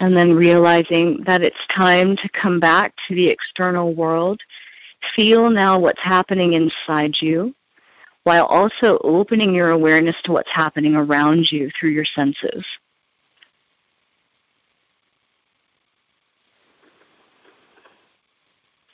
And 0.00 0.16
then 0.16 0.34
realizing 0.34 1.22
that 1.24 1.42
it's 1.42 1.66
time 1.74 2.16
to 2.16 2.28
come 2.28 2.60
back 2.60 2.94
to 3.08 3.14
the 3.14 3.28
external 3.28 3.94
world. 3.94 4.40
Feel 5.14 5.50
now 5.50 5.78
what's 5.78 6.02
happening 6.02 6.52
inside 6.52 7.14
you 7.20 7.54
while 8.24 8.46
also 8.46 8.98
opening 9.04 9.54
your 9.54 9.70
awareness 9.70 10.16
to 10.24 10.32
what's 10.32 10.50
happening 10.50 10.96
around 10.96 11.50
you 11.50 11.70
through 11.78 11.90
your 11.90 12.04
senses. 12.04 12.66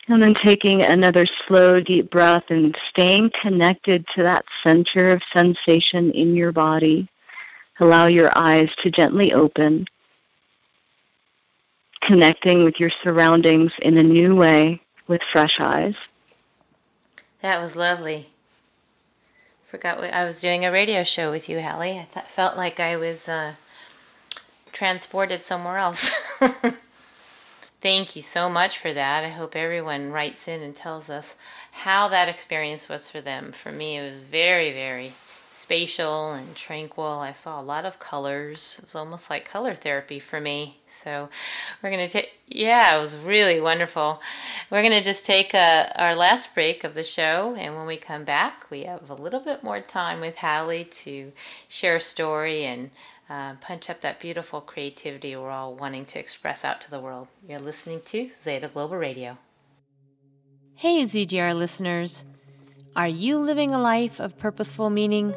And 0.08 0.20
then 0.20 0.34
taking 0.34 0.82
another 0.82 1.24
slow, 1.46 1.80
deep 1.80 2.10
breath 2.10 2.44
and 2.50 2.76
staying 2.90 3.30
connected 3.40 4.06
to 4.14 4.22
that 4.24 4.44
center 4.62 5.12
of 5.12 5.22
sensation 5.32 6.10
in 6.10 6.34
your 6.34 6.52
body. 6.52 7.08
Allow 7.80 8.08
your 8.08 8.36
eyes 8.36 8.68
to 8.82 8.90
gently 8.90 9.32
open 9.32 9.86
connecting 12.02 12.64
with 12.64 12.78
your 12.78 12.90
surroundings 13.02 13.72
in 13.80 13.96
a 13.96 14.02
new 14.02 14.34
way 14.34 14.82
with 15.06 15.22
fresh 15.32 15.58
eyes. 15.60 15.94
That 17.40 17.60
was 17.60 17.76
lovely. 17.76 18.28
Forgot 19.68 19.98
what, 19.98 20.12
I 20.12 20.24
was 20.24 20.40
doing 20.40 20.64
a 20.64 20.72
radio 20.72 21.02
show 21.02 21.30
with 21.30 21.48
you, 21.48 21.58
Halli. 21.58 21.98
I 21.98 22.06
th- 22.12 22.26
felt 22.26 22.56
like 22.56 22.78
I 22.78 22.96
was 22.96 23.28
uh, 23.28 23.54
transported 24.72 25.44
somewhere 25.44 25.78
else. 25.78 26.10
Thank 27.80 28.14
you 28.14 28.22
so 28.22 28.48
much 28.48 28.78
for 28.78 28.92
that. 28.92 29.24
I 29.24 29.30
hope 29.30 29.56
everyone 29.56 30.12
writes 30.12 30.46
in 30.46 30.62
and 30.62 30.76
tells 30.76 31.10
us 31.10 31.36
how 31.72 32.06
that 32.08 32.28
experience 32.28 32.88
was 32.88 33.08
for 33.08 33.20
them. 33.20 33.50
For 33.50 33.72
me, 33.72 33.96
it 33.96 34.02
was 34.02 34.22
very, 34.22 34.72
very 34.72 35.14
spatial 35.52 36.32
and 36.32 36.54
tranquil. 36.56 37.04
I 37.04 37.32
saw 37.32 37.60
a 37.60 37.62
lot 37.62 37.84
of 37.84 37.98
colors. 37.98 38.76
It 38.78 38.86
was 38.86 38.94
almost 38.94 39.30
like 39.30 39.44
color 39.44 39.74
therapy 39.74 40.18
for 40.18 40.40
me. 40.40 40.80
So 40.88 41.28
we're 41.82 41.90
going 41.90 42.06
to 42.06 42.12
take, 42.12 42.30
yeah, 42.46 42.96
it 42.96 43.00
was 43.00 43.16
really 43.16 43.60
wonderful. 43.60 44.20
We're 44.70 44.82
going 44.82 44.92
to 44.92 45.04
just 45.04 45.26
take 45.26 45.54
a, 45.54 45.58
uh, 45.58 45.92
our 45.96 46.16
last 46.16 46.54
break 46.54 46.84
of 46.84 46.94
the 46.94 47.04
show. 47.04 47.54
And 47.56 47.76
when 47.76 47.86
we 47.86 47.96
come 47.96 48.24
back, 48.24 48.70
we 48.70 48.84
have 48.84 49.10
a 49.10 49.14
little 49.14 49.40
bit 49.40 49.62
more 49.62 49.80
time 49.80 50.20
with 50.20 50.36
Halli 50.36 50.90
to 51.02 51.32
share 51.68 51.96
a 51.96 52.00
story 52.00 52.64
and 52.64 52.90
uh, 53.28 53.54
punch 53.60 53.88
up 53.88 54.00
that 54.00 54.20
beautiful 54.20 54.60
creativity 54.60 55.34
we're 55.36 55.50
all 55.50 55.74
wanting 55.74 56.04
to 56.06 56.18
express 56.18 56.64
out 56.64 56.80
to 56.82 56.90
the 56.90 57.00
world. 57.00 57.28
You're 57.48 57.58
listening 57.58 58.00
to 58.06 58.30
Zeta 58.42 58.68
Global 58.68 58.96
Radio. 58.96 59.38
Hey, 60.74 61.02
ZGR 61.02 61.54
listeners. 61.54 62.24
Are 62.94 63.08
you 63.08 63.38
living 63.38 63.72
a 63.72 63.80
life 63.80 64.20
of 64.20 64.36
purposeful 64.36 64.90
meaning? 64.90 65.34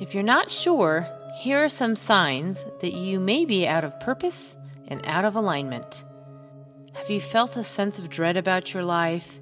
If 0.00 0.14
you're 0.14 0.24
not 0.24 0.50
sure, 0.50 1.08
here 1.38 1.62
are 1.62 1.68
some 1.68 1.94
signs 1.94 2.66
that 2.80 2.92
you 2.92 3.20
may 3.20 3.44
be 3.44 3.68
out 3.68 3.84
of 3.84 4.00
purpose 4.00 4.56
and 4.88 5.00
out 5.06 5.24
of 5.24 5.36
alignment. 5.36 6.02
Have 6.94 7.08
you 7.08 7.20
felt 7.20 7.56
a 7.56 7.62
sense 7.62 8.00
of 8.00 8.10
dread 8.10 8.36
about 8.36 8.74
your 8.74 8.82
life? 8.82 9.38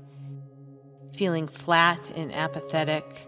Feeling 1.16 1.48
flat 1.48 2.10
and 2.14 2.30
apathetic? 2.34 3.26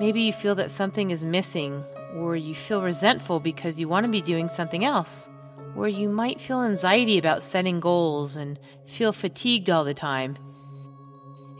Maybe 0.00 0.22
you 0.22 0.32
feel 0.32 0.54
that 0.54 0.70
something 0.70 1.10
is 1.10 1.26
missing, 1.26 1.84
or 2.14 2.36
you 2.36 2.54
feel 2.54 2.80
resentful 2.80 3.38
because 3.38 3.78
you 3.78 3.86
want 3.86 4.06
to 4.06 4.12
be 4.12 4.22
doing 4.22 4.48
something 4.48 4.86
else. 4.86 5.28
Or 5.76 5.88
you 5.88 6.08
might 6.08 6.40
feel 6.40 6.62
anxiety 6.62 7.18
about 7.18 7.42
setting 7.42 7.80
goals 7.80 8.34
and 8.34 8.58
feel 8.86 9.12
fatigued 9.12 9.68
all 9.68 9.84
the 9.84 9.92
time 9.92 10.38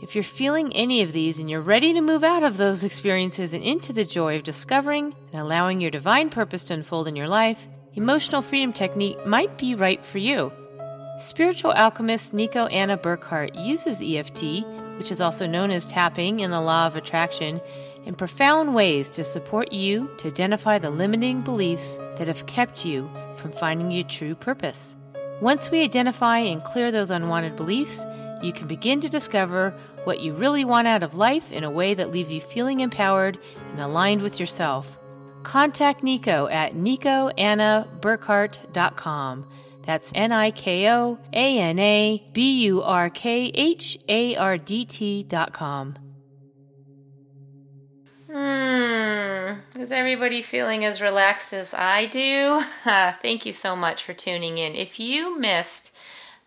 If 0.01 0.15
you're 0.15 0.23
feeling 0.23 0.71
any 0.73 1.01
of 1.01 1.11
these 1.11 1.39
and 1.39 1.49
you're 1.49 1.59
ready 1.59 1.93
to 1.93 1.99
move 1.99 2.23
out 2.23 2.43
of 2.43 2.55
those 2.55 2.85
experiences 2.85 3.53
and 3.53 3.61
into 3.61 3.91
the 3.91 4.05
joy 4.05 4.37
of 4.37 4.43
discovering 4.43 5.13
and 5.33 5.41
allowing 5.41 5.81
your 5.81 5.91
divine 5.91 6.29
purpose 6.29 6.63
to 6.65 6.73
unfold 6.73 7.09
in 7.09 7.17
your 7.17 7.27
life, 7.27 7.67
Emotional 7.95 8.41
Freedom 8.41 8.71
Technique 8.71 9.25
might 9.25 9.57
be 9.57 9.75
right 9.75 10.03
for 10.05 10.19
you. 10.19 10.53
Spiritual 11.19 11.73
alchemist 11.73 12.33
Niko 12.33 12.71
Ana 12.71 12.95
Burkhardt 12.95 13.53
uses 13.55 14.01
EFT, 14.01 14.65
which 14.97 15.11
is 15.11 15.19
also 15.19 15.45
known 15.45 15.69
as 15.69 15.83
tapping 15.83 16.39
in 16.39 16.49
the 16.49 16.61
law 16.61 16.87
of 16.87 16.95
attraction, 16.95 17.59
in 18.05 18.15
profound 18.15 18.73
ways 18.73 19.09
to 19.09 19.25
support 19.25 19.73
you 19.73 20.09
to 20.17 20.27
identify 20.27 20.77
the 20.77 20.89
limiting 20.89 21.41
beliefs 21.41 21.97
that 22.15 22.27
have 22.27 22.45
kept 22.45 22.85
you 22.85 23.09
from 23.35 23.51
finding 23.51 23.91
your 23.91 24.05
true 24.05 24.33
purpose. 24.33 24.95
Once 25.41 25.69
we 25.69 25.83
identify 25.83 26.37
and 26.37 26.63
clear 26.63 26.89
those 26.89 27.11
unwanted 27.11 27.57
beliefs, 27.57 28.05
you 28.43 28.53
can 28.53 28.67
begin 28.67 29.01
to 29.01 29.09
discover 29.09 29.75
what 30.03 30.21
you 30.21 30.33
really 30.33 30.65
want 30.65 30.87
out 30.87 31.03
of 31.03 31.15
life 31.15 31.51
in 31.51 31.63
a 31.63 31.71
way 31.71 31.93
that 31.93 32.11
leaves 32.11 32.31
you 32.31 32.41
feeling 32.41 32.79
empowered 32.79 33.37
and 33.71 33.81
aligned 33.81 34.21
with 34.21 34.39
yourself. 34.39 34.97
Contact 35.43 36.03
Niko 36.03 36.51
at 36.51 36.73
nikoanaburkhardt.com. 36.73 39.47
That's 39.83 40.11
N 40.13 40.31
I 40.31 40.51
K 40.51 40.91
O 40.91 41.17
A 41.33 41.59
N 41.59 41.79
A 41.79 42.23
B 42.33 42.65
U 42.65 42.83
R 42.83 43.09
K 43.09 43.51
H 43.55 43.97
A 44.07 44.35
R 44.35 44.55
D 44.57 44.85
T.com. 44.85 45.97
Hmm, 48.31 49.53
is 49.79 49.91
everybody 49.91 50.43
feeling 50.43 50.85
as 50.85 51.01
relaxed 51.01 51.53
as 51.53 51.73
I 51.73 52.05
do? 52.05 52.63
thank 52.83 53.47
you 53.47 53.53
so 53.53 53.75
much 53.75 54.03
for 54.03 54.13
tuning 54.13 54.59
in. 54.59 54.75
If 54.75 54.99
you 54.99 55.39
missed 55.39 55.88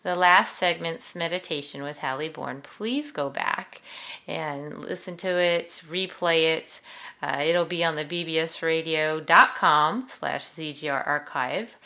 the 0.03 0.17
last 0.17 0.57
segment's 0.57 1.15
meditation 1.15 1.83
with 1.83 1.99
Halli 1.99 2.33
Bourne, 2.33 2.63
please 2.63 3.13
go 3.13 3.31
back 3.31 3.81
and 4.27 4.85
listen 4.85 5.17
to 5.19 5.29
it, 5.29 5.83
replay 5.89 6.57
it. 6.57 6.81
Uh, 7.23 7.43
it'll 7.45 7.65
be 7.65 7.85
on 7.85 7.95
the 7.95 8.05
bbsradio.com 8.05 10.07
slash 10.09 10.45
ZGR 10.45 11.07
archive 11.07 11.77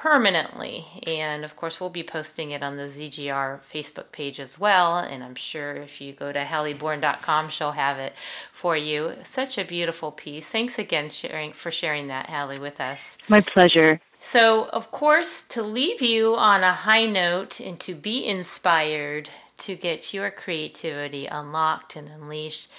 permanently. 0.00 0.86
And 1.06 1.44
of 1.44 1.56
course, 1.56 1.80
we'll 1.80 1.90
be 1.90 2.02
posting 2.02 2.52
it 2.52 2.62
on 2.62 2.76
the 2.76 2.84
ZGR 2.84 3.60
Facebook 3.60 4.12
page 4.12 4.40
as 4.40 4.58
well. 4.58 4.96
And 4.96 5.22
I'm 5.22 5.34
sure 5.34 5.74
if 5.74 6.00
you 6.00 6.12
go 6.12 6.32
to 6.32 6.42
halliborne.com, 6.42 7.50
she'll 7.50 7.72
have 7.72 7.98
it 7.98 8.14
for 8.50 8.76
you. 8.76 9.16
Such 9.24 9.58
a 9.58 9.64
beautiful 9.64 10.10
piece. 10.10 10.48
Thanks 10.48 10.78
again 10.78 11.10
sharing, 11.10 11.52
for 11.52 11.70
sharing 11.70 12.08
that, 12.08 12.28
Halli, 12.28 12.58
with 12.58 12.80
us. 12.80 13.18
My 13.28 13.42
pleasure. 13.42 14.00
So, 14.22 14.68
of 14.68 14.90
course, 14.90 15.44
to 15.48 15.62
leave 15.62 16.02
you 16.02 16.36
on 16.36 16.62
a 16.62 16.72
high 16.72 17.06
note 17.06 17.58
and 17.58 17.80
to 17.80 17.94
be 17.94 18.24
inspired 18.24 19.30
to 19.58 19.74
get 19.74 20.12
your 20.12 20.30
creativity 20.30 21.24
unlocked 21.24 21.96
and 21.96 22.06
unleashed, 22.06 22.70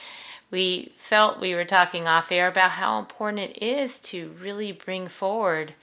we 0.51 0.93
felt 0.97 1.39
we 1.41 1.55
were 1.55 1.65
talking 1.65 2.07
off 2.07 2.31
air 2.31 2.47
about 2.47 2.71
how 2.71 2.99
important 2.99 3.39
it 3.39 3.63
is 3.63 3.97
to 3.99 4.35
really 4.39 4.71
bring 4.71 5.07
forward 5.07 5.73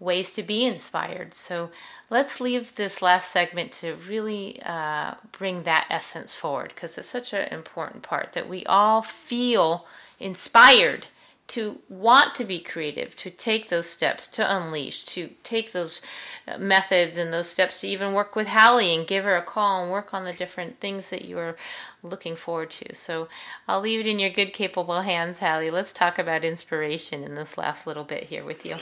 ways 0.00 0.32
to 0.32 0.42
be 0.42 0.64
inspired. 0.64 1.34
So 1.34 1.70
let's 2.10 2.40
leave 2.40 2.74
this 2.74 3.00
last 3.00 3.30
segment 3.30 3.70
to 3.74 3.94
really 3.94 4.60
uh, 4.64 5.14
bring 5.30 5.62
that 5.62 5.86
essence 5.88 6.34
forward 6.34 6.72
because 6.74 6.98
it's 6.98 7.08
such 7.08 7.32
an 7.32 7.46
important 7.52 8.02
part 8.02 8.32
that 8.32 8.48
we 8.48 8.66
all 8.66 9.02
feel 9.02 9.86
inspired 10.18 11.06
to 11.48 11.80
want 11.88 12.34
to 12.34 12.44
be 12.44 12.58
creative, 12.58 13.14
to 13.14 13.30
take 13.30 13.68
those 13.68 13.88
steps, 13.88 14.26
to 14.26 14.56
unleash, 14.56 15.04
to 15.04 15.30
take 15.44 15.70
those 15.70 16.00
uh, 16.48 16.58
methods 16.58 17.16
and 17.16 17.32
those 17.32 17.48
steps 17.48 17.80
to 17.80 17.86
even 17.86 18.12
work 18.12 18.34
with 18.34 18.48
Halli 18.48 18.96
and 18.96 19.06
give 19.06 19.22
her 19.22 19.36
a 19.36 19.42
call 19.42 19.82
and 19.82 19.92
work 19.92 20.12
on 20.12 20.24
the 20.24 20.32
different 20.32 20.80
things 20.80 21.10
that 21.10 21.24
you're 21.24 21.56
looking 22.02 22.34
forward 22.34 22.70
to. 22.70 22.94
So 22.94 23.28
I'll 23.68 23.80
leave 23.80 24.00
it 24.00 24.06
in 24.06 24.18
your 24.18 24.30
good, 24.30 24.52
capable 24.52 25.02
hands, 25.02 25.38
Halli. 25.38 25.70
Let's 25.70 25.92
talk 25.92 26.18
about 26.18 26.44
inspiration 26.44 27.22
in 27.22 27.36
this 27.36 27.56
last 27.56 27.86
little 27.86 28.04
bit 28.04 28.24
here 28.24 28.44
with 28.44 28.66
you. 28.66 28.76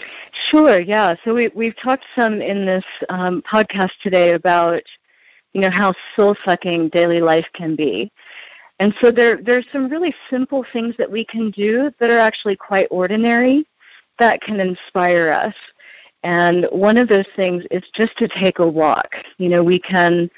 Sure, 0.50 0.78
yeah. 0.78 1.16
So 1.22 1.34
we, 1.34 1.48
we've 1.48 1.76
talked 1.76 2.04
some 2.16 2.40
in 2.40 2.64
this 2.64 2.84
um, 3.10 3.42
podcast 3.42 3.92
today 4.02 4.32
about, 4.32 4.82
you 5.52 5.60
know, 5.60 5.70
how 5.70 5.92
soul 6.16 6.34
sucking 6.46 6.88
daily 6.88 7.20
life 7.20 7.46
can 7.52 7.76
be. 7.76 8.10
And 8.80 8.94
so 9.00 9.10
there 9.10 9.36
there's 9.36 9.66
some 9.72 9.88
really 9.88 10.14
simple 10.30 10.64
things 10.72 10.94
that 10.98 11.10
we 11.10 11.24
can 11.24 11.50
do 11.50 11.92
that 12.00 12.10
are 12.10 12.18
actually 12.18 12.56
quite 12.56 12.88
ordinary 12.90 13.66
that 14.18 14.40
can 14.40 14.60
inspire 14.60 15.30
us. 15.30 15.54
And 16.22 16.66
one 16.70 16.96
of 16.96 17.08
those 17.08 17.26
things 17.36 17.64
is 17.70 17.82
just 17.94 18.16
to 18.18 18.28
take 18.28 18.58
a 18.58 18.66
walk. 18.66 19.14
You 19.38 19.48
know, 19.48 19.62
we 19.62 19.78
can 19.78 20.30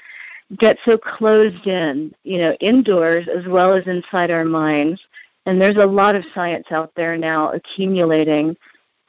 get 0.57 0.77
so 0.85 0.97
closed 0.97 1.65
in, 1.67 2.13
you 2.23 2.37
know, 2.37 2.53
indoors 2.59 3.27
as 3.27 3.45
well 3.47 3.73
as 3.73 3.87
inside 3.87 4.31
our 4.31 4.45
minds. 4.45 5.01
And 5.45 5.61
there's 5.61 5.77
a 5.77 5.85
lot 5.85 6.15
of 6.15 6.25
science 6.33 6.67
out 6.71 6.91
there 6.95 7.17
now 7.17 7.51
accumulating 7.51 8.55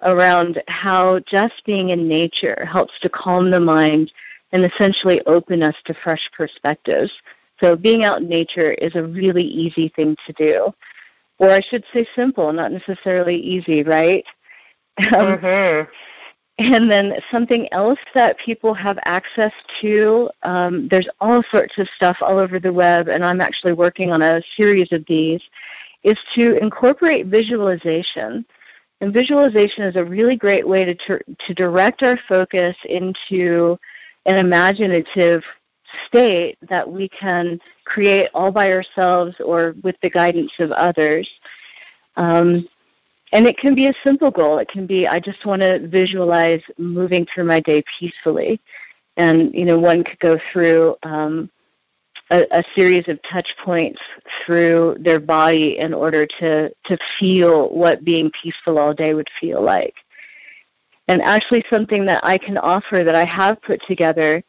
around 0.03 0.62
how 0.68 1.18
just 1.20 1.64
being 1.66 1.89
in 1.91 2.07
nature 2.07 2.64
helps 2.64 2.99
to 3.01 3.09
calm 3.09 3.51
the 3.51 3.61
mind 3.61 4.12
and 4.53 4.64
essentially 4.64 5.20
open 5.26 5.62
us 5.62 5.74
to 5.85 5.95
fresh 5.95 6.31
perspectives. 6.37 7.12
So 7.61 7.76
being 7.76 8.04
out 8.04 8.20
in 8.22 8.28
nature 8.28 8.72
is 8.72 8.94
a 8.94 9.02
really 9.02 9.44
easy 9.44 9.88
thing 9.94 10.16
to 10.26 10.32
do. 10.34 10.72
Or 11.38 11.50
I 11.50 11.61
should 11.61 11.84
say 11.92 12.06
simple, 12.16 12.52
not 12.52 12.72
necessarily 12.72 13.36
easy, 13.36 13.82
right? 13.82 14.24
Um, 15.14 15.38
mm-hmm. 15.38 15.88
And 16.59 16.90
then 16.90 17.14
something 17.30 17.72
else 17.72 18.00
that 18.14 18.36
people 18.38 18.74
have 18.74 18.98
access 19.04 19.52
to, 19.80 20.28
um, 20.42 20.88
there's 20.88 21.09
all 21.20 21.40
sorts 21.52 21.78
of 21.78 21.88
stuff 21.94 22.16
all 22.20 22.36
over 22.36 22.59
the 22.59 22.72
web, 22.72 23.06
and 23.06 23.24
I'm 23.24 23.40
actually 23.40 23.74
working 23.74 24.11
on 24.11 24.22
a 24.22 24.42
series 24.56 24.90
of 24.90 25.04
these, 25.06 25.40
is 26.02 26.18
to 26.34 26.56
incorporate 26.61 27.26
visualization. 27.26 28.44
And 29.00 29.12
visualization 29.12 29.84
is 29.84 29.94
a 29.94 30.04
really 30.04 30.34
great 30.34 30.66
way 30.66 30.84
to, 30.84 30.96
ter- 30.96 31.22
to 31.46 31.54
direct 31.54 32.02
our 32.02 32.18
focus 32.28 32.76
into 32.86 33.78
an 34.26 34.34
imaginative 34.34 35.44
state 36.07 36.59
that 36.68 36.89
we 36.89 37.09
can 37.09 37.59
create 37.84 38.28
all 38.34 38.51
by 38.51 38.72
ourselves 38.72 39.36
or 39.45 39.74
with 39.82 39.97
the 40.03 40.11
guidance 40.11 40.53
of 40.59 40.70
others. 40.72 41.28
Um, 42.16 42.68
and 43.32 43.47
it 43.47 43.59
can 43.59 43.74
be 43.74 43.89
a 43.89 43.95
simple 44.03 44.30
goal. 44.30 44.59
It 44.59 44.68
can 44.68 44.86
be 44.86 45.07
I 45.07 45.20
just 45.20 45.45
want 45.45 45.61
to 45.61 45.86
visualize 45.86 46.62
moving 46.78 47.26
through 47.26 47.45
my 47.45 47.61
day 47.61 47.82
peacefully, 47.99 48.61
and 49.16 49.53
you 49.55 49.64
know 49.64 49.78
one 49.78 50.03
could 50.03 50.18
go 50.18 50.39
through 50.53 50.97
um, 51.03 51.51
a, 52.30 52.47
a, 52.51 52.64
series 52.74 53.07
of 53.09 53.18
touch 53.30 53.49
points 53.64 54.01
through 54.45 54.97
their 55.01 55.20
body 55.20 55.78
in 55.78 55.93
order 55.93 56.26
to 56.41 56.70
to 56.86 56.99
feel 57.18 57.68
what 57.68 58.05
being 58.05 58.30
peaceful 58.43 58.78
all 58.78 58.95
day 58.95 59.14
would 59.14 59.28
feel 59.41 59.62
like. 59.62 59.95
And 61.09 61.22
actually, 61.22 61.64
something 61.70 62.07
that 62.07 62.24
I 62.24 62.39
can 62.39 62.57
offer 62.59 63.03
that 63.05 63.14
I 63.14 63.24
have 63.24 63.61
put 63.62 63.80
together 63.86 64.43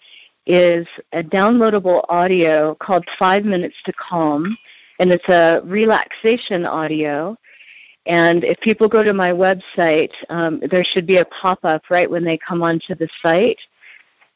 is 0.49 0.87
a 1.13 1.21
downloadable 1.21 2.03
audio 2.09 2.73
called 2.73 3.07
Five 3.19 3.45
Minutes 3.45 3.75
to 3.85 3.93
Calm, 3.93 4.57
and 4.99 5.11
it's 5.11 5.29
a 5.29 5.61
relaxation 5.63 6.65
audio. 6.65 7.37
And 8.07 8.43
if 8.43 8.59
people 8.59 8.87
go 8.87 9.03
to 9.03 9.13
my 9.13 9.31
website, 9.31 10.11
um, 10.29 10.59
there 10.71 10.83
should 10.83 11.05
be 11.05 11.17
a 11.17 11.25
pop 11.25 11.59
up 11.63 11.83
right 11.91 12.09
when 12.09 12.23
they 12.23 12.37
come 12.37 12.63
onto 12.63 12.95
the 12.95 13.07
site 13.21 13.59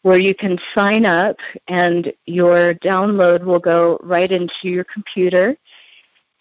where 0.04 0.20
you 0.20 0.36
can 0.36 0.60
sign 0.76 1.06
up 1.06 1.38
and 1.68 2.14
your 2.26 2.76
download 2.76 3.44
will 3.44 3.60
go 3.60 3.98
right 4.04 4.32
into 4.32 4.54
your 4.70 4.84
computer 4.84 5.58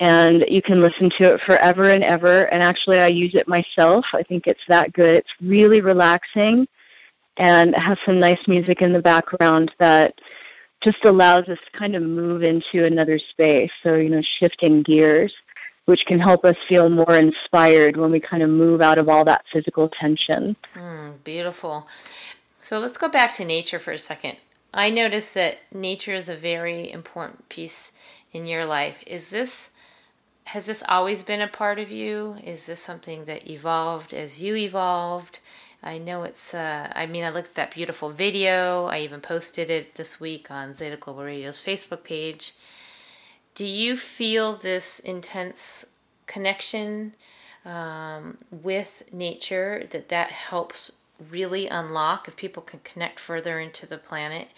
and 0.01 0.45
you 0.49 0.61
can 0.61 0.83
listen 0.83 1.09
to 1.17 1.33
it 1.33 1.41
forever 1.47 1.91
and 1.91 2.05
ever. 2.05 2.45
And 2.47 2.63
actually, 2.63 2.99
I 2.99 3.07
use 3.07 3.35
it 3.35 3.49
myself. 3.49 4.05
I 4.13 4.23
think 4.25 4.47
it's 4.47 4.67
that 4.69 4.93
good. 4.93 5.15
It's 5.15 5.33
really 5.41 5.81
relaxing 5.81 6.67
and 7.37 7.75
has 7.75 7.99
some 8.05 8.21
nice 8.21 8.47
music 8.47 8.83
in 8.83 8.93
the 8.93 9.03
background 9.03 9.75
that 9.79 10.21
just 10.83 11.05
allows 11.05 11.49
us 11.49 11.59
to 11.65 11.79
kind 11.79 11.95
of 11.95 12.03
move 12.03 12.43
into 12.43 12.85
another 12.85 13.19
space. 13.19 13.71
So, 13.83 13.95
you 13.95 14.09
know, 14.09 14.23
shifting 14.39 14.83
gears, 14.83 15.33
which 15.85 16.05
can 16.07 16.19
help 16.19 16.45
us 16.45 16.57
feel 16.69 16.89
more 16.89 17.17
inspired 17.17 17.97
when 17.97 18.11
we 18.11 18.21
kind 18.21 18.43
of 18.43 18.51
move 18.51 18.81
out 18.81 18.99
of 18.99 19.09
all 19.09 19.25
that 19.25 19.45
physical 19.53 19.89
tension. 19.89 20.57
Mm, 20.75 21.25
beautiful. 21.25 21.87
So 22.61 22.79
let's 22.79 22.97
go 22.97 23.09
back 23.09 23.35
to 23.35 23.45
nature 23.45 23.79
for 23.79 23.93
a 23.93 23.99
second. 23.99 24.37
I 24.75 24.91
notice 24.91 25.35
that 25.35 25.59
nature 25.73 26.15
is 26.15 26.29
a 26.29 26.37
very 26.37 26.91
important 26.91 27.49
piece 27.49 27.93
in 28.33 28.47
your 28.47 28.65
life. 28.65 29.03
Is 29.07 29.31
this 29.31 29.71
has 30.47 30.67
this 30.67 30.83
always 30.89 31.23
been 31.23 31.41
a 31.41 31.47
part 31.47 31.79
of 31.79 31.91
you? 31.91 32.37
Is 32.45 32.67
this 32.67 32.83
something 32.83 33.27
that 33.27 33.49
evolved 33.49 34.13
as 34.13 34.43
you 34.43 34.57
evolved? 34.57 35.39
I 35.83 35.99
know 35.99 36.23
it's, 36.23 36.55
uh, 36.55 36.93
I 36.95 37.07
mean, 37.07 37.25
I 37.25 37.31
looked 37.31 37.49
at 37.49 37.55
that 37.57 37.75
beautiful 37.75 38.11
video. 38.11 38.87
I 38.87 39.01
even 39.01 39.21
posted 39.21 39.71
it 39.71 39.97
this 39.97 40.21
week 40.21 40.51
on 40.51 40.73
Zeta 40.73 40.97
Global 40.97 41.25
Radio's 41.25 41.63
Facebook 41.63 42.05
page. 42.05 42.55
Do 43.55 43.67
you 43.67 43.97
feel 43.97 44.55
this 44.55 45.01
intense 45.01 45.87
connection 46.27 47.15
um, 47.65 48.39
with 48.51 49.03
nature 49.13 49.87
that 49.91 50.09
that 50.09 50.31
helps 50.31 50.93
really 51.31 51.67
unlock 51.69 52.29
if 52.29 52.37
people 52.37 52.63
can 52.63 52.81
connect 52.85 53.21
further 53.21 53.59
into 53.61 53.87
the 53.87 53.99
planet? 53.99 54.49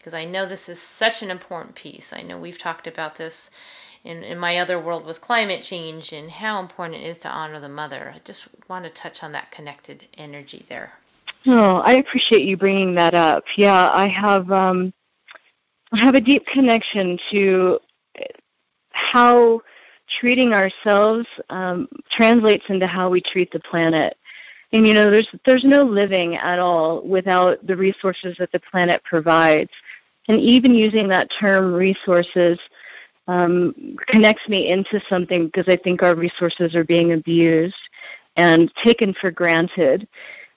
because 0.00 0.14
I 0.14 0.24
know 0.24 0.46
this 0.46 0.70
is 0.70 0.80
such 0.80 1.22
an 1.22 1.30
important 1.30 1.74
piece. 1.74 2.14
I 2.14 2.22
know 2.22 2.38
we've 2.38 2.58
talked 2.58 2.86
about 2.86 3.16
this 3.16 3.50
in, 4.04 4.22
in 4.22 4.38
my 4.38 4.58
other 4.58 4.78
world 4.78 5.04
with 5.04 5.20
climate 5.20 5.62
change 5.62 6.12
and 6.12 6.30
how 6.30 6.60
important 6.60 7.02
it 7.02 7.06
is 7.06 7.18
to 7.18 7.28
honor 7.28 7.60
the 7.60 7.68
mother. 7.68 8.12
I 8.16 8.20
just 8.24 8.48
want 8.68 8.84
to 8.84 8.90
touch 8.90 9.22
on 9.22 9.32
that 9.32 9.50
connected 9.50 10.06
energy 10.14 10.64
there. 10.68 10.94
Oh, 11.46 11.76
I 11.76 11.94
appreciate 11.94 12.42
you 12.42 12.56
bringing 12.56 12.94
that 12.96 13.14
up. 13.14 13.44
Yeah, 13.56 13.90
I 13.90 14.08
have 14.08 14.50
um, 14.50 14.92
I 15.92 15.98
have 15.98 16.14
a 16.14 16.20
deep 16.20 16.46
connection 16.46 17.18
to 17.30 17.80
how 18.90 19.60
treating 20.20 20.52
ourselves 20.52 21.26
um, 21.48 21.88
translates 22.10 22.64
into 22.68 22.86
how 22.86 23.08
we 23.08 23.20
treat 23.20 23.50
the 23.52 23.60
planet. 23.60 24.16
And 24.72 24.86
you 24.86 24.94
know, 24.94 25.10
there's 25.10 25.28
there's 25.44 25.64
no 25.64 25.82
living 25.82 26.36
at 26.36 26.58
all 26.58 27.02
without 27.02 27.66
the 27.66 27.76
resources 27.76 28.36
that 28.38 28.52
the 28.52 28.60
planet 28.60 29.02
provides. 29.04 29.70
And 30.28 30.40
even 30.40 30.74
using 30.74 31.08
that 31.08 31.28
term 31.40 31.72
resources 31.72 32.58
um, 33.30 33.96
connects 34.08 34.48
me 34.48 34.70
into 34.70 35.00
something 35.08 35.46
because 35.46 35.68
I 35.68 35.76
think 35.76 36.02
our 36.02 36.16
resources 36.16 36.74
are 36.74 36.82
being 36.82 37.12
abused 37.12 37.76
and 38.34 38.72
taken 38.82 39.14
for 39.14 39.30
granted 39.30 40.08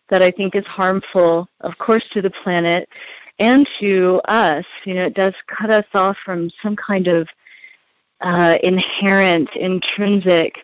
that 0.10 0.24
I 0.24 0.32
think 0.32 0.56
is 0.56 0.66
harmful, 0.66 1.48
of 1.62 1.78
course, 1.78 2.04
to 2.14 2.22
the 2.22 2.32
planet 2.32 2.90
and 3.38 3.70
to 3.80 4.20
us. 4.26 4.66
You 4.86 4.96
know, 4.96 5.06
it 5.06 5.14
does 5.14 5.36
cut 5.48 5.70
us 5.70 5.86
off 5.94 6.18
from 6.26 6.50
some 6.64 6.76
kind 6.76 7.08
of 7.08 7.30
uh, 8.22 8.58
inherent, 8.64 9.56
intrinsic 9.56 10.56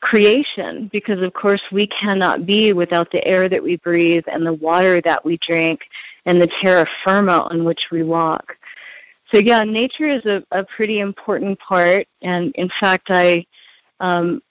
creation 0.00 0.90
because, 0.92 1.22
of 1.22 1.32
course, 1.32 1.62
we 1.70 1.86
cannot 1.86 2.44
be 2.44 2.72
without 2.72 3.12
the 3.12 3.24
air 3.24 3.48
that 3.48 3.62
we 3.62 3.76
breathe 3.76 4.24
and 4.26 4.44
the 4.44 4.54
water 4.54 5.00
that 5.02 5.24
we 5.24 5.38
drink 5.46 5.82
and 6.26 6.42
the 6.42 6.50
terra 6.60 6.88
firma 7.04 7.46
on 7.52 7.62
which 7.62 7.86
we 7.92 8.02
walk. 8.02 8.56
So, 9.32 9.38
yeah, 9.38 9.64
nature 9.64 10.08
is 10.08 10.24
a, 10.26 10.44
a 10.50 10.62
pretty 10.64 11.00
important 11.00 11.58
part. 11.58 12.06
And 12.20 12.54
in 12.56 12.70
fact, 12.78 13.08
I 13.10 13.46
um, 13.98 14.42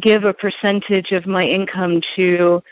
give 0.00 0.24
a 0.24 0.34
percentage 0.34 1.12
of 1.12 1.26
my 1.26 1.44
income 1.44 2.00
to 2.16 2.62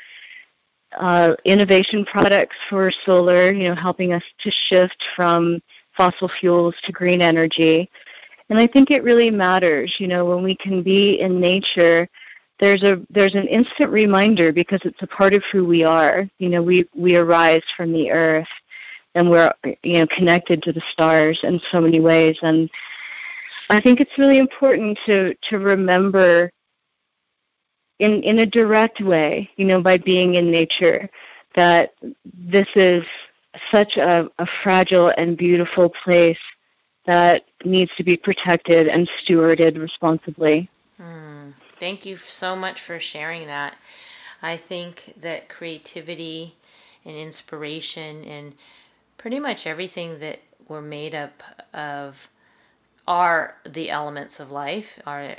uh, 0.98 1.34
innovation 1.44 2.04
products 2.04 2.56
for 2.68 2.90
solar, 3.04 3.52
you 3.52 3.68
know, 3.68 3.74
helping 3.74 4.12
us 4.12 4.22
to 4.40 4.50
shift 4.50 5.02
from 5.14 5.60
fossil 5.96 6.28
fuels 6.40 6.74
to 6.84 6.92
green 6.92 7.22
energy. 7.22 7.88
And 8.50 8.58
I 8.58 8.66
think 8.66 8.90
it 8.90 9.04
really 9.04 9.30
matters, 9.30 9.94
you 9.98 10.08
know, 10.08 10.24
when 10.24 10.42
we 10.42 10.56
can 10.56 10.82
be 10.82 11.20
in 11.20 11.40
nature, 11.40 12.08
there's 12.60 12.82
a 12.82 13.00
there's 13.10 13.34
an 13.34 13.48
instant 13.48 13.90
reminder 13.90 14.52
because 14.52 14.80
it's 14.84 15.02
a 15.02 15.06
part 15.06 15.34
of 15.34 15.42
who 15.50 15.64
we 15.64 15.82
are. 15.82 16.28
You 16.38 16.48
know, 16.50 16.62
we 16.62 16.88
we 16.94 17.16
arise 17.16 17.62
from 17.76 17.92
the 17.92 18.10
earth 18.10 18.46
and 19.14 19.30
we're 19.30 19.52
you 19.82 19.98
know 19.98 20.06
connected 20.06 20.62
to 20.62 20.72
the 20.72 20.82
stars 20.92 21.38
in 21.42 21.60
so 21.70 21.80
many 21.80 22.00
ways 22.00 22.38
and 22.42 22.70
I 23.70 23.80
think 23.80 24.00
it's 24.00 24.18
really 24.18 24.38
important 24.38 24.98
to 25.06 25.34
to 25.50 25.58
remember 25.58 26.50
in 27.98 28.22
in 28.22 28.40
a 28.40 28.46
direct 28.46 29.00
way, 29.00 29.50
you 29.56 29.64
know, 29.64 29.80
by 29.80 29.98
being 29.98 30.34
in 30.34 30.50
nature 30.50 31.08
that 31.54 31.94
this 32.24 32.68
is 32.74 33.04
such 33.70 33.96
a, 33.96 34.28
a 34.38 34.46
fragile 34.62 35.12
and 35.16 35.36
beautiful 35.36 35.88
place 36.02 36.38
that 37.06 37.44
needs 37.64 37.90
to 37.96 38.02
be 38.02 38.16
protected 38.16 38.88
and 38.88 39.08
stewarded 39.22 39.78
responsibly. 39.78 40.68
Mm, 41.00 41.54
thank 41.78 42.04
you 42.04 42.16
so 42.16 42.56
much 42.56 42.80
for 42.80 42.98
sharing 42.98 43.46
that. 43.46 43.76
I 44.42 44.56
think 44.56 45.14
that 45.20 45.48
creativity 45.48 46.56
and 47.04 47.16
inspiration 47.16 48.24
and 48.24 48.54
pretty 49.24 49.40
much 49.40 49.66
everything 49.66 50.18
that 50.18 50.38
we're 50.68 50.82
made 50.82 51.14
up 51.14 51.42
of 51.72 52.28
are 53.08 53.56
the 53.64 53.88
elements 53.88 54.38
of 54.38 54.50
life, 54.50 55.00
are 55.06 55.36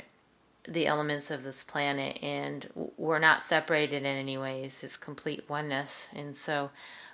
the 0.66 0.88
elements 0.88 1.30
of 1.30 1.44
this 1.44 1.62
planet, 1.62 2.18
and 2.20 2.68
we're 2.96 3.20
not 3.20 3.44
separated 3.44 3.98
in 3.98 4.04
any 4.04 4.36
ways. 4.36 4.82
It's 4.82 4.96
complete 4.96 5.48
oneness. 5.48 6.08
And 6.12 6.34
so 6.34 6.70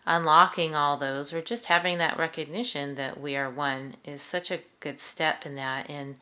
unlocking 0.06 0.74
all 0.74 0.96
those 0.96 1.30
or 1.30 1.42
just 1.42 1.66
having 1.66 1.98
that 1.98 2.16
recognition 2.16 2.94
that 2.94 3.20
we 3.20 3.36
are 3.36 3.50
one 3.50 3.96
is 4.02 4.22
such 4.22 4.50
a 4.50 4.62
good 4.80 4.98
step 4.98 5.44
in 5.44 5.56
that 5.56 5.90
and 5.90 6.16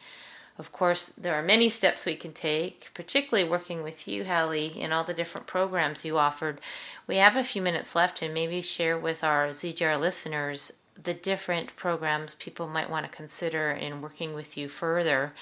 of 0.60 0.70
course 0.72 1.10
there 1.16 1.34
are 1.34 1.42
many 1.42 1.70
steps 1.70 2.04
we 2.04 2.14
can 2.14 2.34
take 2.34 2.90
particularly 2.92 3.48
working 3.48 3.82
with 3.82 4.06
you 4.06 4.24
Halli 4.24 4.76
in 4.76 4.92
all 4.92 5.04
the 5.04 5.14
different 5.14 5.46
programs 5.46 6.04
you 6.04 6.18
offered 6.18 6.60
we 7.06 7.16
have 7.16 7.34
a 7.34 7.42
few 7.42 7.62
minutes 7.62 7.94
left 7.94 8.20
and 8.20 8.34
maybe 8.34 8.60
share 8.60 8.98
with 8.98 9.24
our 9.24 9.48
ZGR 9.48 9.98
listeners 9.98 10.72
the 11.02 11.14
different 11.14 11.74
programs 11.76 12.34
people 12.34 12.68
might 12.68 12.90
want 12.90 13.06
to 13.06 13.16
consider 13.16 13.70
in 13.70 14.02
working 14.02 14.34
with 14.34 14.58
you 14.58 14.68
further. 14.68 15.32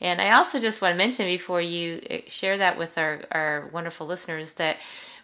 And 0.00 0.20
I 0.22 0.32
also 0.32 0.58
just 0.58 0.80
want 0.80 0.92
to 0.92 0.96
mention 0.96 1.26
before 1.26 1.60
you 1.60 2.00
eh, 2.08 2.20
share 2.28 2.56
that 2.58 2.78
with 2.78 2.96
our, 2.96 3.20
our 3.30 3.68
wonderful 3.72 4.06
listeners 4.06 4.54
that 4.54 4.78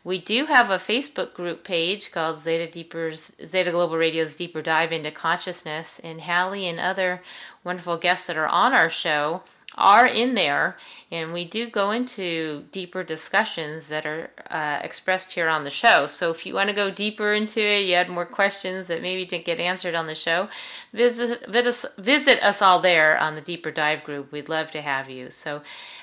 we 0.04 0.18
do 0.18 0.46
have 0.46 0.70
a 0.70 0.76
Facebook 0.76 1.34
group 1.34 1.64
page 1.64 2.10
called 2.10 2.38
Zeta 2.38 2.70
Deeper's 2.70 3.36
Zeta 3.44 3.70
Global 3.70 3.96
Radio's 3.96 4.34
Deeper 4.34 4.62
Dive 4.62 4.92
into 4.92 5.10
Consciousness, 5.10 6.00
and 6.02 6.20
Halli 6.20 6.64
and 6.64 6.78
other 6.80 7.22
wonderful 7.64 7.96
guests 7.96 8.26
that 8.28 8.36
are 8.36 8.48
on 8.48 8.72
our 8.72 8.88
show 8.88 9.42
are 9.76 10.06
in 10.06 10.34
there, 10.34 10.76
and 11.10 11.32
we 11.32 11.44
do 11.44 11.70
go 11.70 11.90
into 11.90 12.64
deeper 12.72 13.04
discussions 13.04 13.88
that 13.88 14.04
are 14.04 14.30
uh, 14.50 14.80
expressed 14.82 15.32
here 15.32 15.48
on 15.48 15.64
the 15.64 15.70
show. 15.70 16.06
So 16.06 16.30
if 16.30 16.44
you 16.44 16.54
want 16.54 16.68
to 16.68 16.74
go 16.74 16.90
deeper 16.90 17.32
into 17.32 17.60
it, 17.60 17.86
you 17.86 17.94
had 17.94 18.08
more 18.08 18.26
questions 18.26 18.88
that 18.88 19.02
maybe 19.02 19.24
didn't 19.24 19.44
get 19.44 19.60
answered 19.60 19.94
on 19.94 20.06
the 20.06 20.14
show, 20.14 20.48
visit 20.92 21.46
visit 21.46 21.66
us, 21.66 21.86
visit 21.96 22.42
us 22.42 22.60
all 22.60 22.80
there 22.80 23.18
on 23.18 23.34
the 23.34 23.40
Deeper 23.40 23.70
Dive 23.70 24.02
group. 24.04 24.32
We'd 24.32 24.48
love 24.48 24.70
to 24.72 24.80
have 24.80 25.08
you. 25.08 25.30
So, 25.30 25.62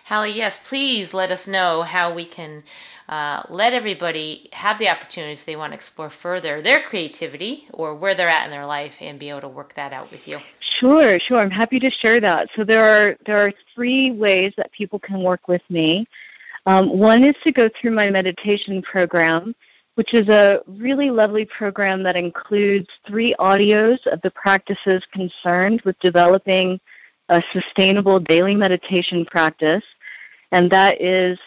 Halli, 0.10 0.34
yes, 0.34 0.68
please 0.68 1.14
let 1.14 1.32
us 1.32 1.48
know 1.48 1.82
how 1.82 2.14
we 2.14 2.26
can 2.26 2.64
uh, 3.08 3.44
let 3.50 3.74
everybody 3.74 4.50
have 4.54 4.80
the 4.80 4.90
opportunity 4.90 5.34
if 5.34 5.46
they 5.46 5.56
want 5.56 5.72
to 5.72 5.76
explore 5.76 6.10
further 6.10 6.60
their 6.62 6.82
creativity 6.82 7.68
or 7.72 7.94
where 7.94 8.16
they're 8.16 8.28
at 8.28 8.46
in 8.46 8.52
their 8.52 8.66
life 8.66 8.98
and 9.00 9.20
be 9.20 9.30
able 9.30 9.42
to 9.42 9.48
work 9.48 9.76
that 9.76 9.94
out 9.94 10.10
with 10.10 10.28
you. 10.28 10.40
Sure, 10.60 11.20
sure. 11.20 11.40
I'm 11.40 11.52
happy 11.52 11.80
to 11.80 11.90
share 11.92 12.20
that. 12.20 12.50
So 12.56 12.64
there 12.64 12.84
are 12.84 13.16
there 13.26 13.46
are 13.46 13.54
three 13.74 14.12
ways 14.12 14.54
that 14.58 14.72
people 14.72 15.00
can 15.00 15.22
work 15.24 15.48
with 15.48 15.62
me. 15.70 16.08
Um, 16.66 16.98
one 16.98 17.24
is 17.24 17.36
to 17.44 17.52
go 17.52 17.70
through 17.70 17.92
my 17.92 18.10
meditation 18.10 18.82
program, 18.82 19.56
which 19.96 20.14
is 20.14 20.28
a 20.30 20.62
really 20.68 21.10
lovely 21.10 21.46
program 21.46 22.04
that 22.04 22.16
includes 22.16 22.88
three 23.08 23.36
audios 23.40 24.06
of 24.08 24.22
the 24.22 24.32
practices 24.32 25.04
concerned 25.12 25.82
with 25.86 26.00
developing 26.00 26.80
a 27.30 27.42
sustainable 27.54 28.20
daily 28.20 28.56
meditation 28.56 29.26
practice. 29.26 29.84
And 30.52 30.70
that 30.72 31.02
is 31.02 31.40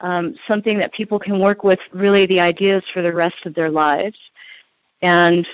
um, 0.00 0.34
something 0.46 0.78
that 0.78 0.92
people 0.92 1.18
can 1.18 1.40
work 1.40 1.62
with 1.62 1.78
really 1.92 2.26
the 2.26 2.40
ideas 2.40 2.82
for 2.92 3.02
the 3.02 3.12
rest 3.12 3.44
of 3.44 3.54
their 3.54 3.70
lives. 3.70 4.18
And 5.02 5.46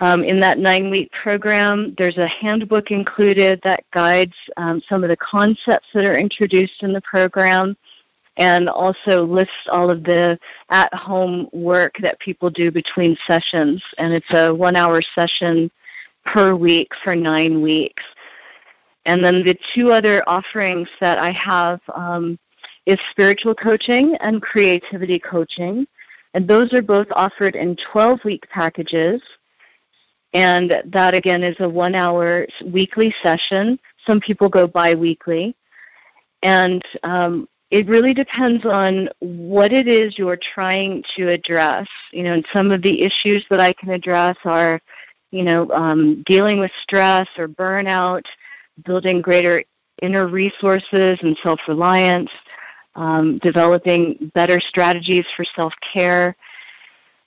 um, 0.00 0.24
in 0.24 0.40
that 0.40 0.58
nine 0.58 0.90
week 0.90 1.10
program, 1.12 1.94
there's 1.98 2.18
a 2.18 2.26
handbook 2.26 2.90
included 2.90 3.60
that 3.62 3.84
guides 3.92 4.34
um, 4.56 4.82
some 4.88 5.04
of 5.04 5.10
the 5.10 5.16
concepts 5.16 5.86
that 5.94 6.04
are 6.04 6.18
introduced 6.18 6.82
in 6.82 6.92
the 6.92 7.00
program 7.02 7.76
and 8.38 8.68
also 8.68 9.24
lists 9.24 9.68
all 9.70 9.90
of 9.90 10.02
the 10.04 10.38
at 10.70 10.92
home 10.94 11.48
work 11.52 11.94
that 12.00 12.18
people 12.18 12.48
do 12.50 12.70
between 12.70 13.16
sessions. 13.26 13.82
And 13.98 14.12
it's 14.12 14.32
a 14.32 14.54
one 14.54 14.76
hour 14.76 15.02
session 15.14 15.70
per 16.24 16.54
week 16.54 16.90
for 17.04 17.14
nine 17.14 17.60
weeks. 17.60 18.02
And 19.04 19.22
then 19.22 19.44
the 19.44 19.58
two 19.74 19.92
other 19.92 20.26
offerings 20.28 20.88
that 21.00 21.18
I 21.18 21.32
have 21.32 21.80
um, 21.94 22.38
is 22.86 22.98
spiritual 23.10 23.54
coaching 23.54 24.16
and 24.20 24.40
creativity 24.40 25.18
coaching. 25.18 25.86
And 26.34 26.48
those 26.48 26.72
are 26.72 26.82
both 26.82 27.08
offered 27.12 27.56
in 27.56 27.76
12 27.92 28.20
week 28.24 28.48
packages. 28.48 29.20
And 30.34 30.82
that 30.86 31.14
again 31.14 31.42
is 31.42 31.56
a 31.60 31.68
one 31.68 31.94
hour 31.94 32.46
weekly 32.64 33.14
session. 33.22 33.78
Some 34.06 34.20
people 34.20 34.48
go 34.48 34.66
bi 34.66 34.94
weekly. 34.94 35.54
And 36.42 36.82
um, 37.02 37.48
it 37.70 37.86
really 37.86 38.14
depends 38.14 38.64
on 38.64 39.08
what 39.20 39.72
it 39.72 39.88
is 39.88 40.18
you're 40.18 40.38
trying 40.54 41.04
to 41.16 41.28
address. 41.28 41.86
You 42.12 42.24
know, 42.24 42.32
and 42.34 42.46
some 42.52 42.70
of 42.70 42.82
the 42.82 43.02
issues 43.02 43.44
that 43.50 43.60
I 43.60 43.72
can 43.72 43.90
address 43.90 44.36
are, 44.44 44.80
you 45.30 45.42
know, 45.42 45.70
um, 45.70 46.22
dealing 46.26 46.60
with 46.60 46.70
stress 46.82 47.28
or 47.38 47.48
burnout, 47.48 48.24
building 48.84 49.20
greater 49.20 49.64
inner 50.00 50.26
resources 50.26 51.18
and 51.22 51.36
self 51.42 51.60
reliance, 51.68 52.30
um, 52.94 53.38
developing 53.38 54.30
better 54.34 54.60
strategies 54.60 55.24
for 55.36 55.44
self-care. 55.44 56.36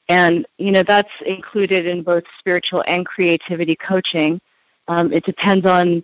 And, 0.08 0.46
you 0.58 0.72
know, 0.72 0.84
that's 0.84 1.10
included 1.26 1.88
in 1.88 2.04
both 2.04 2.24
spiritual 2.40 2.84
and 2.88 3.06
creativity 3.06 3.76
coaching. 3.76 4.40
Um, 4.88 5.12
it 5.12 5.26
depends 5.26 5.66
on 5.66 6.04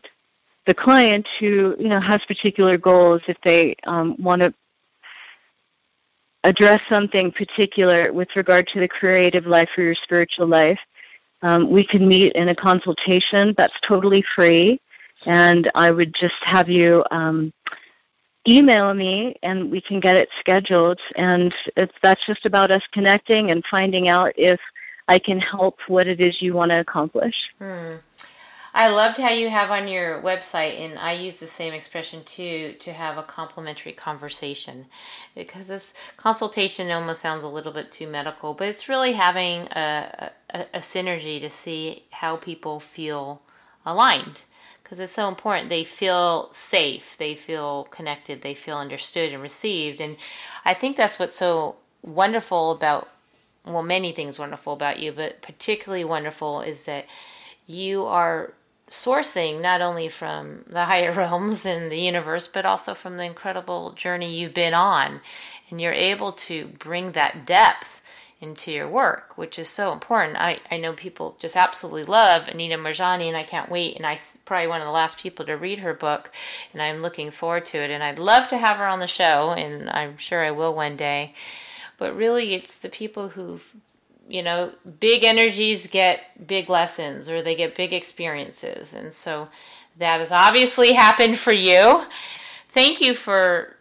the 0.66 0.74
client 0.74 1.28
who, 1.40 1.76
you 1.80 1.90
know, 1.90 2.00
has 2.00 2.22
particular 2.26 2.78
goals 2.78 3.22
if 3.28 3.38
they 3.44 3.76
um, 3.86 4.16
want 4.18 4.42
to 4.42 4.54
address 6.44 6.82
something 6.90 7.32
particular 7.32 8.12
with 8.12 8.28
regard 8.36 8.66
to 8.68 8.80
the 8.80 8.88
creative 8.88 9.46
life 9.46 9.70
or 9.78 9.84
your 9.84 9.96
spiritual 9.96 10.48
life. 10.48 10.80
um, 11.44 11.70
we 11.70 11.86
can 11.86 12.08
meet 12.08 12.34
in 12.34 12.50
a 12.50 12.56
consultation 12.56 13.54
that's 13.58 13.80
totally 13.88 14.24
free. 14.36 14.80
And 15.26 15.70
I 15.76 15.92
would 15.92 16.14
just 16.14 16.42
have 16.42 16.70
you 16.70 17.04
um, 17.12 17.54
email 18.48 18.94
me 18.94 19.38
and 19.44 19.72
we 19.72 19.82
can 19.82 20.00
get 20.00 20.16
it 20.16 20.30
scheduled. 20.40 21.00
And 21.16 21.54
that's 22.02 22.26
just 22.26 22.46
about 22.46 22.72
us 22.72 22.84
connecting 22.92 23.52
and 23.52 23.64
finding 23.70 24.08
out 24.08 24.34
if 24.38 24.60
I 25.08 25.20
can 25.20 25.40
help 25.40 25.80
what 25.88 26.08
it 26.08 26.20
is 26.20 26.42
you 26.42 26.54
want 26.54 26.72
to 26.72 26.80
accomplish. 26.80 27.36
Hmm. 27.60 27.96
I 28.74 28.88
loved 28.88 29.18
how 29.18 29.32
you 29.32 29.50
have 29.50 29.70
on 29.70 29.90
your 29.90 30.22
website, 30.22 30.80
and 30.80 30.98
I 30.98 31.12
use 31.12 31.42
the 31.42 31.48
same 31.48 31.74
expression 31.74 32.24
too, 32.24 32.74
to 32.80 32.94
have 32.94 33.18
a 33.18 33.24
complimentary 33.24 33.92
conversation. 33.92 34.86
Because 35.36 35.68
this 35.68 35.94
consultation 36.16 36.90
almost 36.90 37.22
sounds 37.22 37.44
a 37.44 37.50
little 37.50 37.74
bit 37.74 37.92
too 37.92 38.08
medical, 38.08 38.54
but 38.54 38.70
it's 38.70 38.88
really 38.88 39.12
having 39.12 39.68
a, 39.74 40.32
a, 40.50 40.60
a 40.76 40.80
synergy 40.80 41.42
to 41.42 41.50
see 41.50 42.04
how 42.12 42.38
people 42.38 42.80
feel 42.80 43.42
aligned. 43.86 44.44
Because 44.92 45.00
it's 45.00 45.14
so 45.14 45.30
important. 45.30 45.70
They 45.70 45.86
feel 45.86 46.50
safe, 46.52 47.16
they 47.18 47.34
feel 47.34 47.86
connected, 47.92 48.42
they 48.42 48.54
feel 48.54 48.76
understood 48.76 49.32
and 49.32 49.42
received. 49.42 50.02
And 50.02 50.18
I 50.66 50.74
think 50.74 50.98
that's 50.98 51.18
what's 51.18 51.34
so 51.34 51.78
wonderful 52.02 52.72
about, 52.72 53.08
well, 53.66 53.84
many 53.84 54.12
things 54.12 54.38
wonderful 54.38 54.74
about 54.74 55.00
you, 55.00 55.14
but 55.14 55.42
particularly 55.42 56.04
wonderful 56.04 56.60
is 56.60 56.88
that 56.88 57.06
you 57.68 58.04
are 58.04 58.52
sourcing 58.90 59.62
not 59.62 59.80
only 59.80 60.10
from 60.10 60.66
the 60.68 60.84
higher 60.84 61.14
realms 61.14 61.66
in 61.66 61.88
the 61.88 62.02
universe, 62.02 62.50
but 62.50 62.66
also 62.66 62.94
from 62.94 63.16
the 63.16 63.24
incredible 63.24 63.94
journey 63.94 64.36
you've 64.36 64.54
been 64.54 64.74
on. 64.74 65.22
And 65.70 65.80
you're 65.80 65.94
able 65.94 66.34
to 66.34 66.66
bring 66.66 67.14
that 67.14 67.46
depth 67.46 68.01
into 68.42 68.72
your 68.72 68.90
work, 68.90 69.38
which 69.38 69.60
is 69.60 69.70
so 69.70 69.94
important. 69.94 70.36
I, 70.38 70.60
I 70.72 70.78
know 70.78 70.94
people 70.94 71.38
just 71.40 71.56
absolutely 71.56 72.04
love 72.04 72.48
Anita 72.48 72.76
Moorjani, 72.76 73.28
and 73.28 73.38
I 73.38 73.44
can't 73.44 73.70
wait. 73.70 73.96
And 73.96 74.06
I'm 74.06 74.18
probably 74.46 74.68
one 74.68 74.82
of 74.82 74.88
the 74.88 74.92
last 74.92 75.20
people 75.20 75.46
to 75.46 75.56
read 75.56 75.80
her 75.80 75.94
book, 75.94 76.32
and 76.74 76.82
I'm 76.82 77.04
looking 77.04 77.30
forward 77.30 77.68
to 77.68 77.78
it. 77.78 77.92
And 77.92 78.04
I'd 78.04 78.20
love 78.20 78.48
to 78.50 78.58
have 78.58 78.78
her 78.78 78.88
on 78.88 79.00
the 79.00 79.08
show, 79.08 79.52
and 79.52 79.90
I'm 79.92 80.18
sure 80.18 80.44
I 80.44 80.52
will 80.52 80.76
one 80.76 80.98
day. 80.98 81.36
But 81.98 82.16
really, 82.16 82.56
it's 82.56 82.80
the 82.80 82.90
people 82.90 83.30
who've 83.30 83.74
you 84.28 84.42
know, 84.42 84.72
big 85.00 85.26
energies 85.26 85.88
get 85.88 86.48
big 86.48 86.70
lessons 86.70 87.28
or 87.28 87.42
they 87.42 87.54
get 87.54 87.76
big 87.76 87.92
experiences. 87.92 88.94
And 88.94 89.14
so 89.14 89.50
that 89.98 90.20
has 90.20 90.32
obviously 90.32 90.94
happened 90.94 91.38
for 91.38 91.52
you. 91.52 92.06
Thank 92.70 93.02
you 93.02 93.14
for 93.14 93.76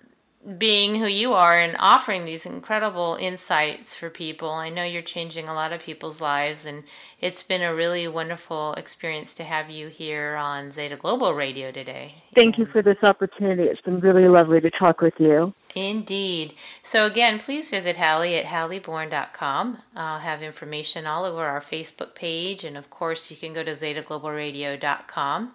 being 0.56 0.94
who 0.94 1.06
you 1.06 1.34
are 1.34 1.58
and 1.58 1.76
offering 1.78 2.24
these 2.24 2.46
incredible 2.46 3.18
insights 3.20 3.94
for 3.94 4.08
people. 4.08 4.50
I 4.50 4.70
know 4.70 4.84
you're 4.84 5.02
changing 5.02 5.48
a 5.48 5.54
lot 5.54 5.72
of 5.72 5.82
people's 5.82 6.20
lives, 6.20 6.64
and 6.64 6.84
it's 7.20 7.42
been 7.42 7.60
a 7.60 7.74
really 7.74 8.08
wonderful 8.08 8.72
experience 8.74 9.34
to 9.34 9.44
have 9.44 9.68
you 9.68 9.88
here 9.88 10.36
on 10.36 10.70
Zeta 10.70 10.96
Global 10.96 11.34
Radio 11.34 11.70
today. 11.70 12.14
Thank 12.34 12.56
you 12.56 12.64
for 12.64 12.80
this 12.80 12.96
opportunity. 13.02 13.64
It's 13.64 13.82
been 13.82 14.00
really 14.00 14.28
lovely 14.28 14.62
to 14.62 14.70
talk 14.70 15.02
with 15.02 15.14
you. 15.18 15.52
Indeed. 15.74 16.54
So, 16.82 17.06
again, 17.06 17.38
please 17.38 17.70
visit 17.70 17.96
Halli 17.96 18.38
at 18.38 18.46
halliborne.com. 18.46 19.78
I'll 19.94 20.18
have 20.20 20.42
information 20.42 21.06
all 21.06 21.24
over 21.24 21.46
our 21.46 21.60
Facebook 21.60 22.14
page, 22.14 22.64
and 22.64 22.78
of 22.78 22.88
course, 22.88 23.30
you 23.30 23.36
can 23.36 23.52
go 23.52 23.62
to 23.62 23.72
zetaglobalradio.com 23.72 25.52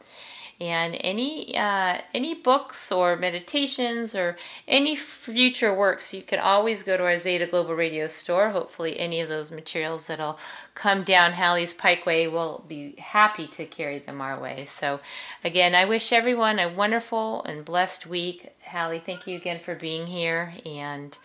and 0.59 0.97
any 1.01 1.57
uh, 1.57 1.99
any 2.13 2.33
books 2.33 2.91
or 2.91 3.15
meditations 3.15 4.15
or 4.15 4.37
any 4.67 4.95
future 4.95 5.73
works 5.73 6.13
you 6.13 6.21
can 6.21 6.39
always 6.39 6.83
go 6.83 6.95
to 6.95 7.03
our 7.03 7.17
zeta 7.17 7.45
global 7.45 7.75
radio 7.75 8.07
store. 8.07 8.51
Hopefully 8.51 8.99
any 8.99 9.19
of 9.19 9.29
those 9.29 9.51
materials 9.51 10.07
that'll 10.07 10.39
come 10.73 11.03
down 11.03 11.33
halli's 11.33 11.73
pikeway 11.73 12.31
will 12.31 12.63
be 12.67 12.95
happy 12.97 13.47
to 13.47 13.65
carry 13.65 13.99
them 13.99 14.21
our 14.21 14.39
way. 14.39 14.65
So 14.65 14.99
again 15.43 15.75
i 15.75 15.85
wish 15.85 16.11
everyone 16.11 16.59
a 16.59 16.69
wonderful 16.69 17.43
and 17.43 17.65
blessed 17.65 18.07
week. 18.07 18.53
Halli 18.69 19.03
thank 19.03 19.27
you 19.27 19.35
again 19.35 19.59
for 19.59 19.75
being 19.75 20.07
here 20.07 20.53
and 20.65 21.17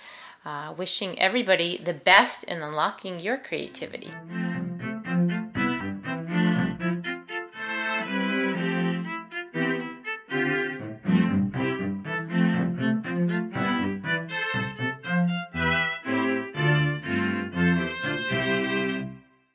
uh, 0.45 0.73
wishing 0.77 1.19
everybody 1.19 1.77
the 1.77 1.93
best 1.93 2.45
in 2.45 2.63
unlocking 2.63 3.21
your 3.21 3.37
creativity 3.37 4.11